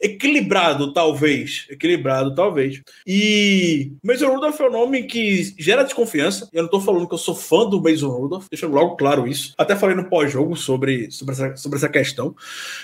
equilibrado, 0.00 0.92
talvez. 0.92 1.66
Equilibrado, 1.68 2.34
talvez. 2.34 2.80
E 3.06 3.92
Mason 4.02 4.28
Rudolph 4.28 4.58
é 4.58 4.68
um 4.68 4.72
nome 4.72 5.02
que 5.04 5.54
gera 5.58 5.84
desconfiança. 5.84 6.48
Eu 6.52 6.62
não 6.62 6.70
tô 6.70 6.80
falando 6.80 7.06
que 7.06 7.14
eu 7.14 7.18
sou 7.18 7.34
fã 7.34 7.68
do 7.68 7.82
Mason 7.82 8.08
Rudolph, 8.08 8.46
deixa 8.54 8.66
logo 8.66 8.96
claro 8.96 9.26
isso. 9.26 9.54
Até 9.58 9.76
falei 9.76 9.96
no 9.96 10.08
pós-jogo 10.08 10.56
sobre, 10.56 11.10
sobre, 11.10 11.34
essa, 11.34 11.56
sobre 11.56 11.78
essa 11.78 11.88
questão. 11.88 12.34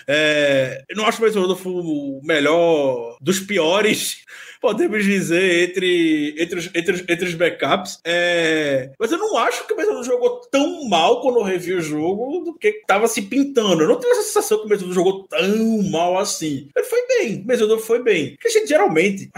É, 0.07 0.85
eu 0.89 0.97
não 0.97 1.07
acho 1.07 1.23
o 1.23 1.27
Mason 1.27 1.41
Rudolph 1.41 1.67
o 1.67 2.21
melhor 2.23 3.17
dos 3.21 3.41
piores 3.41 4.25
podemos 4.61 5.03
dizer, 5.05 5.71
entre, 5.71 6.35
entre, 6.39 6.59
os, 6.59 6.71
entre, 6.75 6.93
os, 6.93 7.01
entre 7.09 7.25
os 7.27 7.35
backups. 7.35 7.99
É... 8.05 8.91
Mas 8.99 9.11
eu 9.11 9.19
não 9.19 9.37
acho 9.39 9.67
que 9.67 9.73
o 9.73 9.77
Mesmo 9.77 10.05
jogou 10.05 10.43
tão 10.51 10.87
mal 10.89 11.23
quando 11.23 11.39
eu 11.39 11.43
revi 11.43 11.73
o 11.73 11.81
jogo 11.81 12.45
do 12.45 12.55
que 12.55 12.69
estava 12.69 13.09
se 13.09 13.23
pintando. 13.23 13.83
Eu 13.83 13.89
não 13.89 13.99
tive 13.99 14.13
essa 14.13 14.23
sensação 14.23 14.59
que 14.59 14.67
o 14.67 14.69
Mesmo 14.69 14.93
jogou 14.93 15.25
tão 15.25 15.83
mal 15.91 16.19
assim. 16.19 16.69
Ele 16.77 16.85
foi 16.85 17.07
bem, 17.07 17.43
o 17.43 17.47
Mesmo 17.47 17.79
foi 17.79 18.03
bem. 18.03 18.33
Porque 18.33 18.49
a 18.49 18.51
gente 18.51 18.69
geralmente 18.69 19.31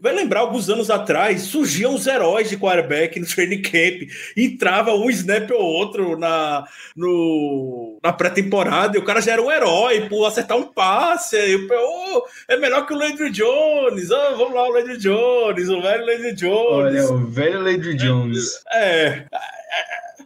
vai 0.00 0.14
lembrar 0.14 0.40
alguns 0.40 0.68
anos 0.68 0.90
atrás, 0.90 1.42
surgiam 1.42 1.94
os 1.94 2.06
heróis 2.06 2.50
de 2.50 2.58
quarterback 2.58 3.18
no 3.18 3.26
training 3.26 3.62
camp, 3.62 4.02
entrava 4.36 4.94
um 4.94 5.08
snap 5.08 5.50
ou 5.52 5.62
outro 5.62 6.18
na, 6.18 6.64
no, 6.96 7.98
na 8.02 8.12
pré-temporada 8.12 8.96
e 8.96 9.00
o 9.00 9.04
cara 9.04 9.20
já 9.20 9.32
era 9.32 9.42
um 9.42 9.50
herói 9.50 10.08
por 10.08 10.26
acertar 10.26 10.56
um 10.56 10.64
passe. 10.64 11.36
E, 11.36 11.68
oh, 11.70 12.22
é 12.48 12.56
melhor 12.56 12.86
que 12.86 12.94
o 12.94 12.98
Landry 12.98 13.30
Jones. 13.30 14.10
Oh, 14.10 14.36
vamos 14.36 14.54
lá, 14.54 14.68
o 14.68 14.72
Lady 14.72 14.98
Jones, 14.98 15.68
o 15.68 15.80
velho 15.80 16.06
Lady 16.06 16.34
Jones. 16.34 16.50
Olha, 16.50 17.04
o 17.12 17.26
velho 17.26 17.62
Lady 17.62 17.94
Jones. 17.94 18.62
É. 18.72 19.26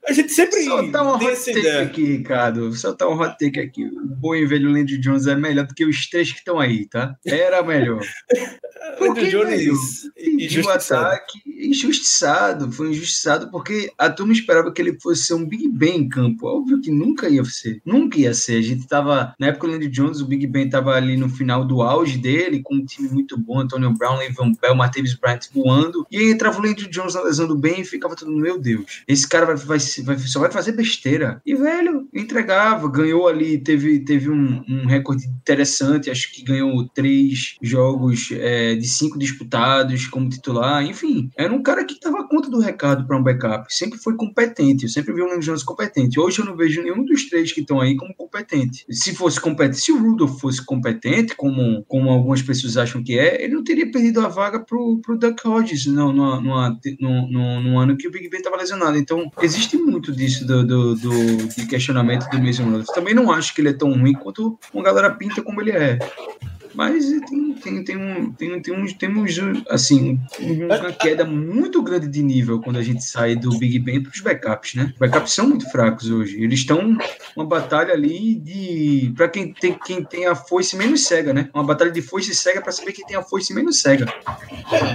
A 0.08 0.12
gente 0.12 0.32
sempre 0.32 0.62
Soltar 0.62 1.04
um 1.04 1.14
hot 1.16 1.44
take 1.44 1.58
ideia. 1.58 1.82
aqui, 1.82 2.04
Ricardo. 2.04 2.72
Soltar 2.74 3.08
um 3.08 3.20
hot 3.20 3.36
take 3.38 3.58
aqui. 3.58 3.84
O 3.84 4.06
bom 4.06 4.34
e 4.34 4.46
velho 4.46 4.70
Landy 4.70 4.98
Jones 4.98 5.26
é 5.26 5.34
melhor 5.34 5.66
do 5.66 5.74
que 5.74 5.84
os 5.84 6.08
três 6.08 6.30
que 6.30 6.38
estão 6.38 6.60
aí, 6.60 6.86
tá? 6.86 7.16
Era 7.24 7.62
melhor. 7.62 8.00
Landy 9.00 9.30
Jones 9.30 10.10
pediu 10.14 10.70
ataque 10.70 11.40
injustiçado. 11.46 12.70
Foi 12.70 12.90
injustiçado 12.90 13.50
porque 13.50 13.92
a 13.98 14.08
turma 14.08 14.32
esperava 14.32 14.72
que 14.72 14.80
ele 14.80 14.98
fosse 15.00 15.24
ser 15.24 15.34
um 15.34 15.44
Big 15.44 15.68
Ben 15.68 15.98
em 15.98 16.08
campo. 16.08 16.46
Óbvio 16.46 16.80
que 16.80 16.90
nunca 16.90 17.28
ia 17.28 17.44
ser. 17.44 17.80
Nunca 17.84 18.18
ia 18.18 18.32
ser. 18.32 18.58
A 18.58 18.62
gente 18.62 18.86
tava... 18.86 19.34
Na 19.38 19.48
época 19.48 19.66
do 19.66 19.72
Landy 19.72 19.88
Jones, 19.88 20.20
o 20.20 20.26
Big 20.26 20.46
Ben 20.46 20.68
tava 20.68 20.92
ali 20.92 21.16
no 21.16 21.28
final 21.28 21.64
do 21.64 21.82
auge 21.82 22.18
dele, 22.18 22.62
com 22.62 22.76
um 22.76 22.84
time 22.84 23.08
muito 23.08 23.36
bom. 23.36 23.60
Antonio 23.60 23.92
Brown, 23.92 24.18
Le'Veon 24.18 24.52
Bell, 24.60 24.74
Martavis 24.74 25.14
Bryant 25.14 25.40
voando. 25.52 26.06
E 26.10 26.18
aí 26.18 26.30
entrava 26.30 26.58
o 26.58 26.62
Landy 26.62 26.88
Jones 26.88 27.14
na 27.14 27.22
lesão 27.22 27.48
do 27.48 27.56
Ben 27.56 27.80
e 27.80 27.84
ficava 27.84 28.14
todo 28.14 28.30
meu 28.30 28.58
Deus. 28.58 29.02
Esse 29.08 29.28
cara 29.28 29.46
vai, 29.46 29.56
vai 29.56 29.80
vai, 30.02 30.18
só 30.18 30.40
vai 30.40 30.50
fazer 30.50 30.72
besteira. 30.72 31.40
E, 31.44 31.54
velho, 31.54 32.08
entregava, 32.14 32.88
ganhou 32.90 33.28
ali, 33.28 33.58
teve, 33.58 34.00
teve 34.00 34.30
um, 34.30 34.64
um 34.68 34.86
recorde 34.86 35.26
interessante, 35.26 36.10
acho 36.10 36.32
que 36.32 36.42
ganhou 36.42 36.86
três 36.88 37.56
jogos 37.62 38.28
é, 38.32 38.74
de 38.74 38.86
cinco 38.86 39.18
disputados 39.18 40.06
como 40.06 40.28
titular, 40.28 40.84
enfim, 40.84 41.30
era 41.36 41.52
um 41.52 41.62
cara 41.62 41.84
que 41.84 41.98
dava 42.00 42.28
conta 42.28 42.50
do 42.50 42.60
recado 42.60 43.06
para 43.06 43.16
um 43.16 43.22
backup, 43.22 43.72
sempre 43.72 43.98
foi 43.98 44.14
competente, 44.16 44.84
eu 44.84 44.90
sempre 44.90 45.12
vi 45.12 45.22
o 45.22 45.26
Lane 45.26 45.40
Jones 45.40 45.62
competente. 45.62 46.18
Hoje 46.18 46.40
eu 46.40 46.44
não 46.44 46.56
vejo 46.56 46.82
nenhum 46.82 47.04
dos 47.04 47.28
três 47.28 47.52
que 47.52 47.60
estão 47.60 47.80
aí 47.80 47.96
como 47.96 48.14
competente. 48.14 48.84
Se 48.90 49.14
fosse 49.14 49.40
competente, 49.40 49.80
se 49.80 49.92
o 49.92 49.98
Rudolph 49.98 50.40
fosse 50.40 50.64
competente, 50.64 51.34
como, 51.36 51.84
como 51.84 52.10
algumas 52.10 52.42
pessoas 52.42 52.76
acham 52.76 53.02
que 53.02 53.18
é, 53.18 53.42
ele 53.42 53.54
não 53.54 53.64
teria 53.64 53.90
perdido 53.90 54.20
a 54.20 54.28
vaga 54.28 54.60
pro, 54.60 55.00
pro 55.02 55.18
Duck 55.18 55.46
Hodges 55.46 55.86
no, 55.86 56.12
no 56.12 57.78
ano 57.78 57.96
que 57.96 58.08
o 58.08 58.10
Big 58.10 58.28
Ben 58.28 58.38
estava 58.38 58.56
lesionado. 58.56 58.96
Então, 58.96 59.30
existe 59.40 59.75
muito 59.84 60.12
disso 60.12 60.46
do, 60.46 60.64
do, 60.64 60.94
do 60.94 61.66
questionamento 61.68 62.28
do 62.30 62.38
Mason 62.38 62.64
Rudolph. 62.64 62.86
Também 62.94 63.14
não 63.14 63.30
acho 63.30 63.54
que 63.54 63.60
ele 63.60 63.70
é 63.70 63.72
tão 63.72 63.92
ruim 63.92 64.12
quanto 64.12 64.58
uma 64.72 64.84
galera 64.84 65.10
pinta 65.10 65.42
como 65.42 65.60
ele 65.60 65.72
é. 65.72 65.98
Mas 66.76 67.06
tem, 67.28 67.54
tem, 67.54 67.84
tem, 67.84 67.96
um, 67.96 68.32
tem, 68.32 68.60
tem 68.60 68.74
um, 68.74 68.86
temos, 68.86 69.34
assim, 69.70 70.20
uma 70.38 70.92
queda 70.92 71.24
muito 71.24 71.82
grande 71.82 72.06
de 72.06 72.22
nível 72.22 72.60
quando 72.60 72.76
a 72.76 72.82
gente 72.82 73.02
sai 73.02 73.34
do 73.34 73.50
Big 73.58 73.78
Ben 73.78 74.02
para 74.02 74.12
os 74.12 74.20
backups, 74.20 74.74
né? 74.74 74.90
Os 74.92 74.98
backups 74.98 75.32
são 75.32 75.48
muito 75.48 75.70
fracos 75.70 76.10
hoje. 76.10 76.42
Eles 76.42 76.60
estão 76.60 76.96
uma 77.34 77.46
batalha 77.46 77.94
ali 77.94 78.34
de. 78.34 79.12
para 79.16 79.28
quem 79.28 79.52
tem, 79.52 79.72
quem 79.84 80.04
tem 80.04 80.26
a 80.26 80.34
foice 80.34 80.76
menos 80.76 81.06
cega, 81.06 81.32
né? 81.32 81.48
Uma 81.54 81.64
batalha 81.64 81.90
de 81.90 82.02
foice 82.02 82.34
cega 82.34 82.60
para 82.60 82.72
saber 82.72 82.92
quem 82.92 83.06
tem 83.06 83.16
a 83.16 83.22
foice 83.22 83.54
menos 83.54 83.80
cega. 83.80 84.06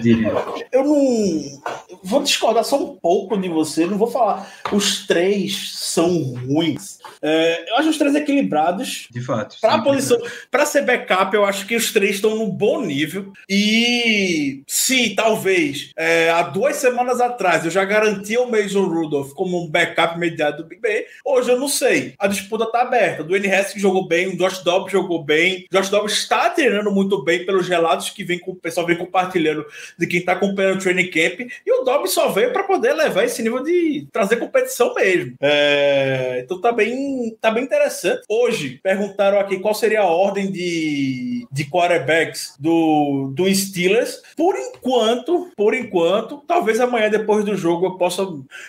Diria. 0.01 0.33
Eu 0.71 0.83
não. 0.83 1.61
Vou 2.03 2.21
discordar 2.21 2.63
só 2.63 2.81
um 2.81 2.95
pouco 2.95 3.37
de 3.37 3.49
você, 3.49 3.85
não 3.85 3.97
vou 3.97 4.09
falar. 4.09 4.47
Os 4.71 5.05
três 5.07 5.71
são 5.73 6.35
ruins. 6.47 6.99
É, 7.21 7.71
eu 7.71 7.77
acho 7.77 7.89
os 7.89 7.97
três 7.97 8.15
equilibrados. 8.15 9.07
De 9.11 9.21
fato. 9.21 9.57
Para 9.59 9.81
posição, 9.81 10.17
para 10.49 10.65
ser 10.65 10.83
backup, 10.83 11.35
eu 11.35 11.45
acho 11.45 11.65
que 11.65 11.70
os 11.75 11.91
três 11.91 12.15
estão 12.15 12.35
num 12.35 12.49
bom 12.49 12.81
nível. 12.81 13.31
E 13.49 14.63
se 14.67 15.15
talvez 15.15 15.91
é, 15.97 16.29
há 16.29 16.43
duas 16.43 16.77
semanas 16.77 17.19
atrás 17.19 17.65
eu 17.65 17.71
já 17.71 17.83
garantia 17.85 18.41
o 18.41 18.49
Mason 18.49 18.85
Rudolph 18.85 19.33
como 19.33 19.63
um 19.63 19.69
backup 19.69 20.15
imediato 20.15 20.63
do 20.63 20.67
Big 20.67 20.81
Ben, 20.81 21.05
hoje 21.25 21.51
eu 21.51 21.59
não 21.59 21.67
sei. 21.67 22.13
A 22.17 22.27
disputa 22.27 22.65
tá 22.65 22.81
aberta. 22.81 23.23
Do 23.23 23.35
N. 23.35 23.53
Haskins 23.53 23.81
jogou 23.81 24.07
bem, 24.07 24.27
o 24.27 24.37
Josh 24.37 24.59
Dobbs 24.63 24.91
jogou 24.91 25.23
bem. 25.23 25.65
Josh 25.71 25.89
Dobbs 25.89 26.13
está 26.13 26.49
treinando 26.49 26.91
muito 26.91 27.23
bem 27.23 27.45
pelos 27.45 27.67
relatos 27.67 28.09
que 28.09 28.23
vem 28.23 28.39
com, 28.39 28.51
o 28.51 28.55
pessoal 28.55 28.85
vem 28.85 28.97
compartilhando 28.97 29.65
de 29.97 30.07
quem 30.07 30.19
está 30.19 30.33
acompanhando 30.33 30.77
o 30.77 30.81
training 30.81 31.09
camp. 31.09 31.39
E 31.65 31.71
o 31.71 31.83
Dobbs 31.83 32.11
só 32.11 32.29
veio 32.29 32.51
para 32.51 32.63
poder 32.63 32.93
levar 32.93 33.23
esse 33.23 33.41
nível 33.41 33.63
de 33.63 34.07
trazer 34.11 34.37
competição 34.37 34.93
mesmo. 34.93 35.35
É, 35.41 36.41
então 36.43 36.59
tá 36.59 36.71
bem, 36.71 37.35
tá 37.39 37.51
bem 37.51 37.63
interessante. 37.63 38.21
Hoje 38.29 38.79
perguntaram 38.81 39.39
aqui 39.39 39.59
qual 39.59 39.73
seria 39.73 40.01
a 40.01 40.05
ordem 40.05 40.51
de, 40.51 41.45
de 41.51 41.60
quarterbacks 41.69 42.55
do, 42.59 43.31
do 43.35 43.53
Steelers. 43.53 44.21
Por 44.35 44.55
enquanto, 44.55 45.51
por 45.55 45.73
enquanto, 45.73 46.43
talvez 46.47 46.79
amanhã 46.79 47.09
depois 47.09 47.45
do 47.45 47.55
jogo 47.55 47.85
eu 47.85 47.97
possa 47.97 48.21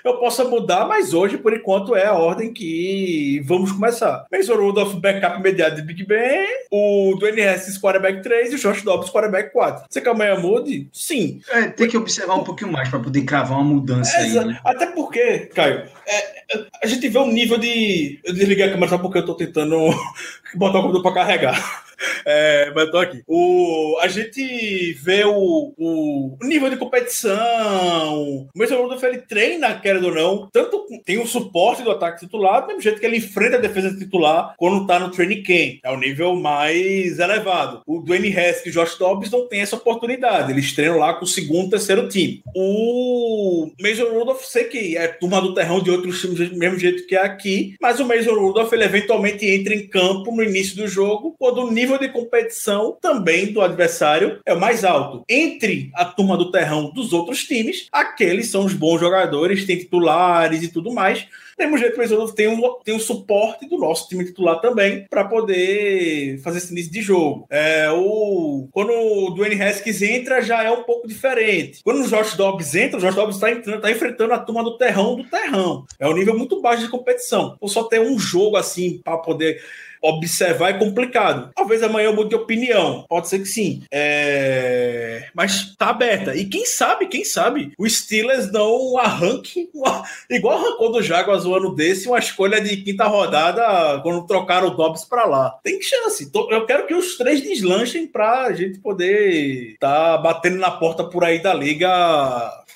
eu 0.05 0.17
possa 0.19 0.45
mudar, 0.45 0.87
mas 0.87 1.15
hoje 1.15 1.39
por 1.39 1.53
enquanto 1.53 1.95
é 1.97 2.07
a 2.07 2.15
ordem 2.15 2.53
que 2.53 3.41
vamos 3.45 3.73
começar. 3.73 4.27
Mason 4.31 4.55
Rudolph 4.55 4.95
backup 4.95 5.39
imediato 5.39 5.77
de 5.77 5.83
Big 5.83 6.05
Ben, 6.05 6.47
o 6.71 7.17
Dwayne 7.19 7.43
Haskins 7.43 7.79
quarterback 7.79 8.23
3 8.23 8.53
e 8.53 8.55
o 8.57 8.59
Josh 8.59 8.83
Dobbs 8.83 9.11
quarterback 9.11 9.53
4. 9.53 9.87
Você 9.89 10.01
que 10.01 10.09
amanhã 10.09 10.39
mude? 10.39 10.89
Sim. 10.93 11.41
É, 11.51 11.69
tem 11.69 11.89
que 11.89 11.97
observar 11.97 12.35
um 12.35 12.45
pouquinho 12.45 12.73
mais 12.73 12.89
para 12.89 13.01
poder 13.01 13.23
cravar 13.23 13.59
uma 13.59 13.65
mudança 13.65 14.17
É, 14.17 14.23
aí. 14.23 14.45
Né? 14.45 14.61
Até 14.65 14.87
porque, 14.87 15.51
Caio, 15.55 15.85
é, 16.07 16.67
a 16.83 16.87
gente 16.87 17.09
vê 17.09 17.19
um 17.19 17.31
nível 17.31 17.59
de. 17.59 18.21
Eu 18.25 18.33
desliguei 18.35 18.67
a 18.67 18.71
câmera 18.71 18.89
só 18.89 18.99
porque 18.99 19.19
eu 19.19 19.27
tô 19.27 19.35
tentando 19.35 19.77
botar 20.55 20.79
o 20.79 20.83
computador 20.83 21.03
pra 21.03 21.23
carregar. 21.23 21.82
É, 22.27 22.73
mas 22.75 22.91
tô 22.91 22.99
aqui. 22.99 23.23
O, 23.27 23.99
a 24.01 24.09
gente 24.09 24.93
vê 25.03 25.25
o, 25.25 25.75
o 25.77 26.39
nível 26.43 26.71
de 26.71 26.77
competição. 26.77 28.49
O 28.55 28.59
Mason 28.59 28.77
Rudolph 28.77 29.03
ele 29.03 29.19
treina, 29.19 29.79
querendo 29.79 30.07
ou 30.07 30.15
não, 30.15 30.49
tanto 30.53 30.87
tem 31.05 31.19
o 31.19 31.27
suporte 31.27 31.83
do 31.83 31.91
ataque 31.91 32.21
titular, 32.21 32.63
do 32.63 32.69
mesmo 32.69 32.83
jeito 32.83 33.01
que 33.01 33.07
ele 33.07 33.19
enfrenta 33.19 33.57
a 33.57 33.61
defesa 33.61 33.97
titular 33.97 34.55
quando 34.57 34.87
tá 34.87 34.99
no 34.99 35.11
training 35.11 35.43
camp. 35.43 35.81
É 35.85 35.91
o 35.91 35.99
nível 35.99 36.35
mais 36.35 37.19
elevado. 37.19 37.83
O 37.87 38.01
Dwayne 38.01 38.37
Haskins 38.37 38.67
e 38.67 38.71
o 38.71 38.73
Josh 38.73 38.99
Dobbs 38.99 39.31
não 39.31 39.49
tem 39.49 39.61
essa 39.61 39.77
oportunidade. 39.77 40.53
Eles 40.53 40.73
treinam 40.73 40.99
lá 40.99 41.15
com 41.15 41.25
o 41.25 41.29
segundo, 41.29 41.71
terceiro 41.71 42.09
time. 42.09 42.43
O 42.55 43.71
Mason 43.81 44.11
Rudolph, 44.11 44.43
sei 44.43 44.65
que 44.65 44.97
é 44.97 45.09
turma 45.09 45.41
do 45.41 45.55
terrão 45.55 45.83
de 45.83 45.91
outros 45.91 46.21
times 46.21 46.51
do 46.51 46.57
mesmo 46.57 46.79
jeito 46.79 47.07
que 47.07 47.17
é 47.17 47.23
aqui, 47.23 47.75
mas 47.81 48.01
o 48.01 48.07
Mason 48.07 48.35
Rudolph 48.35 48.73
ele 48.73 48.85
eventualmente 48.85 49.47
entra 49.47 49.75
em 49.75 49.87
campo 49.87 50.35
no 50.35 50.43
início 50.43 50.77
do 50.77 50.89
jogo, 50.89 51.35
quando 51.39 51.63
o 51.63 51.71
nível 51.71 51.92
de 51.99 52.09
competição 52.09 52.97
também 53.01 53.53
do 53.53 53.61
adversário 53.61 54.41
é 54.45 54.53
o 54.53 54.61
mais 54.61 54.85
alto. 54.85 55.25
Entre 55.29 55.91
a 55.95 56.05
turma 56.05 56.37
do 56.37 56.51
terrão 56.51 56.91
dos 56.91 57.13
outros 57.13 57.45
times, 57.45 57.89
aqueles 57.93 58.51
são 58.51 58.65
os 58.65 58.75
bons 58.75 59.01
jogadores, 59.01 59.67
tem 59.67 59.79
titulares 59.79 60.63
e 60.63 60.69
tudo 60.69 60.93
mais. 60.93 61.27
Temos 61.57 61.81
jeito 61.81 62.01
Rudolph 62.01 62.33
tem 62.33 62.49
um, 62.49 62.61
tem 62.83 62.95
um 62.95 63.01
suporte 63.01 63.69
do 63.69 63.79
nosso 63.79 64.09
time 64.09 64.25
titular 64.25 64.61
também 64.61 65.07
para 65.09 65.25
poder 65.25 66.39
fazer 66.43 66.59
esse 66.59 66.73
início 66.73 66.91
de 66.91 67.01
jogo. 67.01 67.47
É, 67.51 67.91
o, 67.91 68.69
quando 68.73 68.91
o 68.93 69.31
Dwayne 69.31 69.61
Haskins 69.63 70.03
entra, 70.03 70.41
já 70.41 70.63
é 70.65 70.71
um 70.71 70.83
pouco 70.83 71.07
diferente. 71.07 71.81
Quando 71.85 72.01
o 72.01 72.09
Josh 72.09 72.35
Dobbs 72.35 72.75
entra, 72.75 72.99
o 72.99 73.01
Josh 73.01 73.15
Dobbs 73.15 73.37
está 73.37 73.79
tá 73.79 73.91
enfrentando 73.91 74.33
a 74.33 74.39
turma 74.39 74.65
do 74.65 74.77
terrão 74.77 75.17
do 75.17 75.25
terrão. 75.25 75.85
É 75.99 76.09
um 76.09 76.15
nível 76.15 76.37
muito 76.37 76.61
baixo 76.61 76.83
de 76.83 76.89
competição. 76.89 77.57
Ou 77.61 77.69
só 77.69 77.85
ter 77.85 78.01
um 78.01 78.19
jogo 78.19 78.57
assim 78.57 79.01
para 79.05 79.19
poder 79.19 79.63
observar 80.03 80.71
é 80.71 80.79
complicado. 80.79 81.51
Talvez 81.55 81.83
amanhã 81.83 82.07
eu 82.07 82.15
mude 82.17 82.31
de 82.31 82.35
opinião. 82.37 83.05
Pode 83.09 83.29
ser 83.29 83.39
que 83.39 83.47
sim. 83.47 83.83
É... 83.91 85.29
Mas 85.35 85.75
tá 85.77 85.89
aberta. 85.91 86.35
E 86.35 86.45
quem 86.45 86.67
sabe, 86.67 87.07
quem 87.07 87.25
sabe, 87.25 87.73
o 87.79 87.89
Steelers 87.89 88.51
não 88.51 88.99
arranque, 88.99 89.71
uma- 89.75 90.03
igual 90.29 90.59
arrancou 90.59 90.91
do 90.93 91.03
Jaguars 91.03 91.45
o 91.45 91.55
ano 91.55 91.75
desse, 91.75 92.09
uma 92.09 92.19
escolha 92.19 92.61
de 92.61 92.77
quinta 92.79 93.05
rodada 93.07 94.01
quando 94.03 94.27
trocaram 94.27 94.69
o 94.69 94.77
Dobbs 94.77 95.05
pra 95.05 95.25
lá. 95.25 95.59
Tem 95.63 95.81
chance. 95.81 96.31
Eu 96.51 96.67
quero 96.67 96.87
que 96.87 96.95
os 96.95 97.17
três 97.17 97.41
deslanchem 97.41 98.07
pra 98.07 98.53
gente 98.53 98.79
poder 98.81 99.77
tá 99.79 100.19
batendo 100.19 100.57
na 100.59 100.71
porta 100.71 101.05
por 101.05 101.25
aí 101.25 101.41
da 101.41 101.55
liga 101.55 101.89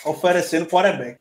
oferecendo 0.05 0.66
quarterback. 0.66 1.18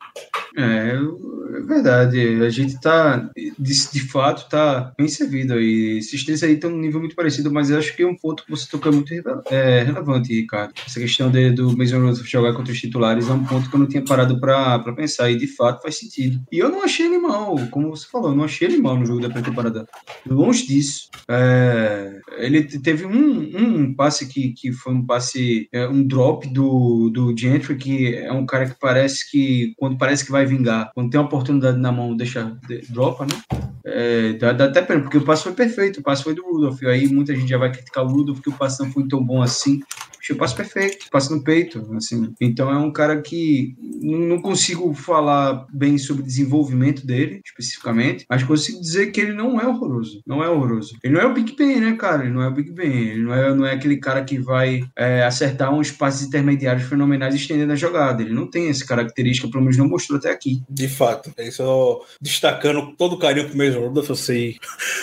É, 0.57 0.61
é 0.91 1.61
verdade. 1.61 2.43
A 2.43 2.49
gente 2.49 2.79
tá, 2.79 3.29
de, 3.35 3.91
de 3.91 3.99
fato, 4.09 4.47
tá 4.49 4.93
bem 4.97 5.07
servido 5.07 5.53
aí. 5.53 5.94
Esses 5.97 6.23
três 6.23 6.43
aí 6.43 6.53
estão 6.53 6.69
num 6.69 6.79
nível 6.79 6.99
muito 6.99 7.15
parecido, 7.15 7.51
mas 7.51 7.69
eu 7.69 7.77
acho 7.77 7.95
que 7.95 8.05
um 8.05 8.15
ponto 8.15 8.43
que 8.43 8.51
você 8.51 8.67
tocou 8.69 8.91
é 8.91 8.95
muito 8.95 9.13
é, 9.49 9.83
relevante, 9.83 10.33
Ricardo. 10.33 10.73
Essa 10.85 10.99
questão 10.99 11.29
de, 11.31 11.51
do 11.51 11.75
Mason 11.77 11.99
Rudolph 11.99 12.25
jogar 12.25 12.53
contra 12.53 12.71
os 12.73 12.79
titulares 12.79 13.27
é 13.29 13.33
um 13.33 13.43
ponto 13.43 13.69
que 13.69 13.75
eu 13.75 13.79
não 13.79 13.87
tinha 13.87 14.03
parado 14.03 14.39
pra 14.39 14.79
pensar 14.95 15.29
e 15.31 15.37
de 15.37 15.47
fato 15.47 15.81
faz 15.81 15.97
sentido. 15.99 16.39
E 16.51 16.59
eu 16.59 16.69
não 16.69 16.83
achei 16.83 17.05
ele 17.05 17.17
mal, 17.19 17.55
como 17.71 17.89
você 17.89 18.07
falou, 18.11 18.29
eu 18.31 18.35
não 18.35 18.43
achei 18.45 18.67
ele 18.67 18.77
mal 18.77 18.97
no 18.97 19.05
jogo 19.05 19.21
da 19.21 19.29
pré-temporada. 19.29 19.85
Longe 20.27 20.65
disso. 20.67 21.09
É, 21.29 22.19
ele 22.37 22.63
te- 22.63 22.79
teve 22.79 23.05
um, 23.05 23.51
um 23.57 23.93
passe 23.93 24.27
que, 24.27 24.49
que 24.53 24.71
foi 24.71 24.93
um 24.93 25.05
passe, 25.05 25.67
é, 25.71 25.87
um 25.87 26.03
drop 26.05 26.47
do, 26.49 27.09
do 27.09 27.35
Gentry, 27.37 27.75
que 27.75 28.15
é 28.15 28.31
um 28.31 28.45
cara 28.45 28.67
que 28.69 28.75
parece 28.79 29.29
que, 29.29 29.73
quando 29.77 29.97
parece 29.97 30.25
que 30.25 30.31
vai 30.31 30.45
vingar, 30.45 30.91
quando 30.93 31.09
tem 31.09 31.19
uma 31.19 31.27
oportunidade 31.27 31.77
na 31.79 31.91
mão, 31.91 32.15
deixa, 32.15 32.57
de- 32.67 32.81
dropa, 32.89 33.25
né? 33.25 33.59
É, 33.87 34.33
dá, 34.33 34.51
dá 34.51 34.65
até 34.65 34.81
pena, 34.81 35.01
porque 35.01 35.17
o 35.17 35.23
passe 35.23 35.43
foi 35.43 35.53
perfeito, 35.53 35.84
o 35.99 36.01
passe 36.01 36.23
foi 36.23 36.33
do 36.33 36.43
Rudolph. 36.43 36.81
E 36.81 36.87
aí 36.87 37.07
muita 37.07 37.35
gente 37.35 37.49
já 37.49 37.57
vai 37.57 37.71
criticar 37.71 38.03
o 38.03 38.07
Rudolph, 38.07 38.37
porque 38.37 38.49
o 38.49 38.57
passe 38.57 38.83
não 38.83 38.91
foi 38.91 39.07
tão 39.07 39.23
bom 39.23 39.41
assim. 39.41 39.81
Poxa, 40.25 40.33
O 40.33 40.37
passe 40.37 40.55
perfeito, 40.55 41.05
passe 41.11 41.31
no 41.31 41.43
peito, 41.43 41.87
assim. 41.95 42.33
Então 42.41 42.71
é 42.71 42.77
um 42.77 42.91
cara 42.91 43.21
que 43.21 43.75
não 44.01 44.41
consigo 44.41 44.93
falar 44.93 45.67
bem 45.71 45.97
sobre 45.97 46.23
o 46.23 46.25
desenvolvimento 46.25 47.05
dele, 47.05 47.41
especificamente, 47.45 48.25
mas 48.29 48.43
consigo 48.43 48.79
dizer 48.79 49.11
que 49.11 49.21
ele 49.21 49.33
não 49.33 49.59
é 49.59 49.67
horroroso. 49.67 50.21
Não 50.25 50.43
é 50.43 50.49
horroroso. 50.49 50.97
Ele 51.03 51.13
não 51.13 51.21
é 51.21 51.25
o 51.25 51.33
Big 51.33 51.55
Ben, 51.55 51.79
né, 51.79 51.95
cara? 51.95 52.23
Ele 52.23 52.33
não 52.33 52.41
é 52.41 52.47
o 52.47 52.53
Big 52.53 52.71
Ben. 52.71 53.09
Ele 53.09 53.23
não 53.23 53.33
é, 53.33 53.53
não 53.53 53.65
é 53.65 53.73
aquele 53.73 53.97
cara 53.97 54.23
que 54.23 54.39
vai 54.39 54.83
é, 54.97 55.23
acertar 55.23 55.73
uns 55.73 55.91
passes 55.91 56.27
intermediários 56.27 56.87
fenomenais 56.87 57.35
estendendo 57.35 57.73
a 57.73 57.75
jogada. 57.75 58.21
Ele 58.21 58.33
não 58.33 58.49
tem 58.49 58.69
essa 58.69 58.85
característica, 58.85 59.47
pelo 59.47 59.63
menos 59.63 59.77
não 59.77 59.87
mostrou 59.87 60.17
até 60.17 60.31
aqui. 60.31 60.61
De 60.69 60.87
fato. 60.87 61.31
É 61.37 61.47
isso 61.47 62.03
destacando 62.21 62.93
todo 62.97 63.13
o 63.13 63.19
carinho 63.19 63.47
pro 63.47 63.57
Mason 63.57 63.79
Rudolph, 63.79 64.09
eu 64.09 64.15
sei. 64.15 64.57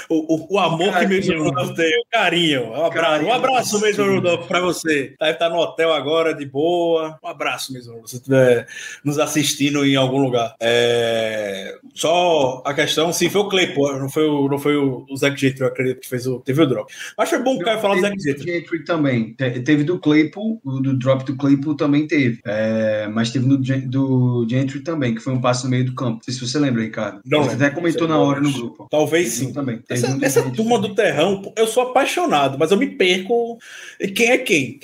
O, 0.09 0.35
o, 0.35 0.55
o 0.55 0.59
amor 0.59 0.93
Carinho. 0.93 1.23
que 1.23 1.29
Mason 1.31 1.45
Rudolph 1.45 1.77
tem, 1.77 2.01
o 2.01 2.05
carinho. 2.11 2.71
Um 2.71 2.85
abraço, 2.85 3.13
Carinho. 3.13 3.29
um 3.31 3.35
abraço 3.35 3.81
Mason 3.81 4.15
Rudolph, 4.15 4.47
pra 4.47 4.61
você. 4.61 5.12
Deve 5.19 5.33
estar 5.33 5.49
no 5.51 5.57
hotel 5.59 5.93
agora, 5.93 6.35
de 6.35 6.45
boa. 6.47 7.19
Um 7.23 7.29
abraço, 7.29 7.73
Rudolph, 7.73 8.07
se 8.07 8.17
estiver 8.17 8.67
nos 9.05 9.19
assistindo 9.19 9.85
em 9.85 9.97
algum 9.97 10.19
lugar. 10.19 10.55
É, 10.61 11.75
Só 11.95 12.63
a 12.65 12.73
questão, 12.75 13.13
sim, 13.13 13.29
foi 13.29 13.41
o 13.43 13.49
Claypool, 13.49 13.99
não 13.99 14.09
foi 14.09 14.27
o, 14.27 14.49
não 14.49 14.59
foi 14.59 14.77
o, 14.77 15.07
o 15.11 15.17
Zach 15.17 15.39
Jeter, 15.41 15.63
eu 15.63 15.69
acredito 15.69 16.01
que 16.01 16.09
fez 16.09 16.27
o, 16.27 16.41
teve 16.41 16.63
o 16.63 16.67
drop. 16.67 16.93
Mas 17.17 17.29
foi 17.31 17.39
bom 17.43 17.57
que 17.57 17.63
o 17.63 17.65
Caio 17.65 17.81
falar 17.81 17.95
do 17.97 18.01
do 18.17 18.23
Jeter. 18.23 18.45
Gentry 18.45 18.85
também. 18.85 19.35
Te- 19.35 19.61
Teve 19.63 19.85
do 19.85 19.99
Claypool, 19.99 20.61
do 20.65 20.97
drop 20.99 21.25
do 21.25 21.37
Claypool 21.37 21.77
também 21.77 22.07
teve. 22.07 22.41
É, 22.45 23.07
mas 23.09 23.31
teve 23.31 23.47
no, 23.47 23.57
do 23.59 24.47
Gentry 24.49 24.81
também, 24.81 25.15
que 25.15 25.21
foi 25.21 25.33
um 25.33 25.41
passe 25.41 25.65
no 25.65 25.71
meio 25.71 25.85
do 25.85 25.95
campo. 25.95 26.17
Não 26.17 26.23
sei 26.23 26.35
se 26.35 26.41
você 26.41 26.59
lembra, 26.59 26.83
Ricardo. 26.83 27.21
Não 27.25 27.45
Você 27.45 27.55
até 27.55 27.71
comentou 27.71 28.09
na 28.09 28.19
hora 28.19 28.41
no 28.41 28.53
grupo. 28.53 28.87
Talvez 28.91 29.33
sim. 29.33 29.53
também. 29.53 29.81
Essa, 29.89 30.09
um 30.11 30.19
essa 30.23 30.41
Gentry 30.43 30.57
turma 30.57 30.79
do 30.79 30.95
terrão, 30.95 31.53
eu 31.57 31.67
sou 31.67 31.85
apaixonado, 31.85 32.59
mas 32.59 32.71
eu 32.71 32.77
me 32.77 32.87
perco. 32.87 33.59
E 34.01 34.09
Quem 34.09 34.31
é 34.31 34.39
quem? 34.39 34.81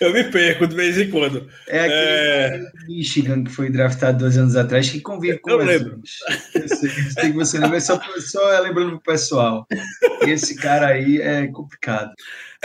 Eu 0.00 0.12
me 0.12 0.24
perco 0.24 0.66
de 0.66 0.74
vez 0.74 0.98
em 0.98 1.10
quando. 1.10 1.48
É 1.68 1.80
aquele 1.80 1.94
É. 1.94 2.62
Michigan 2.86 3.44
que 3.44 3.50
foi 3.50 3.70
draftado 3.70 4.18
dois 4.18 4.36
anos 4.36 4.56
atrás 4.56 4.88
que 4.90 5.00
convive 5.00 5.38
com 5.38 5.50
Eu 5.50 5.58
o 5.58 5.62
lembro. 5.62 6.00
Eu 6.54 6.68
sei, 6.68 6.90
eu 6.90 7.10
sei 7.10 7.30
que 7.30 7.32
você 7.36 7.58
lembra, 7.58 7.80
só, 7.80 8.00
só 8.20 8.60
lembrando 8.60 8.90
pro 8.92 9.12
pessoal. 9.12 9.66
Esse 10.26 10.54
cara 10.56 10.88
aí 10.88 11.20
é 11.20 11.46
complicado. 11.48 12.12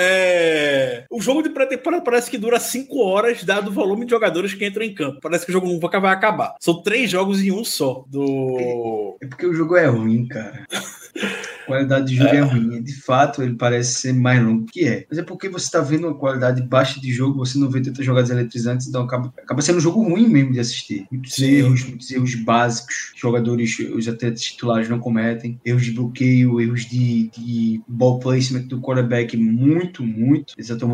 É, 0.01 1.03
O 1.11 1.21
jogo 1.21 1.41
de 1.43 1.49
pré-temporada 1.49 2.01
parece 2.01 2.31
que 2.31 2.37
dura 2.37 2.57
5 2.57 2.97
horas, 3.03 3.43
dado 3.43 3.69
o 3.69 3.73
volume 3.73 4.05
de 4.05 4.11
jogadores 4.11 4.53
que 4.53 4.65
entram 4.65 4.85
em 4.85 4.93
campo. 4.95 5.19
Parece 5.21 5.45
que 5.45 5.51
o 5.51 5.53
jogo 5.53 5.67
nunca 5.67 5.99
vai 5.99 6.13
acabar. 6.13 6.55
São 6.61 6.81
três 6.81 7.09
jogos 7.11 7.41
em 7.41 7.51
um 7.51 7.65
só. 7.65 8.05
Do. 8.07 9.17
É 9.21 9.27
porque 9.27 9.45
o 9.45 9.53
jogo 9.53 9.75
é 9.75 9.87
ruim, 9.87 10.25
cara. 10.27 10.65
qualidade 11.69 12.07
de 12.07 12.15
jogo 12.15 12.29
é. 12.29 12.41
ruim. 12.41 12.83
De 12.83 12.93
fato, 13.01 13.41
ele 13.41 13.55
parece 13.55 13.95
ser 13.95 14.13
mais 14.13 14.43
longo 14.43 14.65
que 14.65 14.85
é. 14.85 15.05
Mas 15.09 15.17
é 15.17 15.23
porque 15.23 15.49
você 15.49 15.65
está 15.65 15.81
vendo 15.81 16.07
uma 16.07 16.15
qualidade 16.15 16.61
baixa 16.61 16.99
de 16.99 17.11
jogo, 17.11 17.37
você 17.37 17.57
não 17.57 17.69
vê 17.69 17.81
tantas 17.81 18.05
jogadas 18.05 18.29
eletrizantes, 18.29 18.87
então 18.87 19.03
acaba, 19.03 19.33
acaba 19.37 19.61
sendo 19.61 19.77
um 19.77 19.81
jogo 19.81 20.03
ruim 20.03 20.27
mesmo 20.27 20.53
de 20.53 20.59
assistir. 20.59 21.07
Muitos 21.11 21.33
Sim. 21.33 21.51
erros, 21.51 21.83
muitos 21.85 22.11
erros 22.11 22.35
básicos. 22.35 23.13
Jogadores, 23.15 23.79
os 23.79 24.07
atletas 24.07 24.41
titulares 24.41 24.89
não 24.89 24.99
cometem. 24.99 25.59
Erros 25.63 25.85
de 25.85 25.91
bloqueio, 25.91 26.59
erros 26.59 26.85
de, 26.85 27.29
de 27.37 27.81
ball 27.87 28.19
placement 28.19 28.63
do 28.63 28.79
quarterback 28.81 29.35
muito, 29.37 30.03
muito. 30.03 30.53
Exatamente, 30.57 30.89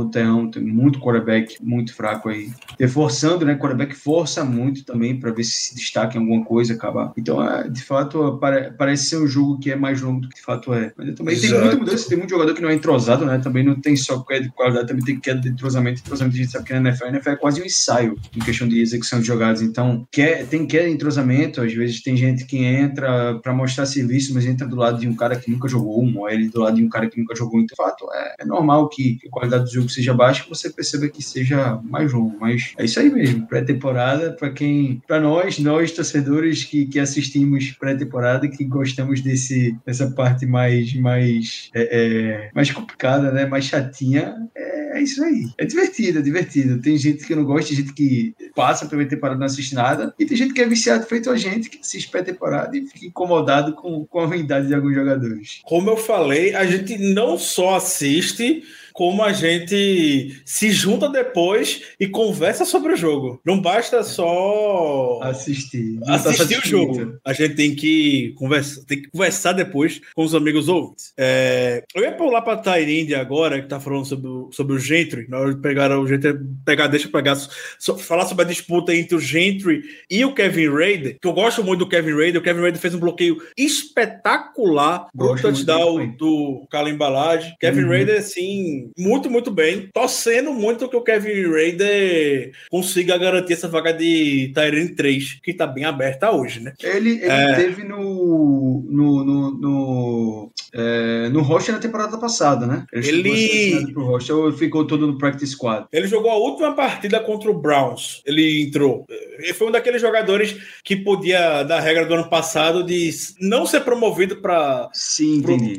tem 0.51 0.63
muito 0.63 0.99
quarterback 0.99 1.57
muito 1.61 1.93
fraco 1.93 2.29
aí. 2.29 2.51
Reforçando, 2.79 3.45
né? 3.45 3.55
Quarterback 3.55 3.95
força 3.95 4.43
muito 4.43 4.83
também 4.85 5.19
para 5.19 5.31
ver 5.31 5.43
se 5.43 5.65
se 5.65 5.75
destaca 5.75 6.17
em 6.17 6.21
alguma 6.21 6.43
coisa, 6.43 6.73
acabar. 6.73 7.13
Então, 7.17 7.43
é, 7.43 7.67
de 7.69 7.81
fato, 7.81 8.39
parece 8.77 9.05
ser 9.05 9.17
um 9.17 9.27
jogo 9.27 9.59
que 9.59 9.71
é 9.71 9.75
mais 9.75 10.01
longo 10.01 10.21
do 10.21 10.29
que 10.29 10.35
de 10.35 10.41
fato 10.41 10.64
é. 10.73 10.93
Mas 10.97 11.15
também 11.15 11.35
Exato. 11.35 11.53
tem 11.53 11.61
muita 11.61 11.77
mudança, 11.77 12.09
tem 12.09 12.17
muito 12.17 12.29
jogador 12.29 12.53
que 12.53 12.61
não 12.61 12.69
é 12.69 12.73
entrosado, 12.73 13.25
né? 13.25 13.37
Também 13.39 13.63
não 13.63 13.79
tem 13.79 13.95
só 13.95 14.19
queda 14.21 14.43
de 14.43 14.51
qualidade, 14.51 14.87
também 14.87 15.03
tem 15.03 15.19
queda 15.19 15.41
de 15.41 15.49
entrosamento. 15.49 16.01
Entrosamento 16.01 16.35
a 16.35 16.39
gente 16.39 16.51
sabe 16.51 16.65
que 16.65 16.73
na 16.73 16.89
NFL, 16.89 17.05
a 17.05 17.09
NFL 17.09 17.29
é 17.29 17.35
quase 17.35 17.61
um 17.61 17.65
ensaio 17.65 18.15
em 18.35 18.39
questão 18.39 18.67
de 18.67 18.79
execução 18.79 19.19
de 19.19 19.27
jogadas. 19.27 19.61
Então, 19.61 20.07
quer, 20.11 20.45
tem 20.47 20.65
queda 20.65 20.87
de 20.87 20.93
entrosamento, 20.93 21.61
às 21.61 21.73
vezes 21.73 22.01
tem 22.01 22.15
gente 22.15 22.45
que 22.45 22.57
entra 22.57 23.39
para 23.39 23.53
mostrar 23.53 23.85
serviço, 23.85 24.33
mas 24.33 24.45
entra 24.45 24.67
do 24.67 24.75
lado 24.75 24.99
de 24.99 25.07
um 25.07 25.15
cara 25.15 25.35
que 25.35 25.51
nunca 25.51 25.67
jogou, 25.67 26.03
um 26.03 26.19
OL 26.19 26.49
do 26.51 26.61
lado 26.61 26.77
de 26.77 26.83
um 26.83 26.89
cara 26.89 27.09
que 27.09 27.19
nunca 27.19 27.35
jogou. 27.35 27.59
Então, 27.59 27.75
fato, 27.75 28.07
é, 28.13 28.35
é 28.39 28.45
normal 28.45 28.89
que 28.89 29.19
a 29.25 29.29
qualidade 29.29 29.65
do 29.65 29.71
jogo 29.71 29.89
seja 29.89 30.13
baixa 30.13 30.45
você 30.49 30.69
perceba 30.69 31.07
que 31.07 31.21
seja 31.21 31.79
mais 31.83 32.11
longo. 32.11 32.35
Mas 32.39 32.73
é 32.77 32.85
isso 32.85 32.99
aí 32.99 33.09
mesmo. 33.09 33.47
Pré-temporada, 33.47 34.31
para 34.31 34.49
quem, 34.51 35.01
para 35.07 35.19
nós, 35.19 35.59
nós 35.59 35.91
torcedores 35.91 36.63
que, 36.63 36.85
que 36.85 36.99
assistimos 36.99 37.71
pré-temporada, 37.71 38.47
que 38.47 38.63
gostamos 38.63 39.21
desse, 39.21 39.75
dessa 39.85 40.09
parte 40.11 40.44
mais, 40.45 40.93
mais, 40.93 41.69
é, 41.73 41.81
é, 41.91 42.51
mais 42.53 42.71
complicada, 42.71 43.31
né? 43.31 43.45
Mais 43.45 43.65
chatinha, 43.65 44.35
é, 44.55 44.97
é, 44.97 45.01
isso 45.01 45.23
aí. 45.23 45.47
É 45.57 45.65
divertido, 45.65 46.19
é 46.19 46.21
divertido. 46.21 46.81
Tem 46.81 46.97
gente 46.97 47.25
que 47.25 47.35
não 47.35 47.43
gosta, 47.43 47.69
tem 47.69 47.77
gente 47.77 47.93
que 47.93 48.33
passa 48.55 48.85
a 48.85 48.87
primeira 48.87 49.09
temporada 49.09 49.37
e 49.37 49.39
não 49.39 49.45
assiste 49.45 49.75
nada, 49.75 50.13
e 50.17 50.25
tem 50.25 50.37
gente 50.37 50.53
que 50.53 50.61
é 50.61 50.67
viciado 50.67 51.05
feito 51.05 51.29
a 51.29 51.37
gente, 51.37 51.69
que 51.69 51.79
assiste 51.79 52.09
pré-temporada 52.09 52.77
e 52.77 52.85
fica 52.87 53.05
incomodado 53.05 53.73
com, 53.73 54.05
com 54.05 54.19
a 54.19 54.25
ruindade 54.25 54.67
de 54.67 54.73
alguns 54.73 54.93
jogadores. 54.93 55.61
Como 55.63 55.89
eu 55.89 55.97
falei, 55.97 56.55
a 56.55 56.65
gente 56.65 56.97
não 56.97 57.37
só 57.37 57.75
assiste 57.75 58.63
como 58.95 59.21
a 59.21 59.33
gente 59.33 60.41
se 60.45 60.71
junta 60.71 61.09
depois 61.09 61.81
e 61.99 62.07
conversa 62.07 62.63
sobre 62.63 62.93
o 62.93 62.95
jogo. 62.95 63.41
Não 63.45 63.59
basta 63.59 64.01
só 64.03 65.19
assistir, 65.21 65.99
assistir 66.07 66.59
o 66.59 66.65
jogo. 66.65 67.19
A 67.23 67.33
gente 67.33 67.55
tem 67.55 67.75
que 67.75 68.33
conversar, 68.37 68.81
tem 68.85 69.01
que 69.01 69.09
conversar 69.09 69.51
depois 69.51 69.99
com 70.15 70.23
os 70.23 70.33
amigos 70.33 70.69
ouvintes. 70.69 71.11
É, 71.17 71.83
eu 71.93 72.03
ia 72.03 72.13
pular 72.13 72.41
para 72.41 72.57
Tyrande 72.57 73.13
agora, 73.13 73.61
que 73.61 73.67
tá 73.67 73.81
falando 73.81 74.05
sobre, 74.05 74.29
o, 74.29 74.49
sobre 74.53 74.75
o 74.75 74.79
Gentry. 74.79 75.27
Na 75.27 75.39
hora 75.39 75.53
de 75.53 75.59
pegar 75.59 75.91
o 75.99 76.07
Gentry, 76.07 76.39
pegar, 76.63 76.87
deixa 76.87 77.07
eu 77.07 77.11
pegar, 77.11 77.35
so, 77.77 77.97
falar 77.97 78.25
sobre 78.25 78.45
a 78.45 78.47
disputa 78.47 78.95
entre 78.95 79.15
o 79.15 79.19
Gentry 79.19 79.83
e 80.09 80.23
o 80.23 80.33
Kevin 80.33 80.69
Raider, 80.69 81.17
que 81.21 81.27
eu 81.27 81.33
gosto 81.33 81.61
muito 81.65 81.79
do 81.79 81.89
Kevin 81.89 82.15
Raider. 82.15 82.39
O 82.39 82.43
Kevin 82.43 82.61
Raider 82.61 82.79
fez 82.79 82.95
um 82.95 82.99
bloqueio 82.99 83.37
espetacular 83.57 85.07
pro 85.13 85.35
touchdown 85.35 86.15
do 86.17 86.65
Kalim 86.71 86.95
Balage. 86.95 87.53
Kevin 87.59 87.83
uhum. 87.83 87.89
Raider, 87.89 88.19
assim, 88.19 88.84
muito, 88.97 89.29
muito 89.29 89.51
bem. 89.51 89.89
Torcendo 89.93 90.53
muito 90.53 90.89
que 90.89 90.95
o 90.95 91.03
Kevin 91.03 91.51
Raider 91.51 92.51
consiga 92.69 93.17
garantir 93.17 93.53
essa 93.53 93.67
vaga 93.67 93.93
de 93.93 94.51
Tyrene 94.53 94.95
3, 94.95 95.39
que 95.43 95.53
tá 95.53 95.67
bem 95.67 95.85
aberta 95.85 96.31
hoje, 96.31 96.59
né? 96.59 96.73
Ele, 96.81 97.11
ele 97.11 97.25
é... 97.25 97.55
teve 97.55 97.83
no, 97.83 98.83
no, 98.87 99.23
no, 99.23 99.51
no, 99.51 100.51
é, 100.73 101.29
no 101.29 101.41
roster 101.41 101.73
na 101.73 101.81
temporada 101.81 102.17
passada, 102.17 102.65
né? 102.65 102.85
Ele, 102.91 103.29
ele... 103.29 103.93
pro 103.93 104.05
roster, 104.05 104.35
ou 104.35 104.51
ficou 104.51 104.85
todo 104.85 105.07
no 105.07 105.17
practice 105.17 105.53
squad? 105.53 105.87
Ele 105.91 106.07
jogou 106.07 106.31
a 106.31 106.35
última 106.35 106.73
partida 106.73 107.19
contra 107.19 107.49
o 107.49 107.59
Browns. 107.59 108.21
Ele 108.25 108.63
entrou. 108.63 109.05
Ele 109.37 109.53
foi 109.53 109.67
um 109.67 109.71
daqueles 109.71 110.01
jogadores 110.01 110.55
que 110.83 110.95
podia, 110.95 111.63
da 111.63 111.79
regra 111.79 112.05
do 112.05 112.13
ano 112.13 112.29
passado, 112.29 112.83
de 112.83 113.11
não 113.39 113.65
ser 113.65 113.81
promovido 113.81 114.37
para 114.37 114.89
Sim, 114.93 115.37
entendi. 115.37 115.77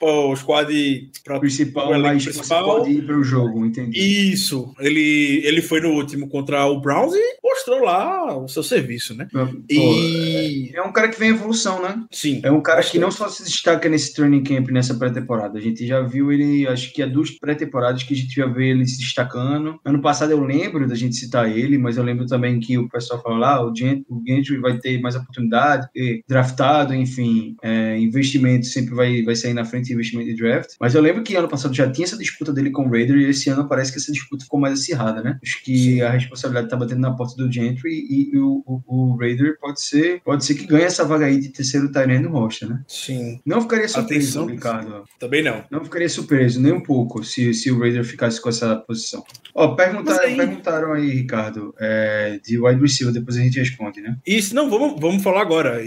o 0.00 0.34
squad 0.36 1.10
pra, 1.24 1.38
principal, 1.38 1.98
mas 1.98 2.24
principal. 2.48 2.64
pode 2.64 2.90
ir 2.90 3.04
para 3.04 3.16
o 3.16 3.24
jogo, 3.24 3.64
entendi. 3.64 3.98
Isso. 4.32 4.74
Ele, 4.78 5.42
ele 5.44 5.62
foi 5.62 5.80
no 5.80 5.90
último 5.90 6.28
contra 6.28 6.66
o 6.66 6.80
Browns 6.80 7.14
e 7.14 7.38
mostrou 7.42 7.84
lá 7.84 8.36
o 8.36 8.48
seu 8.48 8.62
serviço, 8.62 9.14
né? 9.14 9.28
Pô, 9.32 9.46
e... 9.68 10.70
É, 10.74 10.78
é 10.78 10.82
um 10.82 10.92
cara 10.92 11.08
que 11.08 11.18
vem 11.18 11.30
em 11.30 11.34
evolução, 11.34 11.82
né? 11.82 12.04
Sim. 12.10 12.40
É 12.42 12.50
um 12.50 12.60
cara 12.60 12.82
que 12.82 12.98
não 12.98 13.10
só 13.10 13.28
se 13.28 13.44
destaca 13.44 13.88
nesse 13.88 14.14
training 14.14 14.42
camp, 14.42 14.68
nessa 14.70 14.94
pré-temporada. 14.94 15.58
A 15.58 15.62
gente 15.62 15.86
já 15.86 16.00
viu 16.00 16.32
ele, 16.32 16.66
acho 16.66 16.92
que 16.92 17.02
há 17.02 17.06
duas 17.06 17.30
pré-temporadas 17.30 18.02
que 18.02 18.14
a 18.14 18.16
gente 18.16 18.34
já 18.34 18.46
vê 18.46 18.70
ele 18.70 18.86
se 18.86 18.98
destacando. 18.98 19.78
Ano 19.84 20.00
passado 20.00 20.30
eu 20.30 20.42
lembro 20.42 20.88
da 20.88 20.94
gente 20.94 21.16
citar 21.16 21.50
ele, 21.50 21.78
mas 21.78 21.96
eu 21.96 22.04
lembro 22.04 22.26
também 22.26 22.60
que 22.60 22.78
o 22.78 22.88
pessoal 22.88 23.22
falou 23.22 23.38
lá, 23.38 23.64
o 23.64 23.74
Gentry 23.74 24.58
vai 24.58 24.78
ter 24.78 25.00
mais 25.00 25.16
oportunidade, 25.16 25.88
draftado, 26.28 26.94
enfim, 26.94 27.56
é, 27.62 27.98
investimento 27.98 28.66
sempre 28.66 28.94
vai, 28.94 29.22
vai 29.22 29.34
sair 29.34 29.54
na 29.54 29.64
frente 29.64 29.86
de 29.86 29.94
investimento 29.94 30.28
de 30.28 30.36
draft. 30.36 30.70
Mas 30.80 30.94
eu 30.94 31.02
lembro 31.02 31.22
que 31.22 31.36
ano 31.36 31.48
passado 31.48 31.74
já 31.74 31.90
tinha 31.90 32.04
essa 32.04 32.16
disputa 32.16 32.37
dele 32.44 32.70
com 32.70 32.86
o 32.86 32.90
Raider 32.90 33.16
e 33.16 33.30
esse 33.30 33.50
ano 33.50 33.68
parece 33.68 33.92
que 33.92 33.98
essa 33.98 34.12
disputa 34.12 34.44
ficou 34.44 34.60
mais 34.60 34.74
acirrada, 34.80 35.22
né? 35.22 35.38
Acho 35.42 35.62
que 35.62 35.76
Sim. 35.76 36.02
a 36.02 36.10
responsabilidade 36.10 36.68
tá 36.68 36.76
batendo 36.76 37.00
na 37.00 37.14
porta 37.14 37.36
do 37.36 37.50
Gentry 37.50 37.90
e, 37.90 38.30
e 38.32 38.38
o, 38.38 38.62
o, 38.66 38.82
o, 38.86 39.16
Raider 39.16 39.58
pode 39.60 39.80
ser, 39.80 40.20
pode 40.24 40.44
ser 40.44 40.54
que 40.54 40.66
ganhe 40.66 40.84
essa 40.84 41.04
vaga 41.04 41.26
aí 41.26 41.38
de 41.38 41.48
terceiro 41.48 41.90
Tyrene 41.90 42.24
no 42.24 42.30
roster, 42.30 42.68
né? 42.68 42.82
Sim. 42.86 43.40
Não 43.44 43.60
ficaria 43.60 43.88
surpreso, 43.88 44.40
Atenção, 44.40 44.46
Ricardo. 44.46 45.04
Também 45.18 45.42
não. 45.42 45.64
Não 45.70 45.84
ficaria 45.84 46.08
surpreso 46.08 46.60
nem 46.60 46.72
um 46.72 46.82
pouco 46.82 47.24
se, 47.24 47.52
se 47.54 47.70
o 47.70 47.78
Raider 47.78 48.04
ficasse 48.04 48.40
com 48.40 48.48
essa 48.48 48.76
posição. 48.76 49.24
Ó, 49.54 49.74
perguntaram 49.74 50.24
aí... 50.24 50.36
perguntaram 50.36 50.92
aí, 50.92 51.10
Ricardo, 51.10 51.74
é, 51.78 52.38
de 52.44 52.58
wide 52.58 52.80
receiver, 52.80 53.12
depois 53.12 53.36
a 53.36 53.40
gente 53.40 53.58
responde, 53.58 54.00
né? 54.00 54.16
Isso, 54.26 54.54
não, 54.54 54.70
vamos, 54.70 55.00
vamos 55.00 55.22
falar 55.22 55.42
agora. 55.42 55.80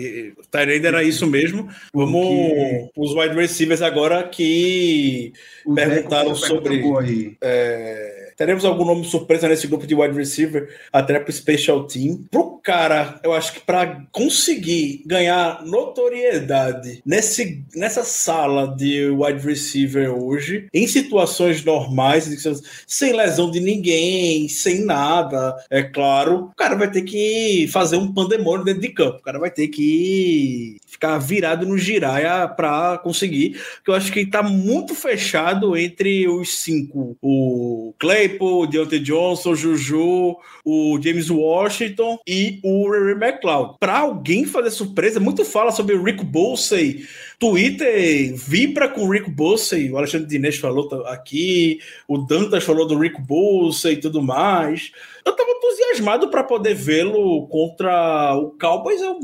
Tyrande 0.51 0.85
era 0.85 1.03
isso 1.03 1.25
mesmo. 1.27 1.69
Vamos 1.93 2.27
Porque... 2.27 2.91
os 2.97 3.13
wide 3.13 3.35
receivers 3.35 3.81
agora 3.81 4.23
que 4.23 5.33
o 5.65 5.73
perguntaram 5.73 6.35
sobre. 6.47 7.37
É, 7.41 8.20
teremos 8.41 8.65
algum 8.65 8.83
nome 8.83 9.05
surpresa 9.05 9.47
nesse 9.47 9.67
grupo 9.67 9.85
de 9.85 9.93
wide 9.93 10.17
receiver, 10.17 10.67
até 10.91 11.19
para 11.19 11.29
o 11.29 11.31
Special 11.31 11.85
Team. 11.85 12.25
Pro 12.31 12.59
cara, 12.63 13.19
eu 13.23 13.33
acho 13.33 13.53
que 13.53 13.59
para 13.59 14.03
conseguir 14.11 15.03
ganhar 15.05 15.63
notoriedade 15.63 17.01
nesse, 17.05 17.63
nessa 17.75 18.03
sala 18.03 18.75
de 18.75 19.09
wide 19.09 19.45
receiver 19.45 20.11
hoje, 20.11 20.67
em 20.73 20.87
situações 20.87 21.63
normais, 21.63 22.29
sem 22.87 23.13
lesão 23.13 23.51
de 23.51 23.59
ninguém, 23.59 24.47
sem 24.47 24.83
nada, 24.85 25.55
é 25.69 25.83
claro, 25.83 26.45
o 26.51 26.55
cara 26.55 26.75
vai 26.75 26.89
ter 26.89 27.01
que 27.03 27.67
fazer 27.71 27.97
um 27.97 28.11
pandemônio 28.11 28.65
dentro 28.65 28.81
de 28.81 28.89
campo. 28.89 29.19
O 29.19 29.23
cara 29.23 29.37
vai 29.37 29.51
ter 29.51 29.67
que 29.67 30.77
ficar 30.87 31.17
virado 31.17 31.65
no 31.65 31.77
giraia 31.77 32.47
para 32.47 32.97
conseguir, 32.99 33.59
eu 33.87 33.93
acho 33.93 34.11
que 34.11 34.19
está 34.21 34.43
muito 34.43 34.93
fechado 34.93 35.77
entre 35.77 36.27
os 36.27 36.57
cinco. 36.57 37.17
O 37.21 37.93
Claypool, 38.31 38.61
o 38.61 38.67
Deontay 38.67 38.99
Johnson, 38.99 39.55
Juju, 39.55 40.37
o 40.63 40.99
James 41.01 41.29
Washington 41.29 42.19
e 42.27 42.59
o 42.63 42.89
Ray 42.89 43.13
McLeod. 43.13 43.75
Para 43.79 43.99
alguém 43.99 44.45
fazer 44.45 44.71
surpresa, 44.71 45.19
muito 45.19 45.43
fala 45.43 45.71
sobre 45.71 45.95
o 45.95 46.03
Rick 46.03 46.23
Bolsey. 46.23 47.05
Twitter 47.41 48.35
vibra 48.35 48.87
com 48.87 49.01
o 49.01 49.09
Rick 49.09 49.31
Bolsey, 49.31 49.91
o 49.91 49.97
Alexandre 49.97 50.27
Dines 50.27 50.57
falou 50.57 50.87
aqui, 51.07 51.79
o 52.07 52.19
Dantas 52.19 52.63
falou 52.63 52.87
do 52.87 52.99
Rick 52.99 53.19
Bolsey 53.19 53.93
e 53.93 53.99
tudo 53.99 54.21
mais 54.21 54.91
eu 55.25 55.35
tava 55.35 55.51
entusiasmado 55.51 56.29
para 56.29 56.43
poder 56.43 56.73
vê-lo 56.73 57.47
contra 57.47 58.35
o 58.35 58.51
Cowboys, 58.59 59.01
eu 59.01 59.19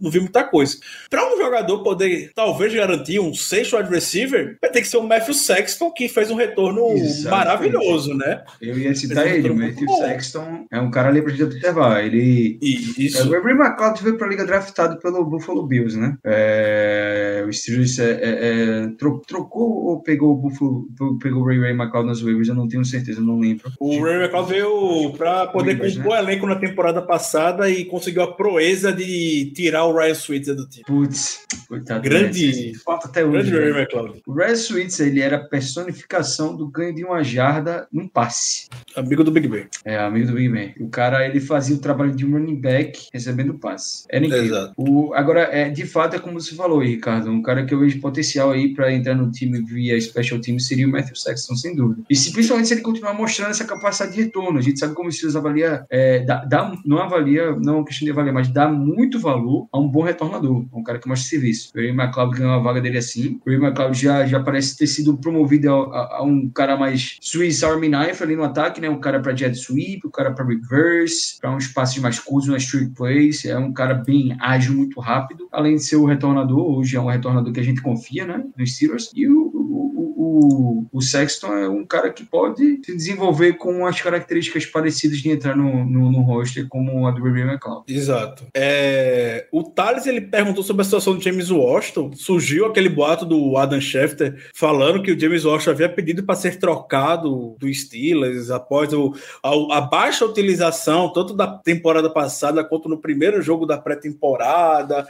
não 0.00 0.10
vi 0.10 0.20
muita 0.20 0.44
coisa. 0.44 0.76
Para 1.10 1.34
um 1.34 1.38
jogador 1.38 1.82
poder 1.82 2.32
talvez 2.34 2.72
garantir 2.72 3.20
um 3.20 3.34
sexto 3.34 3.76
wide 3.76 3.90
receiver, 3.90 4.56
vai 4.60 4.70
ter 4.70 4.80
que 4.80 4.88
ser 4.88 4.96
o 4.96 5.02
Matthew 5.02 5.34
Sexton, 5.34 5.90
que 5.90 6.08
fez 6.08 6.30
um 6.30 6.34
retorno 6.34 6.92
Exatamente. 6.92 7.30
maravilhoso, 7.30 8.14
né? 8.14 8.42
Eu 8.60 8.78
ia 8.78 8.94
citar 8.94 9.26
ele, 9.26 9.50
o 9.50 9.56
Matthew 9.56 9.88
Sexton 9.98 10.66
é 10.70 10.80
um 10.80 10.90
cara 10.90 11.08
pra 11.22 11.30
gente 11.30 11.44
observar. 11.44 12.04
Ele. 12.04 12.58
Isso. 12.62 13.18
É, 13.18 13.24
o 13.24 13.36
Avery 13.36 13.58
McLeod 13.58 14.02
veio 14.02 14.16
pra 14.16 14.28
liga 14.28 14.46
draftado 14.46 14.98
pelo 14.98 15.24
Buffalo 15.24 15.66
Bills, 15.66 15.98
né? 15.98 16.16
É, 16.24 17.37
o 17.44 17.52
Steelers 17.52 17.98
é, 17.98 18.12
é, 18.12 18.18
é 18.22 18.88
trocou 18.98 19.86
ou 19.86 20.02
pegou 20.02 20.32
o 20.32 20.36
Buffalo, 20.36 20.88
pegou 21.20 21.42
o 21.42 21.46
Ray 21.46 21.58
Ray 21.58 21.72
McLeod 21.72 22.06
nas 22.06 22.20
waivers? 22.20 22.48
Eu 22.48 22.54
não 22.54 22.68
tenho 22.68 22.84
certeza, 22.84 23.20
não 23.20 23.38
lembro. 23.38 23.70
O 23.80 24.02
Ray 24.02 24.22
McLeod 24.22 24.48
veio 24.48 25.12
para 25.16 25.46
poder 25.48 25.76
compor 25.76 26.04
né? 26.04 26.08
o 26.08 26.16
elenco 26.16 26.46
na 26.46 26.56
temporada 26.56 27.02
passada 27.02 27.68
e 27.68 27.84
conseguiu 27.84 28.22
a 28.22 28.32
proeza 28.34 28.92
de 28.92 29.52
tirar 29.54 29.84
o 29.84 29.96
Ryan 29.96 30.14
Switzer 30.14 30.54
do 30.54 30.68
time. 30.68 30.84
Putz, 30.86 31.44
coitado. 31.68 32.02
Grande. 32.02 32.72
Falta 32.84 33.08
até 33.08 33.24
hoje. 33.24 33.50
Grande 33.50 33.78
né? 33.78 34.20
O 34.26 34.32
Ryan 34.32 34.56
Switzer, 34.56 35.08
ele 35.08 35.20
era 35.20 35.36
a 35.36 35.44
personificação 35.44 36.56
do 36.56 36.68
ganho 36.68 36.94
de 36.94 37.04
uma 37.04 37.22
jarda 37.22 37.86
num 37.92 38.08
passe. 38.08 38.68
Amigo 38.94 39.24
do 39.24 39.30
Big 39.30 39.48
Ben. 39.48 39.66
É, 39.84 39.98
amigo 39.98 40.26
do 40.26 40.34
Big 40.34 40.48
Ben. 40.48 40.74
O 40.80 40.88
cara, 40.88 41.26
ele 41.26 41.40
fazia 41.40 41.76
o 41.76 41.80
trabalho 41.80 42.14
de 42.14 42.26
um 42.26 42.32
running 42.32 42.60
back 42.60 43.08
recebendo 43.12 43.54
passe. 43.54 44.04
Era 44.08 44.24
incrível. 44.24 44.46
Exato. 44.46 44.74
O, 44.76 45.14
agora, 45.14 45.40
é, 45.40 45.68
de 45.68 45.86
fato, 45.86 46.16
é 46.16 46.18
como 46.18 46.40
você 46.40 46.54
falou, 46.54 46.80
Ricardo. 46.80 47.27
Concordo. 47.28 47.32
Um 47.32 47.42
cara 47.42 47.64
que 47.64 47.74
eu 47.74 47.80
vejo 47.80 48.00
potencial 48.00 48.50
aí 48.50 48.74
para 48.74 48.92
entrar 48.92 49.14
no 49.14 49.30
time 49.30 49.60
via 49.62 50.00
special 50.00 50.40
team 50.40 50.58
seria 50.58 50.86
o 50.86 50.90
Matthew 50.90 51.16
Sexton, 51.16 51.54
sem 51.54 51.76
dúvida. 51.76 52.02
E 52.08 52.16
se, 52.16 52.32
principalmente 52.32 52.68
se 52.68 52.74
ele 52.74 52.80
continuar 52.80 53.14
mostrando 53.14 53.50
essa 53.50 53.64
capacidade 53.64 54.14
de 54.14 54.22
retorno. 54.22 54.58
A 54.58 54.62
gente 54.62 54.78
sabe 54.78 54.94
como 54.94 55.08
o 55.08 55.12
Steelers 55.12 55.36
avalia, 55.36 55.84
é, 55.90 56.20
dá, 56.20 56.44
dá, 56.44 56.72
não 56.84 56.98
avalia, 56.98 57.52
não 57.56 57.74
é 57.74 57.76
uma 57.76 57.84
questão 57.84 58.06
de 58.06 58.12
avaliar, 58.12 58.34
mas 58.34 58.48
dá 58.48 58.68
muito 58.68 59.18
valor 59.18 59.68
a 59.72 59.78
um 59.78 59.88
bom 59.88 60.02
retornador, 60.02 60.66
a 60.72 60.78
um 60.78 60.82
cara 60.82 60.98
que 60.98 61.08
mostra 61.08 61.28
serviço. 61.28 61.70
O 61.74 61.78
Ray 61.78 61.90
McLeod 61.90 62.36
ganhou 62.36 62.52
uma 62.52 62.62
vaga 62.62 62.80
dele 62.80 62.98
assim. 62.98 63.40
O 63.44 63.50
Ray 63.50 63.58
McLeod 63.58 64.00
já, 64.00 64.26
já 64.26 64.40
parece 64.40 64.76
ter 64.76 64.86
sido 64.86 65.16
promovido 65.16 65.70
a, 65.70 65.98
a, 65.98 66.16
a 66.18 66.22
um 66.22 66.48
cara 66.48 66.76
mais 66.76 67.16
Swiss 67.20 67.62
Army 67.62 67.88
Knife 67.88 68.22
ali 68.22 68.36
no 68.36 68.44
ataque, 68.44 68.80
né? 68.80 68.88
Um 68.88 69.00
cara 69.00 69.20
para 69.20 69.34
jet 69.34 69.56
sweep, 69.56 70.06
um 70.06 70.10
cara 70.10 70.32
para 70.32 70.44
reverse, 70.44 71.38
para 71.40 71.54
uns 71.54 71.68
passes 71.68 71.98
mais 71.98 72.18
curtos, 72.18 72.48
umas 72.48 72.62
street 72.62 72.92
plays. 72.94 73.44
É 73.44 73.58
um 73.58 73.72
cara 73.72 73.94
bem 73.94 74.36
ágil, 74.40 74.74
muito 74.74 75.00
rápido. 75.00 75.48
Além 75.52 75.76
de 75.76 75.84
ser 75.84 75.96
o 75.96 76.06
retornador, 76.06 76.78
hoje 76.78 76.96
é 76.96 77.00
um 77.00 77.10
retornador 77.18 77.52
que 77.52 77.60
a 77.60 77.64
gente 77.64 77.82
confia, 77.82 78.26
né? 78.26 78.44
Nos 78.56 78.74
Steelers. 78.74 79.10
E 79.14 79.28
o, 79.28 79.50
o, 79.54 80.08
o, 80.18 80.86
o 80.92 81.02
Sexton 81.02 81.52
é 81.54 81.68
um 81.68 81.84
cara 81.84 82.10
que 82.10 82.24
pode 82.24 82.80
se 82.84 82.96
desenvolver 82.96 83.54
com 83.54 83.86
as 83.86 84.00
características 84.00 84.66
parecidas 84.66 85.18
de 85.18 85.30
entrar 85.30 85.56
no, 85.56 85.84
no, 85.84 86.10
no 86.10 86.20
roster 86.22 86.66
como 86.68 87.06
a 87.06 87.10
do 87.10 87.22
Ray 87.22 87.42
McLeod. 87.42 87.84
Exato. 87.88 88.46
É, 88.54 89.46
o 89.52 89.62
Thales 89.62 90.06
ele 90.06 90.20
perguntou 90.20 90.62
sobre 90.62 90.82
a 90.82 90.84
situação 90.84 91.14
do 91.14 91.22
James 91.22 91.50
Washington. 91.50 92.12
Surgiu 92.14 92.66
aquele 92.66 92.88
boato 92.88 93.24
do 93.24 93.56
Adam 93.56 93.80
Schefter 93.80 94.36
falando 94.54 95.02
que 95.02 95.12
o 95.12 95.18
James 95.18 95.44
Washington 95.44 95.70
havia 95.70 95.88
pedido 95.88 96.22
para 96.22 96.34
ser 96.34 96.58
trocado 96.58 97.56
do 97.58 97.72
Steelers 97.72 98.50
após 98.50 98.92
o, 98.92 99.14
a, 99.42 99.78
a, 99.78 99.80
baixa 99.80 100.24
utilização, 100.24 101.12
tanto 101.12 101.34
da 101.34 101.46
temporada 101.46 102.10
passada 102.10 102.64
quanto 102.64 102.88
no 102.88 102.98
primeiro 102.98 103.42
jogo 103.42 103.66
da 103.66 103.78
pré-temporada. 103.78 105.06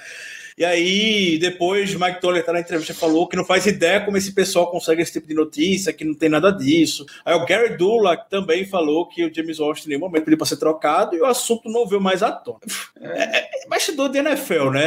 E 0.58 0.64
aí, 0.64 1.38
depois, 1.38 1.94
Mike 1.94 2.20
Toller 2.20 2.44
tá 2.44 2.52
na 2.52 2.60
entrevista 2.60 2.92
falou 2.92 3.28
que 3.28 3.36
não 3.36 3.44
faz 3.44 3.64
ideia 3.66 4.00
como 4.00 4.16
esse 4.16 4.32
pessoal 4.32 4.70
consegue 4.70 5.02
esse 5.02 5.12
tipo 5.12 5.28
de 5.28 5.34
notícia, 5.34 5.92
que 5.92 6.04
não 6.04 6.14
tem 6.14 6.28
nada 6.28 6.50
disso. 6.50 7.06
Aí 7.24 7.34
o 7.34 7.46
Gary 7.46 7.76
Dulac 7.76 8.28
também 8.28 8.64
falou 8.66 9.06
que 9.08 9.24
o 9.24 9.32
James 9.32 9.58
Washington 9.60 9.86
em 9.86 9.90
nenhum 9.90 10.00
momento 10.00 10.24
pediu 10.24 10.36
para 10.38 10.46
ser 10.46 10.56
trocado 10.56 11.14
e 11.14 11.20
o 11.20 11.26
assunto 11.26 11.68
não 11.70 11.86
veio 11.86 12.00
mais 12.00 12.22
à 12.22 12.32
tona. 12.32 12.58
É, 13.00 13.36
é, 13.38 13.38
é 13.64 13.68
bastidor 13.68 14.08
de 14.10 14.18
NFL, 14.18 14.70
né? 14.70 14.82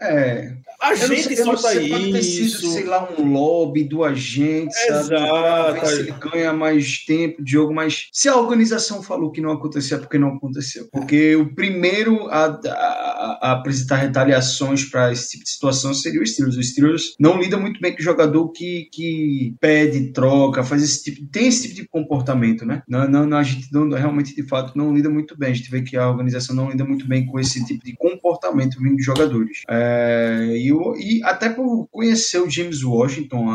É. 0.00 0.52
A 0.80 0.94
gente 0.94 1.36
solta 1.36 1.68
sei, 1.68 1.88
pode 1.90 2.12
ter 2.12 2.22
sido, 2.22 2.44
isso. 2.46 2.72
sei 2.72 2.84
lá, 2.84 3.08
um 3.18 3.32
lobby 3.32 3.84
do 3.84 4.02
agente, 4.04 4.74
sabe? 4.74 5.14
Exato. 5.14 5.80
Ver 5.80 5.86
se 5.86 6.00
ele 6.00 6.12
ganha 6.12 6.52
mais 6.52 7.04
tempo 7.04 7.42
de 7.44 7.52
jogo, 7.52 7.72
mas 7.74 8.08
se 8.12 8.28
a 8.28 8.36
organização 8.36 9.02
falou 9.02 9.30
que 9.30 9.40
não 9.42 9.50
aconteceu, 9.52 9.98
é 9.98 10.00
porque 10.00 10.18
não 10.18 10.36
aconteceu. 10.36 10.88
Porque 10.90 11.36
o 11.36 11.54
primeiro 11.54 12.26
a, 12.28 12.46
a- 12.66 13.38
a 13.42 13.52
apresentar 13.52 13.96
retaliações 13.96 14.82
para 14.90 15.12
esse 15.12 15.30
tipo 15.30 15.44
de 15.44 15.50
situação 15.50 15.94
seria 15.94 16.20
o 16.20 16.26
Steelers. 16.26 16.56
O 16.56 16.62
Steelers 16.62 17.14
não 17.18 17.40
lida 17.40 17.56
muito 17.58 17.80
bem 17.80 17.92
com 17.92 18.00
o 18.00 18.02
jogador 18.04 18.48
que, 18.50 18.88
que 18.92 19.54
pede, 19.60 20.12
troca, 20.12 20.62
faz 20.64 20.82
esse 20.82 21.02
tipo, 21.04 21.26
tem 21.30 21.48
esse 21.48 21.62
tipo 21.68 21.74
de 21.82 21.88
comportamento, 21.88 22.64
né? 22.66 22.82
Não, 22.88 23.08
não, 23.08 23.26
não, 23.26 23.38
a 23.38 23.42
gente 23.42 23.68
não, 23.72 23.88
realmente, 23.90 24.34
de 24.34 24.42
fato, 24.46 24.76
não 24.76 24.94
lida 24.94 25.08
muito 25.10 25.36
bem. 25.38 25.50
A 25.50 25.54
gente 25.54 25.70
vê 25.70 25.82
que 25.82 25.96
a 25.96 26.08
organização 26.08 26.54
não 26.54 26.70
lida 26.70 26.84
muito 26.84 27.06
bem 27.06 27.26
com 27.26 27.38
esse 27.38 27.64
tipo 27.64 27.84
de 27.84 27.94
comportamento 27.94 28.78
vindo 28.80 28.96
de 28.96 29.02
jogadores. 29.02 29.62
É, 29.68 30.54
e, 30.56 30.72
o- 30.72 30.96
e 30.96 31.22
até 31.24 31.48
por 31.50 31.86
conhecer 31.90 32.38
o 32.40 32.48
James 32.50 32.82
Washington, 32.82 33.46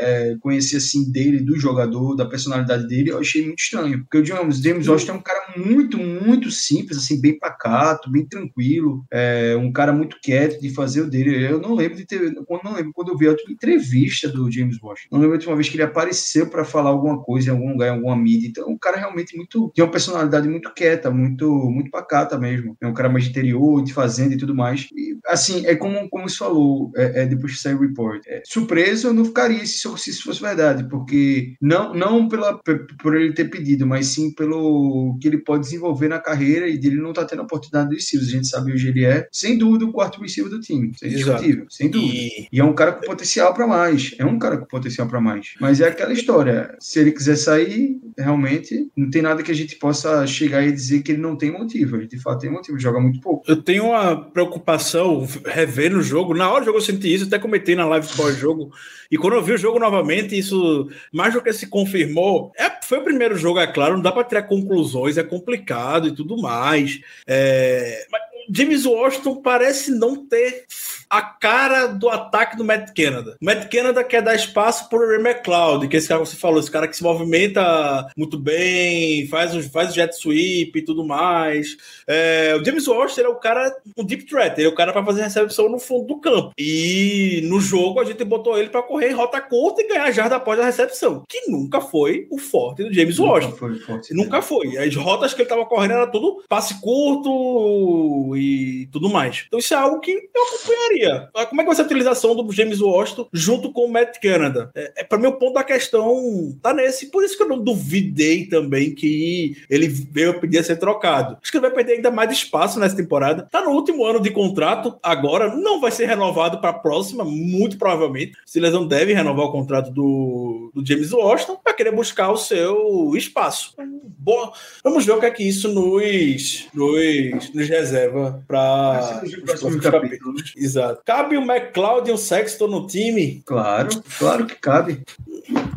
é, 0.00 0.36
conhecer 0.40 0.76
assim 0.78 1.10
dele, 1.10 1.40
do 1.40 1.56
jogador, 1.58 2.14
da 2.14 2.24
personalidade 2.26 2.86
dele, 2.86 3.10
eu 3.10 3.18
achei 3.18 3.44
muito 3.46 3.58
estranho. 3.60 4.00
Porque 4.00 4.18
o 4.18 4.24
James, 4.24 4.58
James 4.60 4.88
Washington 4.88 5.12
é 5.12 5.16
um 5.16 5.22
cara 5.22 5.54
muito, 5.56 5.98
muito 5.98 6.50
simples, 6.50 6.98
assim, 6.98 7.20
bem 7.20 7.38
pacato, 7.38 8.10
bem 8.10 8.26
tranquilo, 8.26 9.04
é, 9.12 9.56
um 9.56 9.72
cara 9.72 9.92
muito 9.92 10.16
quieto 10.22 10.49
de 10.58 10.70
fazer 10.70 11.02
o 11.02 11.10
dele. 11.10 11.44
Eu 11.44 11.60
não 11.60 11.74
lembro 11.74 11.96
de 11.96 12.04
ter, 12.04 12.32
não 12.32 12.74
lembro 12.74 12.92
quando 12.92 13.08
eu 13.08 13.16
vi 13.16 13.28
a 13.28 13.36
entrevista 13.48 14.28
do 14.28 14.50
James 14.50 14.80
Washington. 14.80 15.08
Não 15.12 15.20
lembro 15.20 15.34
a 15.34 15.38
última 15.38 15.56
vez 15.56 15.68
que 15.68 15.76
ele 15.76 15.82
apareceu 15.82 16.48
para 16.48 16.64
falar 16.64 16.90
alguma 16.90 17.22
coisa 17.22 17.48
em 17.48 17.52
algum 17.52 17.72
lugar, 17.72 17.88
em 17.88 17.96
alguma 17.96 18.16
mídia. 18.16 18.48
Então, 18.48 18.68
um 18.68 18.78
cara 18.78 18.96
realmente 18.96 19.36
muito 19.36 19.70
tem 19.74 19.84
uma 19.84 19.90
personalidade 19.90 20.48
muito 20.48 20.72
quieta, 20.72 21.10
muito 21.10 21.48
muito 21.70 21.90
pacata 21.90 22.38
mesmo. 22.38 22.76
É 22.80 22.86
um 22.86 22.94
cara 22.94 23.08
mais 23.08 23.26
interior, 23.26 23.82
de 23.82 23.92
fazenda 23.92 24.34
e 24.34 24.38
tudo 24.38 24.54
mais. 24.54 24.88
E, 24.94 25.18
assim, 25.26 25.66
é 25.66 25.74
como 25.74 26.08
como 26.08 26.28
você 26.28 26.36
falou, 26.36 26.90
é, 26.96 27.22
é, 27.22 27.26
depois 27.26 27.52
que 27.52 27.60
saiu 27.60 27.78
o 27.78 27.80
report. 27.80 28.22
É, 28.26 28.42
surpreso 28.44 29.08
eu 29.08 29.14
não 29.14 29.24
ficaria 29.24 29.64
se 29.66 29.76
isso, 29.76 29.96
se 29.96 30.10
isso 30.10 30.24
fosse 30.24 30.40
verdade, 30.40 30.88
porque 30.88 31.54
não 31.60 31.94
não 31.94 32.28
pela 32.28 32.58
por 33.02 33.16
ele 33.16 33.32
ter 33.32 33.46
pedido, 33.46 33.86
mas 33.86 34.06
sim 34.08 34.32
pelo 34.34 35.16
que 35.20 35.28
ele 35.28 35.38
pode 35.38 35.64
desenvolver 35.64 36.08
na 36.08 36.18
carreira 36.18 36.68
e 36.68 36.78
dele 36.78 36.96
não 36.96 37.12
tá 37.12 37.24
tendo 37.24 37.40
a 37.40 37.44
oportunidade 37.44 37.90
dos 37.90 38.04
Steelers. 38.04 38.28
A 38.28 38.32
gente 38.32 38.48
sabe 38.48 38.72
hoje 38.72 38.88
ele 38.88 39.04
é, 39.04 39.26
sem 39.32 39.58
dúvida, 39.58 39.84
o 39.84 39.92
quarto 39.92 40.20
receiver 40.20 40.39
do 40.48 40.60
time. 40.60 40.92
Isso 41.02 41.30
é 41.30 41.64
sem 41.68 41.90
dúvida. 41.90 42.12
E 42.14 42.48
E 42.52 42.60
é 42.60 42.64
um 42.64 42.72
cara 42.72 42.92
com 42.92 43.06
potencial 43.06 43.52
para 43.52 43.66
mais. 43.66 44.14
É 44.18 44.24
um 44.24 44.38
cara 44.38 44.56
com 44.58 44.66
potencial 44.66 45.06
para 45.06 45.20
mais. 45.20 45.54
Mas 45.60 45.80
é 45.80 45.88
aquela 45.88 46.12
história. 46.12 46.74
Se 46.80 47.00
ele 47.00 47.12
quiser 47.12 47.36
sair, 47.36 48.00
realmente, 48.16 48.88
não 48.96 49.10
tem 49.10 49.22
nada 49.22 49.42
que 49.42 49.50
a 49.50 49.54
gente 49.54 49.76
possa 49.76 50.26
chegar 50.26 50.64
e 50.64 50.72
dizer 50.72 51.02
que 51.02 51.12
ele 51.12 51.20
não 51.22 51.36
tem 51.36 51.50
motivo. 51.50 51.96
Ele 51.96 52.06
de 52.06 52.18
fato 52.18 52.40
tem 52.40 52.50
motivo, 52.50 52.76
ele 52.76 52.82
joga 52.82 53.00
muito 53.00 53.20
pouco. 53.20 53.44
eu 53.50 53.56
tenho 53.62 53.86
uma 53.86 54.16
preocupação 54.16 55.26
revendo 55.44 55.98
o 55.98 56.02
jogo. 56.02 56.34
Na 56.34 56.50
hora 56.50 56.60
do 56.60 56.66
jogo 56.66 56.78
eu 56.78 56.82
senti 56.82 57.12
isso, 57.12 57.26
até 57.26 57.38
comentei 57.38 57.74
na 57.74 57.86
live 57.86 58.08
pós-jogo. 58.16 58.70
E 59.10 59.16
quando 59.16 59.34
eu 59.34 59.42
vi 59.42 59.52
o 59.52 59.58
jogo 59.58 59.78
novamente, 59.78 60.38
isso 60.38 60.88
mais 61.12 61.34
do 61.34 61.42
que 61.42 61.52
se 61.52 61.66
confirmou. 61.66 62.52
É, 62.56 62.70
foi 62.84 62.98
o 62.98 63.04
primeiro 63.04 63.36
jogo, 63.36 63.58
é 63.58 63.66
claro, 63.66 63.94
não 63.94 64.02
dá 64.02 64.12
para 64.12 64.24
tirar 64.24 64.42
conclusões, 64.44 65.18
é 65.18 65.22
complicado 65.22 66.08
e 66.08 66.14
tudo 66.14 66.40
mais. 66.40 67.00
É, 67.26 68.06
mas 68.10 68.20
James 68.52 68.84
Washington 68.84 69.40
parece 69.42 69.90
não 69.92 70.26
ter 70.26 70.66
a 71.10 71.20
cara 71.22 71.88
do 71.88 72.08
ataque 72.08 72.56
do 72.56 72.64
Matt 72.64 72.92
Canada. 72.94 73.36
O 73.42 73.44
Matt 73.44 73.68
Canada 73.68 74.04
quer 74.04 74.22
dar 74.22 74.36
espaço 74.36 74.88
pro 74.88 75.06
Ray 75.08 75.18
McLeod, 75.18 75.88
que 75.88 75.96
é 75.96 75.98
esse 75.98 76.06
cara 76.06 76.22
que 76.22 76.28
você 76.28 76.36
falou, 76.36 76.60
esse 76.60 76.70
cara 76.70 76.86
que 76.86 76.96
se 76.96 77.02
movimenta 77.02 78.06
muito 78.16 78.38
bem, 78.38 79.26
faz 79.26 79.54
o, 79.54 79.62
faz 79.70 79.90
o 79.90 79.94
jet 79.94 80.14
sweep 80.14 80.78
e 80.78 80.82
tudo 80.82 81.04
mais. 81.04 81.76
É, 82.06 82.56
o 82.60 82.64
James 82.64 82.86
Washington 82.86 83.22
é 83.22 83.28
o 83.28 83.34
cara, 83.34 83.76
um 83.98 84.04
deep 84.04 84.24
threat, 84.24 84.56
ele 84.56 84.68
é 84.68 84.70
o 84.70 84.74
cara 84.74 84.92
para 84.92 85.04
fazer 85.04 85.22
recepção 85.22 85.68
no 85.68 85.80
fundo 85.80 86.06
do 86.06 86.20
campo. 86.20 86.52
E 86.56 87.40
no 87.44 87.60
jogo 87.60 88.00
a 88.00 88.04
gente 88.04 88.22
botou 88.22 88.56
ele 88.56 88.68
para 88.68 88.82
correr 88.82 89.10
em 89.10 89.14
rota 89.14 89.40
curta 89.40 89.82
e 89.82 89.88
ganhar 89.88 90.10
jarda 90.12 90.36
após 90.36 90.60
a 90.60 90.64
recepção, 90.64 91.24
que 91.28 91.50
nunca 91.50 91.80
foi 91.80 92.28
o 92.30 92.38
forte 92.38 92.84
do 92.84 92.92
James 92.92 93.18
Washington. 93.18 93.56
Foi 93.56 93.74
forte. 93.80 94.14
Nunca 94.14 94.40
foi. 94.40 94.78
As 94.78 94.94
rotas 94.94 95.34
que 95.34 95.42
ele 95.42 95.48
tava 95.48 95.66
correndo 95.66 95.94
era 95.94 96.06
tudo 96.06 96.44
passe 96.48 96.80
curto 96.80 98.36
e 98.36 98.88
tudo 98.92 99.08
mais. 99.08 99.44
Então 99.48 99.58
isso 99.58 99.74
é 99.74 99.76
algo 99.76 99.98
que 99.98 100.12
eu 100.12 100.42
acompanharia. 100.44 100.99
Ah, 101.06 101.46
Como 101.46 101.60
é 101.60 101.64
que 101.64 101.68
vai 101.68 101.76
ser 101.76 101.82
a 101.82 101.86
utilização 101.86 102.34
do 102.34 102.52
James 102.52 102.80
Washington 102.80 103.28
junto 103.32 103.72
com 103.72 103.86
o 103.86 103.92
Matt 103.92 104.18
Canada? 104.20 104.70
É, 104.74 104.92
é 104.98 105.04
para 105.04 105.18
mim 105.18 105.26
o 105.26 105.38
ponto 105.38 105.54
da 105.54 105.64
questão 105.64 106.56
tá 106.62 106.72
nesse. 106.72 107.10
Por 107.10 107.24
isso 107.24 107.36
que 107.36 107.42
eu 107.42 107.48
não 107.48 107.62
duvidei 107.62 108.46
também 108.46 108.94
que 108.94 109.56
ele 109.68 109.88
veio 109.88 110.40
pedir 110.40 110.58
a 110.58 110.64
ser 110.64 110.76
trocado. 110.76 111.38
Acho 111.42 111.50
que 111.50 111.58
ele 111.58 111.66
vai 111.66 111.74
perder 111.74 111.94
ainda 111.94 112.10
mais 112.10 112.32
espaço 112.32 112.78
nessa 112.78 112.96
temporada. 112.96 113.46
Tá 113.50 113.62
no 113.62 113.70
último 113.70 114.04
ano 114.04 114.20
de 114.20 114.30
contrato 114.30 114.98
agora, 115.02 115.54
não 115.54 115.80
vai 115.80 115.90
ser 115.90 116.06
renovado 116.06 116.60
para 116.60 116.70
a 116.70 116.74
próxima, 116.74 117.24
muito 117.24 117.78
provavelmente. 117.78 118.32
O 118.32 118.48
Steelers 118.48 118.74
não 118.74 118.86
deve 118.86 119.12
renovar 119.12 119.46
o 119.46 119.52
contrato 119.52 119.90
do, 119.90 120.70
do 120.74 120.86
James 120.86 121.12
Washington 121.12 121.58
para 121.62 121.74
querer 121.74 121.92
buscar 121.92 122.30
o 122.30 122.36
seu 122.36 123.12
espaço. 123.16 123.74
Boa. 124.18 124.52
Vamos 124.82 125.06
ver 125.06 125.12
o 125.12 125.20
que 125.20 125.26
é 125.26 125.30
que 125.30 125.42
isso 125.42 125.68
nos, 125.68 126.68
nos, 126.74 127.54
nos 127.54 127.68
reserva 127.68 128.42
para 128.46 129.20
nos 129.22 129.34
próximos 129.36 129.80
capítulos. 129.80 130.52
Exato. 130.56 130.89
Cabe 131.04 131.36
o 131.36 131.42
McLeod 131.42 132.10
e 132.10 132.12
o 132.12 132.18
Sexton 132.18 132.66
no 132.68 132.86
time? 132.86 133.42
Claro, 133.44 133.88
claro 134.18 134.46
que 134.46 134.54
cabe. 134.56 135.02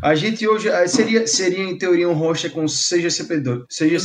A 0.02 0.16
gente 0.16 0.48
hoje 0.48 0.68
eh, 0.70 0.88
seria, 0.88 1.26
seria 1.26 1.64
em 1.64 1.78
teoria 1.78 2.10
um 2.10 2.14
roster 2.14 2.52
com. 2.52 2.68
Seis 2.68 3.02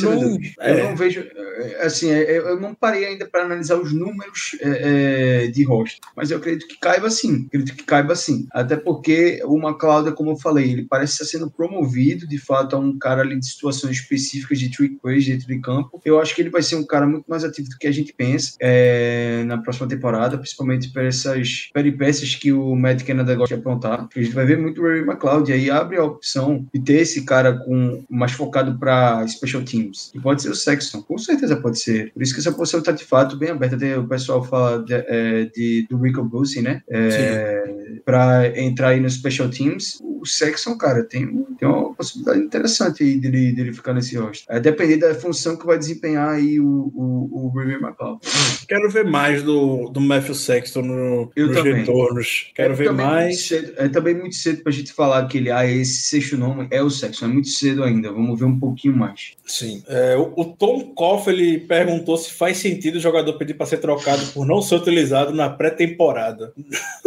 Não, 0.01 0.11
recebedores. 0.11 0.55
é. 0.61 0.81
Eu 0.81 0.85
não 0.85 0.97
vejo, 0.97 1.21
eh, 1.21 1.48
assim, 1.81 2.11
eh, 2.11 2.39
eu 2.39 2.61
não 2.61 2.75
parei 2.75 3.05
ainda 3.05 3.27
para 3.27 3.45
analisar 3.45 3.77
os 3.77 3.93
números 3.93 4.57
eh, 4.61 5.45
eh, 5.45 5.47
de 5.49 5.65
roster, 5.65 6.01
mas 6.17 6.31
eu 6.31 6.39
acredito 6.39 6.69
que 6.69 6.79
caiba 6.79 7.11
sim. 7.11 7.47
Acredito 7.47 7.77
que 7.77 7.85
caiba 7.85 8.15
sim. 8.15 8.47
Até 8.53 8.77
porque 8.77 9.41
o 9.45 9.59
McLeod, 9.59 10.13
como 10.13 10.31
eu 10.31 10.37
falei, 10.37 10.73
ele 10.73 10.87
parece 10.89 11.15
estar 11.15 11.25
sendo 11.25 11.51
promovido 11.51 12.27
de 12.27 12.39
fato 12.39 12.77
a 12.77 12.79
um 12.79 12.99
cara 12.99 13.23
ali 13.23 13.39
de 13.39 13.47
situações 13.47 13.97
específicas 13.97 14.59
de 14.59 14.71
trick 14.71 14.97
plays 14.97 15.27
dentro 15.27 15.47
de 15.47 15.61
campo. 15.61 16.01
Eu 16.05 16.21
acho 16.21 16.35
que 16.35 16.43
ele 16.43 16.51
vai 16.51 16.63
ser 16.63 16.77
um 16.77 16.87
cara 16.87 17.07
muito 17.07 17.25
mais 17.29 17.45
ativo 17.45 17.69
do 17.69 17.79
que 17.79 17.87
a 17.87 17.93
gente 17.93 18.13
pensa 18.13 18.57
eh, 18.61 19.43
na 19.47 19.59
próxima 19.59 19.89
temporada, 19.89 20.39
principalmente 20.39 20.91
por 20.93 21.03
essas 21.03 21.71
peripécias 21.73 22.35
que 22.35 22.53
o 22.53 22.75
Matt 22.75 23.05
Canada 23.05 23.35
gosta 23.35 23.55
de 23.55 23.61
apontar. 23.61 24.09
A 24.15 24.21
gente 24.21 24.35
vai 24.35 24.47
ver 24.47 24.59
muito 24.59 24.81
o 24.81 24.85
Ray 24.85 25.01
McLeod 25.01 25.51
e 25.51 25.55
aí 25.55 25.71
abre 25.71 25.97
a 25.97 26.05
opção 26.05 26.67
de 26.73 26.81
ter 26.81 27.01
esse 27.01 27.25
cara 27.25 27.59
com 27.59 28.05
mais 28.09 28.33
focado 28.33 28.79
para 28.79 29.27
special 29.29 29.63
teams. 29.63 30.11
E 30.15 30.21
pode 30.21 30.43
ser 30.43 30.51
o 30.51 30.55
Sexton, 30.55 31.03
com 31.03 31.19
certeza 31.19 31.48
pode 31.57 31.79
ser. 31.81 32.13
Por 32.13 32.23
isso 32.23 32.35
que 32.35 32.41
essa 32.41 32.53
posição 32.53 32.81
está 32.81 32.93
de 32.93 33.05
fato 33.05 33.37
bem 33.37 33.51
aberta. 33.51 33.77
Até 33.77 33.99
o 33.99 34.07
pessoal 34.07 34.43
fala 34.45 34.83
de, 34.85 34.95
é, 34.95 35.45
de- 35.55 35.87
do 35.89 35.97
Rico 35.99 36.23
Bruce, 36.25 36.61
né? 36.63 36.83
É, 36.89 37.73
para 38.05 38.59
entrar 38.61 38.89
aí 38.89 39.01
no 39.01 39.09
Special 39.11 39.49
Teams, 39.49 39.99
o 40.03 40.25
Sexton, 40.27 40.77
cara, 40.77 41.05
tem, 41.05 41.27
tem 41.59 41.69
uma 41.69 41.95
possibilidade 41.95 42.41
interessante 42.41 43.03
aí 43.03 43.17
dele, 43.19 43.53
dele 43.53 43.73
ficar 43.73 43.93
nesse 43.95 44.17
roster. 44.17 44.47
É 44.55 44.61
depender 44.61 44.97
da 44.97 45.15
função 45.15 45.57
que 45.57 45.67
vai 45.67 45.79
desempenhar 45.79 46.31
aí 46.31 46.59
o, 46.61 46.67
o, 46.95 47.47
o 47.53 47.59
River 47.59 47.81
McCall. 47.81 48.21
Quero 48.69 48.91
ver 48.91 49.05
mais 49.05 49.43
do, 49.43 49.89
do 49.91 50.01
Matthew 50.01 50.35
Sexton 50.35 50.83
no, 50.83 51.31
Eu 51.37 51.47
nos 51.49 51.57
também. 51.57 51.75
retornos. 51.75 52.51
Quero 52.55 52.73
É 52.73 52.77
ver 52.77 52.85
também 52.87 53.07
muito 53.07 53.15
mais. 53.17 53.47
cedo- 53.47 53.73
é 53.77 53.89
também 53.89 54.15
muito 54.15 54.35
cedo 54.37 54.63
pra 54.63 54.73
gente 54.73 54.93
falar 54.93 55.27
que 55.27 55.39
ele, 55.39 55.51
ah, 55.51 55.67
esse 55.67 56.03
sexto 56.03 56.37
nome 56.37 56.67
é 56.71 56.83
o 56.83 56.91
Sexton. 56.91 57.27
É 57.27 57.29
muito 57.29 57.49
cedo 57.49 57.85
ainda. 57.85 58.13
Vamos 58.13 58.39
ver 58.39 58.45
um 58.47 58.59
pouquinho 58.59 58.97
mais. 58.97 59.33
Sim. 59.47 59.83
É, 59.89 60.17
o, 60.17 60.33
o 60.37 60.45
Tom 60.45 60.93
Koff 60.95 61.31
ele 61.39 61.59
perguntou 61.59 62.17
se 62.17 62.33
faz 62.33 62.59
sentido 62.59 62.97
o 62.97 63.01
jogador 63.01 63.33
pedir 63.35 63.55
para 63.55 63.67
ser 63.67 63.79
trocado 63.79 64.25
por 64.29 64.47
não 64.47 64.61
ser 64.61 64.77
utilizado 64.77 65.33
na 65.33 65.49
pré-temporada. 65.49 66.53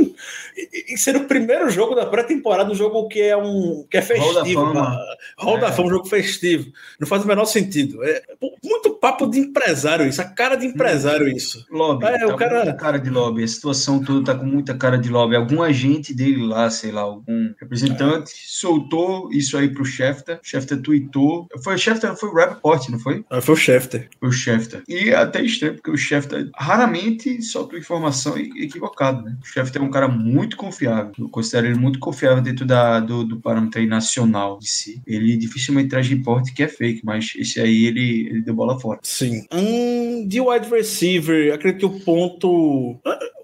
e, 0.57 0.93
e 0.93 0.97
ser 0.97 1.15
o 1.15 1.25
primeiro 1.25 1.69
jogo 1.69 1.95
da 1.95 2.05
pré-temporada, 2.05 2.71
um 2.71 2.75
jogo 2.75 3.07
que 3.07 3.21
é 3.21 3.35
um 3.35 3.85
que 3.89 3.97
é 3.97 4.01
Hall 4.01 4.33
da 4.33 4.41
festivo. 4.41 4.61
Fama. 4.65 4.97
Hall 5.37 5.59
da 5.59 5.67
É. 5.67 5.71
Fama, 5.71 5.87
um 5.87 5.91
jogo 5.91 6.05
festivo. 6.07 6.71
Não 6.99 7.07
faz 7.07 7.23
o 7.23 7.27
menor 7.27 7.45
sentido. 7.45 8.03
É 8.03 8.21
muito 8.63 8.91
papo 8.91 9.25
de 9.27 9.39
empresário 9.39 10.05
isso, 10.07 10.21
a 10.21 10.25
cara 10.25 10.55
de 10.55 10.65
empresário 10.67 11.27
isso. 11.27 11.65
Lobby. 11.71 12.05
É, 12.05 12.19
tá 12.19 12.27
o 12.27 12.37
cara- 12.37 12.55
muita 12.57 12.73
cara 12.73 12.97
de 12.99 13.09
lobby. 13.09 13.43
A 13.43 13.47
situação 13.47 14.03
toda 14.03 14.23
tá 14.33 14.35
com 14.37 14.45
muita 14.45 14.75
cara 14.75 14.97
de 14.97 15.09
lobby. 15.09 15.35
Algum 15.35 15.61
agente 15.63 16.13
dele 16.13 16.45
lá, 16.45 16.69
sei 16.69 16.91
lá, 16.91 17.01
algum 17.01 17.51
representante, 17.59 18.31
soltou 18.45 19.29
isso 19.31 19.57
aí 19.57 19.69
pro 19.69 19.83
Schefter. 19.85 20.39
Schefter 20.43 20.79
tweetou. 20.81 21.47
Foi 21.63 21.75
o 21.75 21.77
Schefter, 21.77 22.15
foi 22.15 22.29
o 22.29 22.33
Rapport, 22.35 22.87
não 22.89 22.99
foi? 22.99 23.25
Ah, 23.29 23.41
Foi 23.41 23.55
o 23.55 23.57
Schefter. 23.57 24.07
O 24.21 24.31
Schefter. 24.31 24.83
E 24.87 25.09
é 25.09 25.15
até 25.15 25.41
estranho, 25.43 25.73
porque 25.75 25.89
o 25.89 25.97
Schefter 25.97 26.49
raramente 26.55 27.41
solta 27.41 27.77
informação 27.77 28.37
equivocada, 28.37 29.21
né? 29.21 29.35
O 29.41 29.45
Schefter 29.45 29.81
é 29.81 29.85
um 29.85 29.89
cara 29.89 30.07
muito 30.07 30.55
confiável. 30.55 31.11
Eu 31.17 31.29
considero 31.29 31.67
ele 31.67 31.79
muito 31.79 31.97
confiável 31.99 32.43
dentro 32.43 32.65
da, 32.65 32.99
do, 32.99 33.23
do 33.23 33.39
parâmetro 33.39 33.85
nacional 33.87 34.59
de 34.59 34.69
si. 34.69 35.01
Ele 35.07 35.35
dificilmente 35.35 35.89
traz 35.89 36.07
reporte 36.07 36.53
que 36.53 36.61
é 36.61 36.67
fake, 36.67 37.01
mas 37.03 37.33
esse 37.35 37.59
aí 37.59 37.85
ele, 37.85 38.27
ele 38.27 38.41
deu 38.41 38.53
bola 38.53 38.79
fora. 38.79 38.99
Sim. 39.01 39.45
Hum, 39.51 40.27
de 40.27 40.39
wide 40.39 40.69
receiver, 40.69 41.53
acredito 41.53 41.89
que 41.89 41.97
o 41.97 41.99
ponto. 42.01 42.99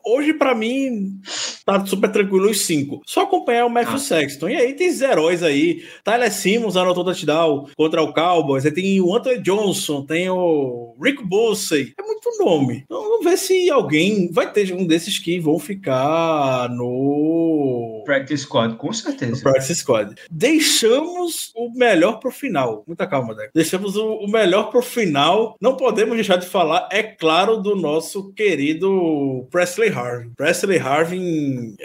Hoje, 0.09 0.33
pra 0.33 0.55
mim, 0.55 1.19
tá 1.65 1.85
super 1.85 2.11
tranquilo 2.11 2.49
os 2.49 2.61
cinco. 2.65 3.01
Só 3.05 3.21
acompanhar 3.23 3.65
o 3.65 3.69
Matthew 3.69 3.95
Ah. 3.95 3.99
Sexton. 3.99 4.49
E 4.49 4.55
aí 4.55 4.73
tem 4.73 4.89
os 4.89 5.01
heróis 5.01 5.43
aí. 5.43 5.83
Tyler 6.03 6.31
Simmons 6.31 6.77
anotou 6.77 7.03
touchdown 7.03 7.67
contra 7.75 8.01
o 8.01 8.13
Cowboys. 8.13 8.65
Aí 8.65 8.71
tem 8.71 9.01
o 9.01 9.13
Anthony 9.15 9.39
Johnson, 9.41 10.05
tem 10.05 10.29
o 10.29 10.95
Rick 11.01 11.23
Bussey. 11.23 11.93
É 11.99 12.01
muito 12.03 12.29
nome. 12.39 12.83
Então 12.85 13.01
vamos 13.03 13.25
ver 13.25 13.37
se 13.37 13.69
alguém 13.69 14.31
vai 14.31 14.51
ter 14.51 14.71
um 14.73 14.85
desses 14.85 15.19
que 15.19 15.39
vão 15.39 15.59
ficar 15.59 16.69
no. 16.69 18.03
Practice 18.05 18.43
squad, 18.43 18.75
com 18.77 18.87
No 18.87 18.93
certeza. 18.93 19.41
Practice 19.43 19.75
Squad. 19.75 20.15
Deixamos 20.31 21.51
o 21.55 21.69
melhor 21.77 22.19
pro 22.19 22.31
final. 22.31 22.83
Muita 22.87 23.05
calma, 23.05 23.35
Deco. 23.35 23.51
Deixamos 23.53 23.95
o, 23.97 24.13
o 24.19 24.27
melhor 24.31 24.69
pro 24.69 24.81
final. 24.81 25.55
Não 25.59 25.75
podemos 25.75 26.15
deixar 26.15 26.37
de 26.37 26.45
falar, 26.47 26.87
é 26.91 27.03
claro, 27.03 27.57
do 27.57 27.75
nosso 27.75 28.31
querido 28.33 29.45
Presley 29.51 29.89
Harvin. 29.97 30.35
Presley 30.37 30.79
Harvin 30.79 31.77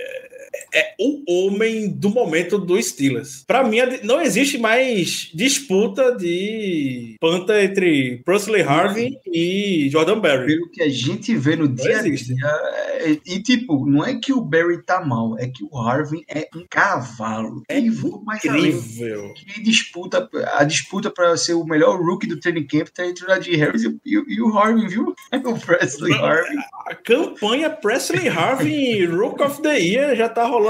é, 0.75 0.81
é 0.81 0.95
o 1.01 1.23
homem 1.47 1.89
do 1.91 2.11
momento 2.11 2.59
do 2.59 2.81
Steelers. 2.83 3.45
Pra 3.47 3.65
mim, 3.65 3.79
não 4.03 4.21
existe 4.21 4.59
mais 4.59 5.31
disputa 5.35 6.15
de 6.17 7.17
panta 7.21 7.63
entre 7.63 8.23
Presley 8.25 8.63
Harvin 8.63 9.17
e 9.27 9.89
Jordan 9.91 10.21
Berry. 10.21 10.47
Pelo 10.47 10.71
que 10.71 10.83
a 10.83 10.89
gente 10.89 11.35
vê 11.37 11.57
no 11.57 11.69
dia 11.69 11.99
a 11.99 12.03
dia. 12.03 12.37
é- 13.01 13.19
E, 13.27 13.43
tipo, 13.43 13.85
não 13.87 14.05
é 14.05 14.15
que 14.15 14.33
o 14.33 14.41
Barry 14.41 14.83
tá 14.85 15.05
mal, 15.05 15.37
é 15.39 15.47
que 15.49 15.65
o 15.65 15.77
Harvin 15.79 16.23
é 16.29 16.47
um 16.55 16.65
cavalo. 16.71 17.63
É. 17.69 17.79
Incrível. 18.61 19.35
Que 19.35 19.61
disputa, 19.63 20.29
a 20.55 20.65
disputa 20.65 21.11
para 21.11 21.37
ser 21.37 21.55
o 21.55 21.65
melhor 21.65 22.01
rookie 22.01 22.27
do 22.29 22.39
training 22.39 22.67
camp 22.67 22.89
tá 22.89 23.07
entre 23.07 23.25
o 23.25 23.29
Najee 23.29 23.57
Harris 23.57 23.83
e, 23.83 23.89
e- 24.07 24.25
e 24.37 24.41
o 24.43 24.57
Harvin, 24.57 24.87
viu? 24.89 25.13
O 25.45 25.59
Presley 25.59 26.13
Harvin. 26.15 26.57
A 26.87 26.95
campanha 26.95 27.69
Presley 27.71 28.29
Harvin 28.29 29.05
Rook 29.07 29.43
of 29.43 29.61
the 29.63 29.79
Year 29.79 30.15
já 30.17 30.29
tá 30.29 30.45
rolando 30.47 30.62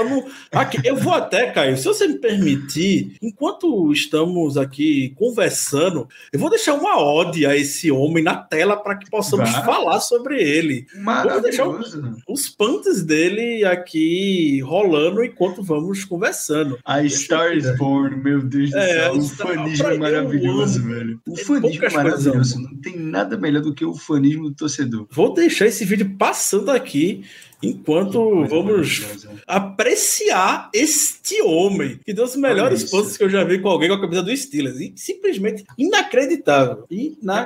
aqui. 0.51 0.77
Eu 0.83 0.95
vou 0.95 1.13
até, 1.13 1.51
Caio, 1.51 1.77
se 1.77 1.85
você 1.85 2.07
me 2.07 2.17
permitir, 2.17 3.15
enquanto 3.21 3.91
estamos 3.91 4.57
aqui 4.57 5.13
conversando, 5.17 6.07
eu 6.31 6.39
vou 6.39 6.49
deixar 6.49 6.73
uma 6.73 6.99
ode 7.01 7.45
a 7.45 7.55
esse 7.55 7.91
homem 7.91 8.23
na 8.23 8.35
tela 8.35 8.75
para 8.77 8.95
que 8.97 9.09
possamos 9.09 9.49
Vai. 9.51 9.65
falar 9.65 9.99
sobre 9.99 10.41
ele. 10.41 10.85
Maravilhoso. 10.95 12.15
Os 12.27 12.49
punts 12.49 13.03
dele 13.03 13.63
aqui 13.65 14.59
rolando 14.61 15.23
enquanto 15.23 15.61
vamos 15.63 16.03
conversando. 16.05 16.77
A 16.85 17.07
Star 17.07 17.55
is 17.55 17.75
Born, 17.77 18.17
meu 18.17 18.41
Deus 18.41 18.71
do 18.71 18.77
É, 18.77 18.87
céu. 18.87 19.13
O 19.13 19.21
Star- 19.21 19.47
fanismo 19.55 19.87
é 19.87 19.97
maravilhoso, 19.97 20.83
velho. 20.83 21.19
O 21.27 21.33
Tem 21.33 21.45
fanismo 21.45 21.85
é 21.85 21.89
maravilhoso. 21.89 22.61
Não 22.61 22.75
tem 22.81 22.97
nada 22.97 23.37
melhor 23.37 23.61
do 23.61 23.73
que 23.73 23.85
o 23.85 23.93
fanismo 23.93 24.49
do 24.49 24.55
torcedor. 24.55 25.07
Vou 25.11 25.33
deixar 25.33 25.67
esse 25.67 25.85
vídeo 25.85 26.15
passando 26.17 26.71
aqui 26.71 27.23
enquanto 27.63 28.45
vamos 28.47 28.99
maravilhosa. 28.99 29.29
apreciar 29.47 30.69
este 30.73 31.41
homem, 31.41 31.99
que 32.05 32.13
deu 32.13 32.25
os 32.25 32.35
melhores 32.35 32.83
pontos 32.89 33.17
que 33.17 33.23
eu 33.23 33.29
já 33.29 33.43
vi 33.43 33.59
com 33.59 33.69
alguém 33.69 33.89
com 33.89 33.95
a 33.95 34.01
camisa 34.01 34.21
do 34.23 34.35
Steelers. 34.35 34.79
E 34.79 34.93
simplesmente 34.95 35.63
inacreditável. 35.77 36.85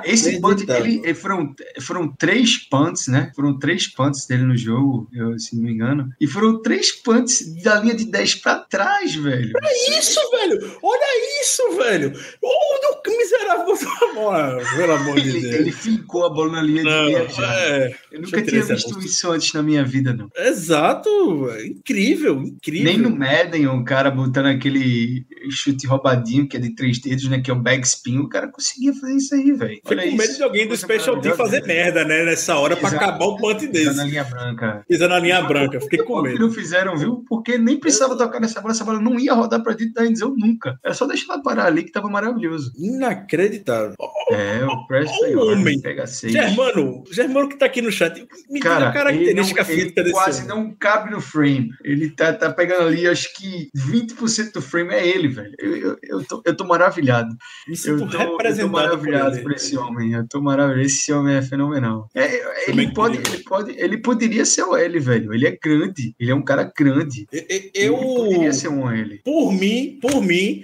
Esse 0.04 0.40
punt, 0.40 0.60
Inacreditável. 0.62 0.84
ele, 0.86 1.00
ele 1.04 1.14
foram, 1.14 1.54
foram 1.80 2.08
três 2.08 2.56
punts, 2.68 3.08
né? 3.08 3.32
Foram 3.34 3.58
três 3.58 3.86
punts 3.86 4.26
dele 4.26 4.42
no 4.42 4.56
jogo, 4.56 5.08
eu, 5.14 5.38
se 5.38 5.56
não 5.56 5.64
me 5.64 5.72
engano. 5.72 6.10
E 6.20 6.26
foram 6.26 6.60
três 6.60 6.92
punts 6.92 7.54
da 7.62 7.80
linha 7.80 7.94
de 7.94 8.04
10 8.04 8.36
pra 8.36 8.56
trás, 8.56 9.14
velho. 9.14 9.52
Isso, 9.98 10.20
velho! 10.30 10.76
Olha 10.82 11.40
isso, 11.42 11.62
velho! 11.76 12.12
Olha 12.42 12.98
o 13.06 13.18
miserável 13.18 13.74
da 13.78 14.14
bola, 14.14 14.58
pelo 14.76 14.92
amor 14.92 15.20
de 15.20 15.28
Ele, 15.28 15.40
Deus. 15.40 15.54
ele 15.54 15.72
ficou 15.72 16.26
a 16.26 16.30
bola 16.30 16.52
na 16.52 16.62
linha 16.62 16.82
de 16.82 16.88
Não, 16.88 17.04
meia 17.06 17.28
já. 17.28 17.54
é, 17.60 17.96
Eu 18.12 18.20
nunca 18.22 18.42
tinha 18.42 18.62
visto 18.62 18.98
isso 19.00 19.30
antes 19.30 19.52
na 19.52 19.62
minha 19.62 19.84
vida, 19.84 20.07
exato, 20.38 21.46
velho. 21.46 21.66
incrível, 21.66 22.42
incrível. 22.42 22.84
Nem 22.84 22.98
no 22.98 23.10
Madden, 23.10 23.66
o 23.68 23.84
cara 23.84 24.10
botando 24.10 24.46
aquele 24.46 25.24
chute 25.50 25.86
roubadinho 25.86 26.48
que 26.48 26.56
é 26.56 26.60
de 26.60 26.74
três 26.74 26.98
dedos, 26.98 27.28
né? 27.28 27.40
Que 27.40 27.50
é 27.50 27.54
o 27.54 27.60
bag 27.60 27.82
spin, 27.86 28.18
o 28.18 28.28
cara 28.28 28.48
conseguia 28.48 28.92
fazer 28.94 29.14
isso 29.16 29.34
aí, 29.34 29.52
velho. 29.52 29.74
Fico 29.76 29.88
com 29.88 30.16
medo 30.16 30.36
de 30.36 30.42
alguém 30.42 30.68
do 30.68 30.76
Special 30.76 31.20
Team 31.20 31.36
fazer 31.36 31.64
merda, 31.64 32.04
né? 32.04 32.24
Nessa 32.24 32.56
hora 32.58 32.76
pra 32.76 32.88
Exato. 32.88 33.04
acabar 33.04 33.24
o 33.26 33.36
punt 33.36 33.60
desse. 33.66 33.96
na 33.96 34.04
linha 34.04 34.24
branca. 34.24 34.84
Pisando 34.88 35.14
na 35.14 35.18
linha 35.20 35.42
branca. 35.42 35.80
Fiquei 35.80 36.00
com 36.00 36.22
medo. 36.22 36.38
não 36.38 36.50
fizeram, 36.50 36.96
viu? 36.96 37.24
Porque 37.28 37.56
nem 37.58 37.78
precisava 37.78 38.16
tocar 38.16 38.40
nessa 38.40 38.60
bola, 38.60 38.72
essa 38.74 38.84
bola 38.84 39.00
não 39.00 39.18
ia 39.18 39.32
rodar 39.34 39.62
pra 39.62 39.72
dentro 39.74 39.94
da 39.94 40.06
endzone 40.06 40.34
nunca. 40.38 40.78
Era 40.84 40.94
só 40.94 41.06
deixar 41.06 41.34
ela 41.34 41.42
parar 41.42 41.66
ali 41.66 41.82
que 41.84 41.92
tava 41.92 42.08
maravilhoso. 42.08 42.72
Inacreditável. 42.78 43.94
É, 44.30 44.64
o 44.64 44.94
Harvin 44.94 45.34
homem. 45.36 45.80
pega 45.80 46.06
seis. 46.06 46.32
Germano, 46.32 47.02
Germano 47.10 47.48
que 47.48 47.56
tá 47.56 47.66
aqui 47.66 47.80
no 47.80 47.90
chat, 47.90 48.26
me 48.50 48.60
diga 48.60 48.76
a 48.88 48.92
Cara, 48.92 49.12
ele, 49.12 49.32
característica 49.32 49.62
não, 49.62 49.70
ele 49.70 49.92
quase 50.12 50.42
homem. 50.42 50.48
não 50.48 50.74
cabe 50.74 51.10
no 51.10 51.20
frame. 51.20 51.70
Ele 51.84 52.10
tá, 52.10 52.32
tá 52.32 52.52
pegando 52.52 52.88
ali, 52.88 53.06
acho 53.06 53.34
que 53.34 53.68
20% 53.76 54.52
do 54.52 54.62
frame 54.62 54.94
é 54.94 55.06
ele, 55.06 55.28
velho. 55.28 55.52
Eu, 55.58 55.76
eu, 55.76 55.96
eu, 56.02 56.24
tô, 56.24 56.42
eu 56.44 56.56
tô 56.56 56.64
maravilhado. 56.64 57.28
Me 57.66 57.76
Eu 57.86 57.98
tô, 57.98 58.04
eu 58.04 58.10
tô 58.10 58.36
por 58.36 58.70
maravilhado 58.70 59.36
ele. 59.36 59.42
por 59.42 59.52
esse 59.52 59.76
homem. 59.76 60.12
Eu 60.12 60.26
tô 60.28 60.40
maravilhado. 60.40 60.80
Esse 60.82 61.12
homem 61.12 61.36
é 61.36 61.42
fenomenal. 61.42 62.08
É, 62.14 62.26
Também 62.66 62.86
ele, 62.86 62.94
pode, 62.94 63.16
ele, 63.18 63.42
pode, 63.44 63.70
ele 63.78 63.98
poderia 63.98 64.44
ser 64.44 64.62
o 64.62 64.76
L, 64.76 64.98
velho. 64.98 65.32
Ele 65.34 65.46
é 65.46 65.56
grande. 65.62 66.14
Ele 66.18 66.30
é 66.30 66.34
um 66.34 66.42
cara 66.42 66.70
grande. 66.76 67.26
E- 67.32 67.46
e- 67.48 67.70
Ele 67.74 67.88
Eu, 67.88 67.96
poderia 67.96 68.52
ser 68.52 68.68
um 68.68 68.90
L. 68.90 69.20
por 69.24 69.52
mim, 69.52 69.98
por 70.00 70.22
mim, 70.22 70.62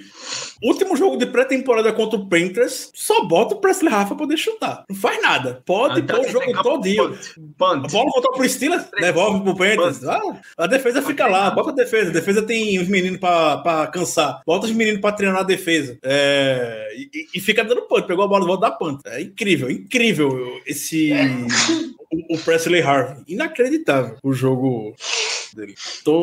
último 0.62 0.96
jogo 0.96 1.16
de 1.16 1.26
pré-temporada 1.26 1.92
contra 1.92 2.18
o 2.18 2.28
Panthers, 2.28 2.90
só 2.94 3.24
bota 3.26 3.54
o 3.54 3.60
Presley 3.60 3.92
Harvin 3.92 4.08
pra 4.08 4.16
poder 4.16 4.36
chutar. 4.36 4.84
Não 4.88 4.96
faz 4.96 5.20
nada. 5.22 5.62
Pode 5.66 6.00
Até 6.00 6.14
pôr 6.14 6.26
o 6.26 6.28
jogo 6.30 6.46
pegar 6.46 6.62
todinho. 6.62 7.10
punt. 7.58 7.84
A 7.84 7.88
bola 7.88 8.10
voltou 8.10 8.32
pro 8.32 8.48
Steelers, 8.48 8.84
devolve 8.98 9.23
pro 9.42 9.56
Panthers. 9.56 10.04
Ah, 10.04 10.40
a 10.56 10.66
defesa 10.66 11.02
fica 11.02 11.26
lá, 11.26 11.50
bota 11.50 11.70
a 11.70 11.74
defesa. 11.74 12.10
A 12.10 12.12
defesa 12.12 12.42
tem 12.42 12.78
os 12.78 12.88
meninos 12.88 13.18
pra, 13.18 13.58
pra 13.58 13.86
cansar. 13.86 14.42
Bota 14.46 14.66
os 14.66 14.72
meninos 14.72 15.00
pra 15.00 15.12
treinar 15.12 15.40
a 15.40 15.44
defesa. 15.44 15.98
É, 16.02 16.88
e, 16.96 17.28
e 17.34 17.40
fica 17.40 17.64
dando 17.64 17.82
punt. 17.82 18.06
Pegou 18.06 18.24
a 18.24 18.28
bola, 18.28 18.46
volta 18.46 18.68
da 18.68 18.70
punt. 18.70 19.00
É 19.06 19.20
incrível, 19.20 19.70
incrível 19.70 20.60
esse... 20.66 21.12
O, 22.14 22.34
o 22.34 22.38
Presley 22.38 22.82
Harvin. 22.82 23.22
Inacreditável 23.26 24.16
o 24.22 24.32
jogo 24.32 24.94
dele. 25.54 25.74
Tô... 26.04 26.20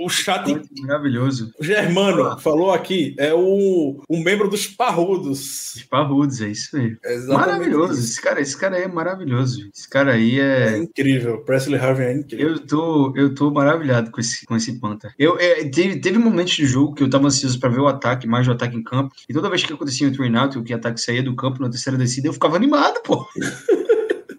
O 0.00 0.08
chat 0.08 0.44
Maravilhoso. 0.80 1.52
o 1.58 1.64
Germano 1.64 2.38
falou 2.38 2.72
aqui, 2.72 3.14
é 3.18 3.34
o, 3.34 4.00
o 4.08 4.16
membro 4.22 4.48
dos 4.48 4.66
parrudos. 4.66 5.74
Os 5.74 5.82
parrudos, 5.82 6.40
é 6.40 6.48
isso 6.48 6.76
aí. 6.76 6.96
Maravilhoso. 7.26 7.98
Esse 8.00 8.20
cara, 8.20 8.40
esse 8.40 8.56
cara 8.56 8.76
aí 8.76 8.82
é 8.84 8.88
maravilhoso. 8.88 9.68
Esse 9.74 9.88
cara 9.88 10.12
aí 10.12 10.40
É 10.40 10.74
é. 10.74 10.78
incrível. 10.78 11.38
Presley 11.38 11.78
Harvin 11.78 12.02
é 12.04 12.12
incrível. 12.14 12.48
Eu 12.50 12.66
tô, 12.66 13.12
eu 13.16 13.34
tô 13.34 13.50
maravilhado 13.50 14.10
com 14.10 14.20
esse, 14.20 14.46
com 14.46 14.56
esse 14.56 14.78
Panther. 14.80 15.12
Eu, 15.18 15.38
é, 15.38 15.64
teve, 15.68 15.98
teve 15.98 16.18
momentos 16.18 16.56
do 16.56 16.66
jogo 16.66 16.94
que 16.94 17.02
eu 17.02 17.10
tava 17.10 17.26
ansioso 17.26 17.58
pra 17.58 17.68
ver 17.68 17.80
o 17.80 17.88
ataque, 17.88 18.26
mais 18.26 18.46
o 18.46 18.52
ataque 18.52 18.76
em 18.76 18.82
campo. 18.82 19.14
E 19.28 19.34
toda 19.34 19.50
vez 19.50 19.64
que 19.64 19.72
acontecia 19.72 20.08
um 20.08 20.12
train 20.12 20.34
out, 20.36 20.62
que 20.62 20.72
o 20.72 20.76
ataque 20.76 21.00
saía 21.00 21.22
do 21.22 21.34
campo 21.34 21.60
na 21.60 21.68
terceira 21.68 21.98
descida, 21.98 22.28
eu 22.28 22.32
ficava 22.32 22.56
animado, 22.56 23.02
pô. 23.02 23.26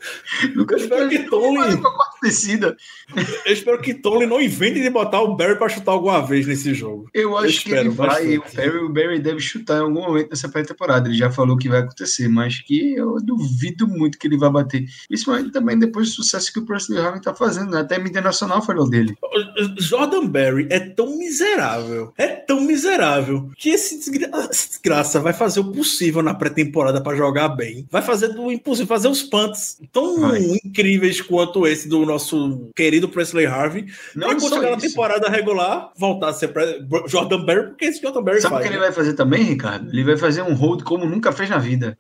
Nunca 0.56 0.76
Eu 0.76 0.80
espero 0.80 1.10
que 1.10 1.20
Tony-. 1.20 1.82
Eu 3.46 3.54
espero 3.54 3.82
que 3.82 3.94
Tony 3.94 4.26
não 4.26 4.42
invente 4.42 4.82
de 4.82 4.90
botar 4.90 5.22
o 5.22 5.36
Barry 5.36 5.58
pra 5.58 5.70
chutar 5.70 5.92
alguma 5.92 6.26
vez 6.26 6.48
nesse 6.48 6.74
jogo. 6.74 7.10
Eu 7.14 7.38
acho 7.38 7.60
Eu 7.60 7.64
que 7.64 7.80
ele 7.80 7.90
vai. 7.90 8.38
O. 8.38 8.44
Barry, 8.56 8.78
o 8.78 8.90
Barry 8.90 9.20
deve 9.20 9.40
chutar 9.40 9.78
em 9.78 9.82
algum 9.82 10.02
momento 10.02 10.30
nessa 10.30 10.50
pré-temporada. 10.50 11.08
Ele 11.08 11.18
já 11.18 11.32
falou 11.32 11.58
que 11.58 11.70
vai 11.70 11.80
acontecer, 11.80 12.28
mas 12.28 12.62
que 12.62 12.96
eu 12.96 13.18
duvido 13.22 13.88
muito 13.88 14.18
que 14.18 14.28
ele 14.28 14.38
vai 14.38 14.50
bater. 14.50 14.86
Principalmente 15.08 15.52
também 15.52 15.78
depois 15.78 16.10
do 16.10 16.16
sucesso 16.16 16.52
que 16.52 16.60
o 16.60 16.66
Presley 16.66 17.00
Harvin 17.00 17.22
tá 17.22 17.34
fazendo. 17.34 17.72
Né? 17.72 17.80
Até 17.80 17.96
a 17.96 18.00
mídia 18.00 18.22
nacional 18.22 18.62
falou 18.62 18.90
dele. 18.90 19.16
Jordan 19.78 20.28
Barry 20.28 20.68
é 20.70 20.80
tão 20.80 21.18
miserável, 21.18 22.14
é 22.18 22.28
tão 22.28 22.62
miserável, 22.62 23.50
que 23.58 23.70
esse 23.70 23.96
essa 23.96 24.50
desgraça 24.50 25.20
vai 25.20 25.34
fazer 25.34 25.60
o 25.60 25.72
possível 25.72 26.22
na 26.22 26.34
pré-temporada 26.34 27.02
pra 27.02 27.16
jogar 27.16 27.50
bem. 27.50 27.88
Vai 27.90 28.02
fazer 28.02 28.30
do 28.30 28.52
impossível, 28.52 28.88
fazer 28.88 29.08
os 29.08 29.24
punts 29.24 29.78
tão 29.96 30.20
Vai. 30.20 30.42
incríveis 30.66 31.22
quanto 31.22 31.66
esse 31.66 31.88
do 31.88 32.06
nosso 32.06 32.70
querido 32.76 33.08
Presley 33.08 33.46
Harvey. 33.46 33.86
Não 34.14 34.28
Pra 34.28 34.38
quando 34.38 34.62
na 34.62 34.76
temporada 34.76 35.30
regular, 35.30 35.94
voltar 35.98 36.30
a 36.30 36.34
ser 36.34 36.54
Jordan 37.08 37.46
Barry, 37.46 37.68
porque 37.70 37.86
esse 37.86 38.02
Jordan 38.02 38.22
Barry 38.22 38.42
Sabe 38.42 38.56
o 38.56 38.60
que 38.60 38.68
ele 38.68 38.76
né? 38.76 38.82
vai 38.82 38.92
fazer 38.92 39.14
também, 39.14 39.44
Ricardo? 39.44 39.90
Ele 39.90 40.04
vai 40.04 40.18
fazer 40.18 40.42
um 40.42 40.54
hold 40.54 40.84
como 40.84 41.06
nunca 41.06 41.32
fez 41.32 41.50
na 41.50 41.58
vida. 41.58 41.98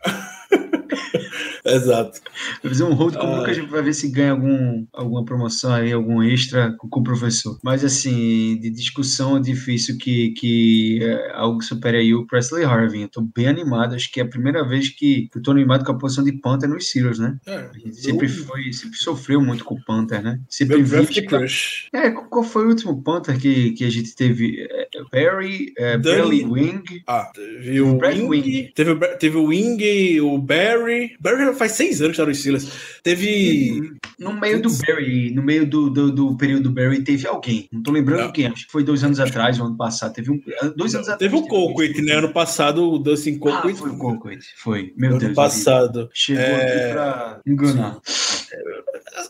Exato. 1.65 2.21
Vai 2.61 2.71
fazer 2.71 2.83
um 2.83 2.93
hold 2.93 3.15
como 3.15 3.33
Ah. 3.33 3.37
nunca 3.37 3.51
a 3.51 3.53
gente 3.53 3.69
vai 3.69 3.81
ver 3.81 3.93
se 3.93 4.09
ganha 4.09 4.31
algum, 4.31 4.85
alguma 4.93 5.25
promoção 5.25 5.73
aí, 5.73 5.91
algum 5.91 6.21
extra 6.21 6.71
com, 6.77 6.87
com 6.87 6.99
o 6.99 7.03
professor. 7.03 7.57
Mas 7.63 7.83
assim, 7.83 8.57
de 8.59 8.69
discussão 8.69 9.37
é 9.37 9.39
difícil 9.41 9.97
que, 9.97 10.29
que 10.31 10.99
é, 11.01 11.31
algo 11.33 11.61
supere 11.63 11.97
aí 11.97 12.13
o 12.13 12.25
Presley 12.27 12.63
Harvin. 12.63 13.01
Eu 13.03 13.09
tô 13.09 13.21
bem 13.21 13.47
animado, 13.47 13.95
acho 13.95 14.11
que 14.11 14.19
é 14.19 14.23
a 14.23 14.27
primeira 14.27 14.63
vez 14.67 14.89
que, 14.89 15.27
que 15.31 15.37
eu 15.37 15.41
tô 15.41 15.51
animado 15.51 15.83
com 15.85 15.91
a 15.91 15.97
posição 15.97 16.23
de 16.23 16.31
Panther 16.33 16.69
nos 16.69 16.87
Steelers, 16.87 17.19
né? 17.19 17.37
É, 17.45 17.55
A 17.73 17.77
gente 17.77 17.95
sempre 17.95 18.27
foi, 18.27 18.71
sempre 18.73 18.97
sofreu 18.97 19.41
muito 19.41 19.63
com 19.63 19.75
o 19.75 19.83
Panther, 19.83 20.21
né? 20.21 20.39
Sempre 20.49 20.77
Meu 20.77 20.85
vi 20.85 20.91
draft 20.91 21.13
que- 21.13 21.21
crush. 21.23 21.89
É, 21.93 22.11
qual 22.11 22.43
foi 22.43 22.65
o 22.65 22.69
último 22.69 23.01
Panther 23.01 23.39
que, 23.39 23.71
que 23.71 23.83
a 23.85 23.89
gente 23.89 24.15
teve? 24.15 24.67
É, 24.69 24.85
Barry, 25.11 25.73
é, 25.77 25.97
Barry 25.97 26.45
Wing. 26.45 26.83
Ah, 27.07 27.31
teve 27.33 27.81
o 27.81 27.95
Brad 27.97 28.17
Wing, 28.17 28.27
Wing. 28.27 28.71
Teve, 28.75 28.91
o 28.91 28.99
teve 29.17 29.37
o 29.37 29.45
Wing, 29.45 30.19
o 30.21 30.37
Barry. 30.37 31.15
Barry 31.19 31.45
já 31.45 31.53
faz 31.55 31.71
seis 31.73 32.01
anos 32.01 32.15
que 32.15 32.21
tá 32.21 32.27
no 32.27 32.35
Steelers. 32.35 32.67
Teve. 33.03 33.93
No 34.17 34.31
meio 34.33 34.61
do 34.61 34.69
Barry, 34.71 35.31
no 35.31 35.41
meio 35.43 35.65
do, 35.65 35.89
do, 35.89 36.11
do 36.11 36.37
período 36.37 36.63
do 36.63 36.71
Barry, 36.71 37.03
teve 37.03 37.27
alguém. 37.27 37.67
Não 37.71 37.83
tô 37.83 37.91
lembrando 37.91 38.21
Não. 38.25 38.31
quem, 38.31 38.47
acho 38.47 38.65
que 38.65 38.71
foi 38.71 38.83
dois 38.83 39.03
anos 39.03 39.19
atrás, 39.19 39.59
o 39.59 39.63
ano 39.65 39.75
passado. 39.75 40.13
Teve 40.13 40.31
um. 40.31 40.41
Dois 40.75 40.95
anos 40.95 41.09
atrás. 41.09 41.19
Teve 41.19 41.35
o 41.35 41.39
teve 41.41 41.49
Colquitt, 41.49 42.01
né? 42.01 42.13
Ano 42.13 42.31
passado, 42.31 42.93
o 42.93 42.97
Dustin 42.99 43.35
Ah, 43.35 43.39
Colquitt. 43.39 43.79
foi 43.79 43.89
o 43.89 43.97
Colquitt. 43.97 44.45
Foi. 44.57 44.93
Meu 44.95 45.11
ano 45.11 45.19
Deus. 45.19 45.33
passado. 45.33 46.09
Chegou 46.13 46.41
É. 46.43 46.55
aqui 46.85 46.93
pra 46.93 47.41
enganar. 47.45 47.99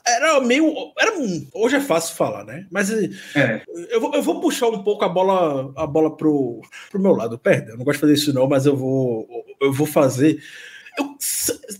Era 0.06 0.40
meio. 0.42 0.72
Era, 1.00 1.18
um- 1.18 1.48
hoje 1.54 1.76
é 1.78 1.82
fácil 1.82 2.16
falar, 2.16 2.44
né? 2.46 2.66
Mas 2.72 2.92
eh, 2.92 3.10
É. 3.36 3.62
eu 3.90 4.00
vou, 4.00 4.14
eu 4.14 4.22
vou 4.22 4.40
puxar 4.40 4.68
um 4.68 4.84
pouco 4.84 5.04
a 5.04 5.10
bola, 5.10 5.72
a 5.76 5.88
bola 5.88 6.16
pro, 6.16 6.62
pro 6.92 7.02
meu 7.02 7.14
lado. 7.14 7.38
Perdão, 7.40 7.74
eu 7.74 7.78
não 7.78 7.86
gosto 7.86 7.98
de 7.98 8.02
fazer 8.02 8.14
isso, 8.14 8.34
não, 8.34 8.48
mas 8.48 8.66
eu 8.66 8.76
vou, 8.76 9.28
eu 9.62 9.74
vou 9.74 9.88
fazer. 9.88 10.40
Eu, 10.98 11.16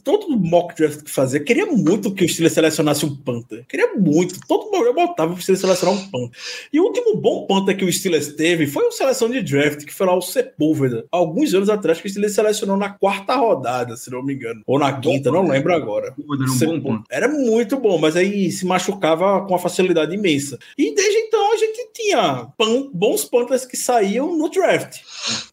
todo 0.04 0.38
mock 0.38 0.76
draft 0.76 1.04
que 1.04 1.12
fazia, 1.12 1.40
queria 1.40 1.66
muito 1.66 2.14
que 2.14 2.26
o 2.26 2.30
Steelers 2.30 2.54
selecionasse 2.54 3.06
um 3.06 3.16
Panther. 3.16 3.66
Queria 3.68 3.94
muito. 3.96 4.40
Todo 4.48 4.72
mundo 4.72 4.86
eu 4.86 4.94
botava 4.94 5.34
pro 5.34 5.42
Steelers 5.42 5.62
selecionar 5.62 5.96
um 5.96 6.10
Panther. 6.10 6.40
E 6.72 6.80
o 6.80 6.84
último 6.84 7.16
bom 7.18 7.46
Panther 7.46 7.78
que 7.78 7.86
o 7.86 7.92
Steelers 7.92 8.34
teve 8.34 8.68
foi 8.68 8.84
uma 8.84 8.92
seleção 8.92 9.30
de 9.30 9.42
draft, 9.42 9.86
que 9.86 9.94
foi 9.94 10.08
lá 10.08 10.16
o 10.16 10.22
Sepúlveda. 10.22 11.06
Alguns 11.12 11.54
anos 11.54 11.70
atrás, 11.70 12.00
que 12.00 12.08
o 12.08 12.10
Steelers 12.10 12.36
selecionou 12.36 12.78
na 12.78 12.90
quarta 12.90 13.36
rodada, 13.36 13.96
se 13.96 14.12
não 14.12 14.24
me 14.24 14.34
engano. 14.34 14.62
Ou 14.66 14.80
na 14.80 15.00
quinta, 15.00 15.32
não 15.32 15.48
lembro 15.48 15.74
agora. 15.74 16.14
Dar 16.18 16.70
um 16.70 16.80
bom. 16.80 17.04
Era 17.10 17.28
muito 17.28 17.78
bom, 17.78 17.98
mas 17.98 18.16
aí 18.16 18.52
se 18.52 18.66
machucava 18.66 19.42
com 19.42 19.54
uma 19.54 19.60
facilidade 19.60 20.14
imensa. 20.14 20.60
E 20.78 20.94
desde 20.94 21.18
então 21.20 21.54
a 21.54 21.58
gente 21.58 21.85
tinha 21.96 22.48
pan- 22.58 22.90
bons 22.94 23.24
Panthers 23.24 23.66
que 23.66 23.78
saíam 23.78 24.38
no 24.38 24.50
draft, 24.50 24.98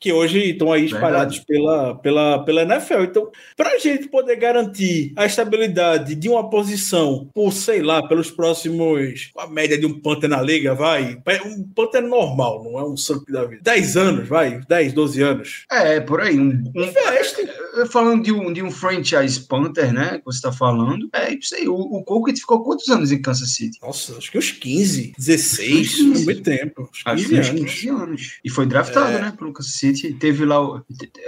que 0.00 0.12
hoje 0.12 0.50
estão 0.50 0.72
aí 0.72 0.86
espalhados 0.86 1.38
pela, 1.38 1.94
pela, 1.94 2.44
pela 2.44 2.62
NFL. 2.62 3.02
Então, 3.04 3.30
para 3.56 3.70
a 3.74 3.78
gente 3.78 4.08
poder 4.08 4.36
garantir 4.36 5.12
a 5.16 5.24
estabilidade 5.24 6.14
de 6.16 6.28
uma 6.28 6.50
posição 6.50 7.28
por, 7.32 7.52
sei 7.52 7.80
lá, 7.80 8.06
pelos 8.06 8.30
próximos. 8.30 9.30
a 9.38 9.46
média 9.46 9.78
de 9.78 9.86
um 9.86 10.00
Panther 10.00 10.28
na 10.28 10.42
liga, 10.42 10.74
vai. 10.74 11.16
Um 11.46 11.62
Panther 11.74 12.02
normal, 12.02 12.64
não 12.64 12.78
é 12.78 12.84
um 12.84 12.96
Sunk 12.96 13.30
da 13.30 13.44
vida. 13.44 13.60
10 13.62 13.96
anos, 13.96 14.28
vai. 14.28 14.60
10, 14.68 14.92
12 14.92 15.22
anos. 15.22 15.64
É, 15.70 16.00
por 16.00 16.20
aí. 16.20 16.38
Um, 16.38 16.64
um- 16.74 17.86
falando 17.88 18.22
de 18.24 18.32
um, 18.32 18.52
de 18.52 18.62
um 18.62 18.70
franchise 18.70 19.40
Panther, 19.46 19.92
né? 19.92 20.18
Que 20.18 20.24
você 20.24 20.42
tá 20.42 20.52
falando. 20.52 21.08
É 21.12 21.32
isso 21.32 21.54
aí. 21.54 21.68
O, 21.68 21.74
o 21.74 22.02
Colquitt 22.04 22.40
ficou 22.40 22.62
quantos 22.64 22.88
anos 22.88 23.12
em 23.12 23.22
Kansas 23.22 23.54
City? 23.54 23.78
Nossa, 23.80 24.16
acho 24.18 24.30
que 24.30 24.38
uns 24.38 24.50
15, 24.50 25.12
16, 25.16 25.94
15. 25.94 26.31
Muito 26.34 26.44
tempo. 26.44 26.90
15 26.92 27.02
Acho 27.04 27.28
que 27.28 27.34
uns 27.40 27.48
anos. 27.48 27.60
15 27.74 27.88
anos. 27.88 28.40
E 28.44 28.50
foi 28.50 28.66
draftado, 28.66 29.12
É. 29.16 29.20
né, 29.20 29.32
pelo 29.36 29.52
Kansas 29.52 29.72
City. 29.74 30.12
Teve 30.14 30.44
lá 30.44 30.60
o. 30.60 30.84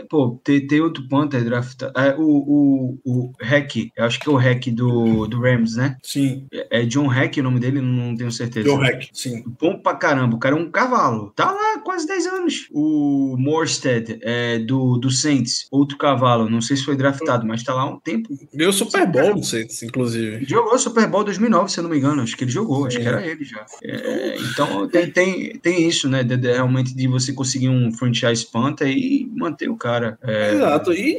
Pô, 0.08 0.40
tem, 0.44 0.66
tem 0.66 0.80
outro 0.80 1.06
Panther 1.08 1.44
draftado. 1.44 1.92
É, 1.98 2.14
o, 2.16 2.22
o, 2.24 2.98
o 3.04 3.32
Hack, 3.40 3.90
eu 3.96 4.04
acho 4.04 4.18
que 4.20 4.28
é 4.28 4.32
o 4.32 4.36
Hack 4.36 4.66
do, 4.70 5.26
do 5.26 5.40
Rams, 5.40 5.76
né? 5.76 5.96
Sim, 6.02 6.46
É 6.52 6.80
é 6.80 6.84
John 6.86 7.06
Hack 7.06 7.36
o 7.38 7.42
nome 7.42 7.60
dele, 7.60 7.80
não 7.80 8.16
tenho 8.16 8.30
certeza. 8.32 8.68
John 8.68 8.78
Hack, 8.80 9.08
sim. 9.12 9.44
Bom 9.60 9.78
pra 9.78 9.94
caramba, 9.94 10.36
o 10.36 10.38
cara 10.38 10.56
é 10.56 10.58
um 10.58 10.70
cavalo. 10.70 11.32
Tá 11.36 11.50
lá 11.50 11.78
quase 11.80 12.06
10 12.06 12.26
anos. 12.26 12.68
O 12.72 13.36
Morstead 13.38 14.18
é, 14.22 14.58
do, 14.58 14.96
do 14.98 15.10
Saints, 15.10 15.66
outro 15.70 15.96
cavalo. 15.96 16.48
Não 16.50 16.60
sei 16.60 16.76
se 16.76 16.84
foi 16.84 16.96
draftado, 16.96 17.46
mas 17.46 17.62
tá 17.62 17.72
lá 17.74 17.82
há 17.82 17.90
um 17.90 17.98
tempo. 18.00 18.28
Deu 18.52 18.72
Super 18.72 19.06
Bowl, 19.06 19.30
não 19.36 19.42
sei, 19.42 19.66
inclusive. 19.82 20.44
Jogou 20.46 20.78
Super 20.78 21.06
Bowl 21.08 21.24
2009, 21.24 21.70
se 21.70 21.78
eu 21.78 21.84
não 21.84 21.90
me 21.90 21.98
engano. 21.98 22.22
Acho 22.22 22.36
que 22.36 22.44
ele 22.44 22.50
jogou, 22.50 22.86
acho 22.86 22.98
É. 22.98 23.00
que 23.00 23.06
era 23.08 23.26
ele 23.26 23.44
já. 23.44 23.64
É, 23.82 24.36
então 24.38 24.88
tem, 24.94 25.10
tem, 25.10 25.58
tem 25.58 25.88
isso, 25.88 26.08
né? 26.08 26.22
de- 26.22 26.36
de- 26.36 26.52
realmente 26.52 26.94
de 26.94 27.08
você 27.08 27.32
conseguir 27.32 27.68
um 27.68 27.92
franchise 27.92 28.46
Panther 28.46 28.88
e 28.88 29.28
manter 29.34 29.68
o 29.68 29.76
cara. 29.76 30.16
É, 30.22 30.52
Exato. 30.54 30.92
E 30.92 31.16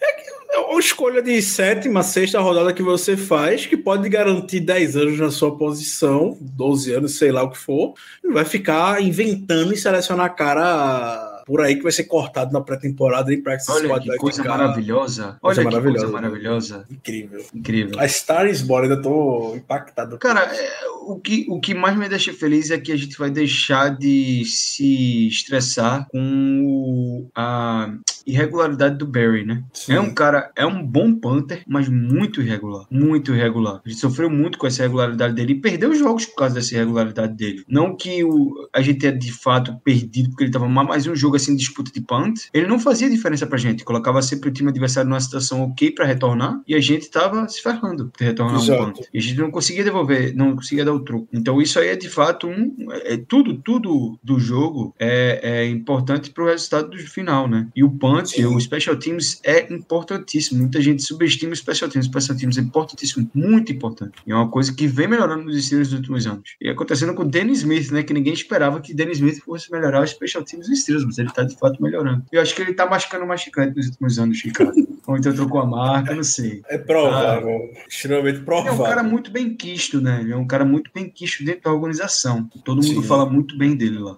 é 0.00 0.38
é 0.50 0.58
uma 0.60 0.80
escolha 0.80 1.20
de 1.22 1.42
sétima, 1.42 2.02
sexta 2.02 2.40
rodada 2.40 2.72
que 2.72 2.82
você 2.82 3.18
faz, 3.18 3.66
que 3.66 3.76
pode 3.76 4.08
garantir 4.08 4.60
10 4.60 4.96
anos 4.96 5.18
na 5.18 5.30
sua 5.30 5.54
posição, 5.56 6.38
12 6.40 6.90
anos, 6.94 7.18
sei 7.18 7.30
lá 7.30 7.42
o 7.42 7.50
que 7.50 7.58
for, 7.58 7.92
e 8.24 8.32
vai 8.32 8.46
ficar 8.46 9.02
inventando 9.02 9.74
e 9.74 9.76
selecionar 9.76 10.34
cara 10.34 11.27
por 11.48 11.62
aí 11.62 11.76
que 11.76 11.82
vai 11.82 11.90
ser 11.90 12.04
cortado 12.04 12.52
na 12.52 12.60
pré-temporada 12.60 13.32
e 13.32 13.38
practice 13.38 13.70
Olha 13.70 13.84
squad 13.84 14.10
que 14.10 14.16
coisa 14.18 14.42
ficar 14.42 14.58
maravilhosa. 14.58 15.38
Coisa 15.40 15.62
Olha 15.62 15.68
que 15.70 15.74
maravilhosa. 15.74 16.06
coisa 16.06 16.12
maravilhosa. 16.12 16.86
incrível. 16.90 17.42
Incrível. 17.54 17.98
A 17.98 18.06
Star 18.06 18.46
is 18.46 18.60
Born, 18.60 18.86
ainda 18.86 19.00
tô 19.00 19.56
impactado. 19.56 20.18
Cara, 20.18 20.42
é, 20.42 20.70
o 21.06 21.18
que, 21.18 21.46
o 21.48 21.58
que 21.58 21.74
mais 21.74 21.96
me 21.96 22.06
deixa 22.06 22.34
feliz 22.34 22.70
é 22.70 22.76
que 22.76 22.92
a 22.92 22.96
gente 22.96 23.18
vai 23.18 23.30
deixar 23.30 23.96
de 23.96 24.44
se 24.44 25.28
estressar 25.28 26.06
com 26.10 27.26
a 27.34 27.94
irregularidade 28.26 28.98
do 28.98 29.06
Barry, 29.06 29.44
né? 29.44 29.64
Sim. 29.72 29.94
É 29.94 30.00
um 30.00 30.12
cara, 30.12 30.52
é 30.54 30.66
um 30.66 30.84
bom 30.84 31.14
punter, 31.14 31.62
mas 31.66 31.88
muito 31.88 32.42
irregular. 32.42 32.86
Muito 32.90 33.34
irregular. 33.34 33.80
A 33.84 33.88
gente 33.88 34.00
sofreu 34.00 34.28
muito 34.28 34.58
com 34.58 34.66
essa 34.66 34.82
irregularidade 34.82 35.34
dele 35.34 35.54
e 35.54 35.60
perdeu 35.60 35.94
jogos 35.94 36.26
por 36.26 36.36
causa 36.36 36.56
dessa 36.56 36.74
irregularidade 36.74 37.34
dele. 37.34 37.64
Não 37.66 37.96
que 37.96 38.22
o, 38.22 38.68
a 38.74 38.82
gente 38.82 38.98
tenha 38.98 39.16
de 39.16 39.32
fato 39.32 39.80
perdido 39.82 40.28
porque 40.28 40.44
ele 40.44 40.52
tava 40.52 40.68
mal, 40.68 40.84
mas 40.84 41.06
um 41.06 41.16
jogo 41.16 41.36
assim, 41.38 41.56
disputa 41.56 41.90
de 41.92 42.00
punt, 42.00 42.48
ele 42.52 42.66
não 42.66 42.78
fazia 42.78 43.08
diferença 43.08 43.46
pra 43.46 43.58
gente. 43.58 43.84
Colocava 43.84 44.20
sempre 44.22 44.48
o 44.48 44.52
time 44.52 44.70
adversário 44.70 45.08
numa 45.08 45.20
situação 45.20 45.62
ok 45.62 45.90
pra 45.90 46.04
retornar 46.04 46.60
e 46.66 46.74
a 46.74 46.80
gente 46.80 47.10
tava 47.10 47.48
se 47.48 47.62
ferrando 47.62 48.10
de 48.18 48.24
retornar 48.24 48.60
Exato. 48.60 48.82
um 48.82 48.86
punt. 48.86 49.06
E 49.12 49.18
a 49.18 49.20
gente 49.20 49.38
não 49.38 49.50
conseguia 49.50 49.84
devolver, 49.84 50.34
não 50.34 50.54
conseguia 50.54 50.84
dar 50.84 50.92
o 50.92 51.00
truco. 51.00 51.28
Então 51.32 51.60
isso 51.60 51.78
aí 51.78 51.88
é 51.88 51.96
de 51.96 52.08
fato 52.08 52.46
um. 52.46 52.74
É, 53.04 53.16
tudo, 53.16 53.54
tudo 53.54 54.18
do 54.22 54.38
jogo 54.38 54.94
é, 54.98 55.40
é 55.42 55.66
importante 55.68 56.30
pro 56.30 56.46
resultado 56.46 56.90
do 56.90 56.98
final, 56.98 57.48
né? 57.48 57.68
E 57.74 57.82
o 57.82 57.90
punt, 57.90 58.26
Sim. 58.26 58.46
o 58.46 58.60
special 58.60 58.96
teams 58.96 59.40
é 59.44 59.72
importantíssimo. 59.72 60.60
Muita 60.60 60.80
gente 60.80 61.02
subestima 61.02 61.52
o 61.52 61.56
special 61.56 61.90
teams. 61.90 62.06
O 62.06 62.10
special 62.10 62.36
teams 62.36 62.58
é 62.58 62.60
importantíssimo, 62.60 63.30
muito 63.34 63.72
importante. 63.72 64.12
E 64.26 64.32
é 64.32 64.34
uma 64.34 64.48
coisa 64.48 64.72
que 64.72 64.86
vem 64.86 65.08
melhorando 65.08 65.44
nos 65.44 65.64
Steelers 65.64 65.90
nos 65.90 65.98
últimos 65.98 66.26
anos. 66.26 66.56
E 66.60 66.68
acontecendo 66.68 67.14
com 67.14 67.22
o 67.22 67.28
Danny 67.28 67.52
Smith, 67.52 67.90
né? 67.90 68.02
Que 68.02 68.12
ninguém 68.12 68.32
esperava 68.32 68.80
que 68.80 68.94
Danny 68.94 69.12
Smith 69.12 69.40
fosse 69.44 69.70
melhorar 69.70 70.02
os 70.02 70.10
special 70.10 70.44
teams 70.44 70.68
dos 70.68 70.80
Steelers, 70.80 71.04
mas 71.04 71.18
ele 71.18 71.27
tá 71.32 71.42
de 71.44 71.56
fato 71.56 71.82
melhorando. 71.82 72.24
Eu 72.32 72.40
acho 72.42 72.54
que 72.54 72.62
ele 72.62 72.74
tá 72.74 72.86
machucando 72.86 73.26
mais 73.26 73.40
chiclete 73.40 73.76
nos 73.76 73.86
últimos 73.86 74.18
anos, 74.18 74.36
Chicago. 74.38 74.72
Ou 75.08 75.16
então 75.16 75.32
trocou 75.32 75.60
a 75.62 75.66
marca, 75.66 76.14
não 76.14 76.22
sei. 76.22 76.60
É 76.68 76.76
provável. 76.76 77.70
Extremamente 77.88 78.34
Ele 78.34 78.42
é 78.42 78.44
provável. 78.44 78.74
um 78.74 78.86
cara 78.86 79.02
muito 79.02 79.30
bem 79.30 79.54
quisto, 79.56 80.00
né? 80.02 80.18
Ele 80.20 80.32
é 80.32 80.36
um 80.36 80.46
cara 80.46 80.66
muito 80.66 80.90
bem 80.94 81.08
quisto 81.08 81.42
dentro 81.44 81.62
da 81.62 81.72
organização. 81.72 82.46
Todo 82.62 82.82
mundo 82.82 83.00
Sim. 83.02 83.08
fala 83.08 83.24
muito 83.24 83.56
bem 83.56 83.74
dele 83.74 83.98
lá. 83.98 84.14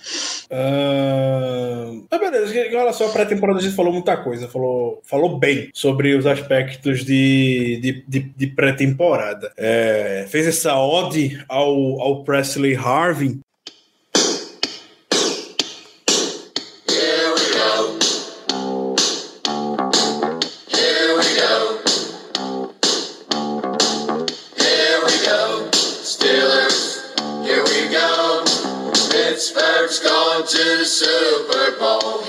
Ah, 0.50 1.92
ah, 2.10 2.18
beleza, 2.18 2.54
em 2.56 2.70
relação 2.70 3.06
à 3.08 3.10
pré-temporada, 3.10 3.58
a 3.58 3.62
gente 3.62 3.74
falou 3.74 3.92
muita 3.92 4.16
coisa, 4.16 4.48
falou, 4.48 5.00
falou 5.04 5.38
bem 5.38 5.70
sobre 5.72 6.14
os 6.16 6.26
aspectos 6.26 7.04
de, 7.04 7.78
de, 7.80 8.04
de- 8.08 8.32
de 8.36 8.46
pré-temporada. 8.48 9.52
É, 9.56 10.26
fez 10.28 10.46
essa 10.46 10.76
ode 10.76 11.42
ao, 11.48 12.00
ao 12.00 12.24
Presley 12.24 12.74
Harvin. 12.74 13.40
to 30.50 30.78
the 30.78 30.84
Super 30.84 31.78
Bowl. 31.78 32.19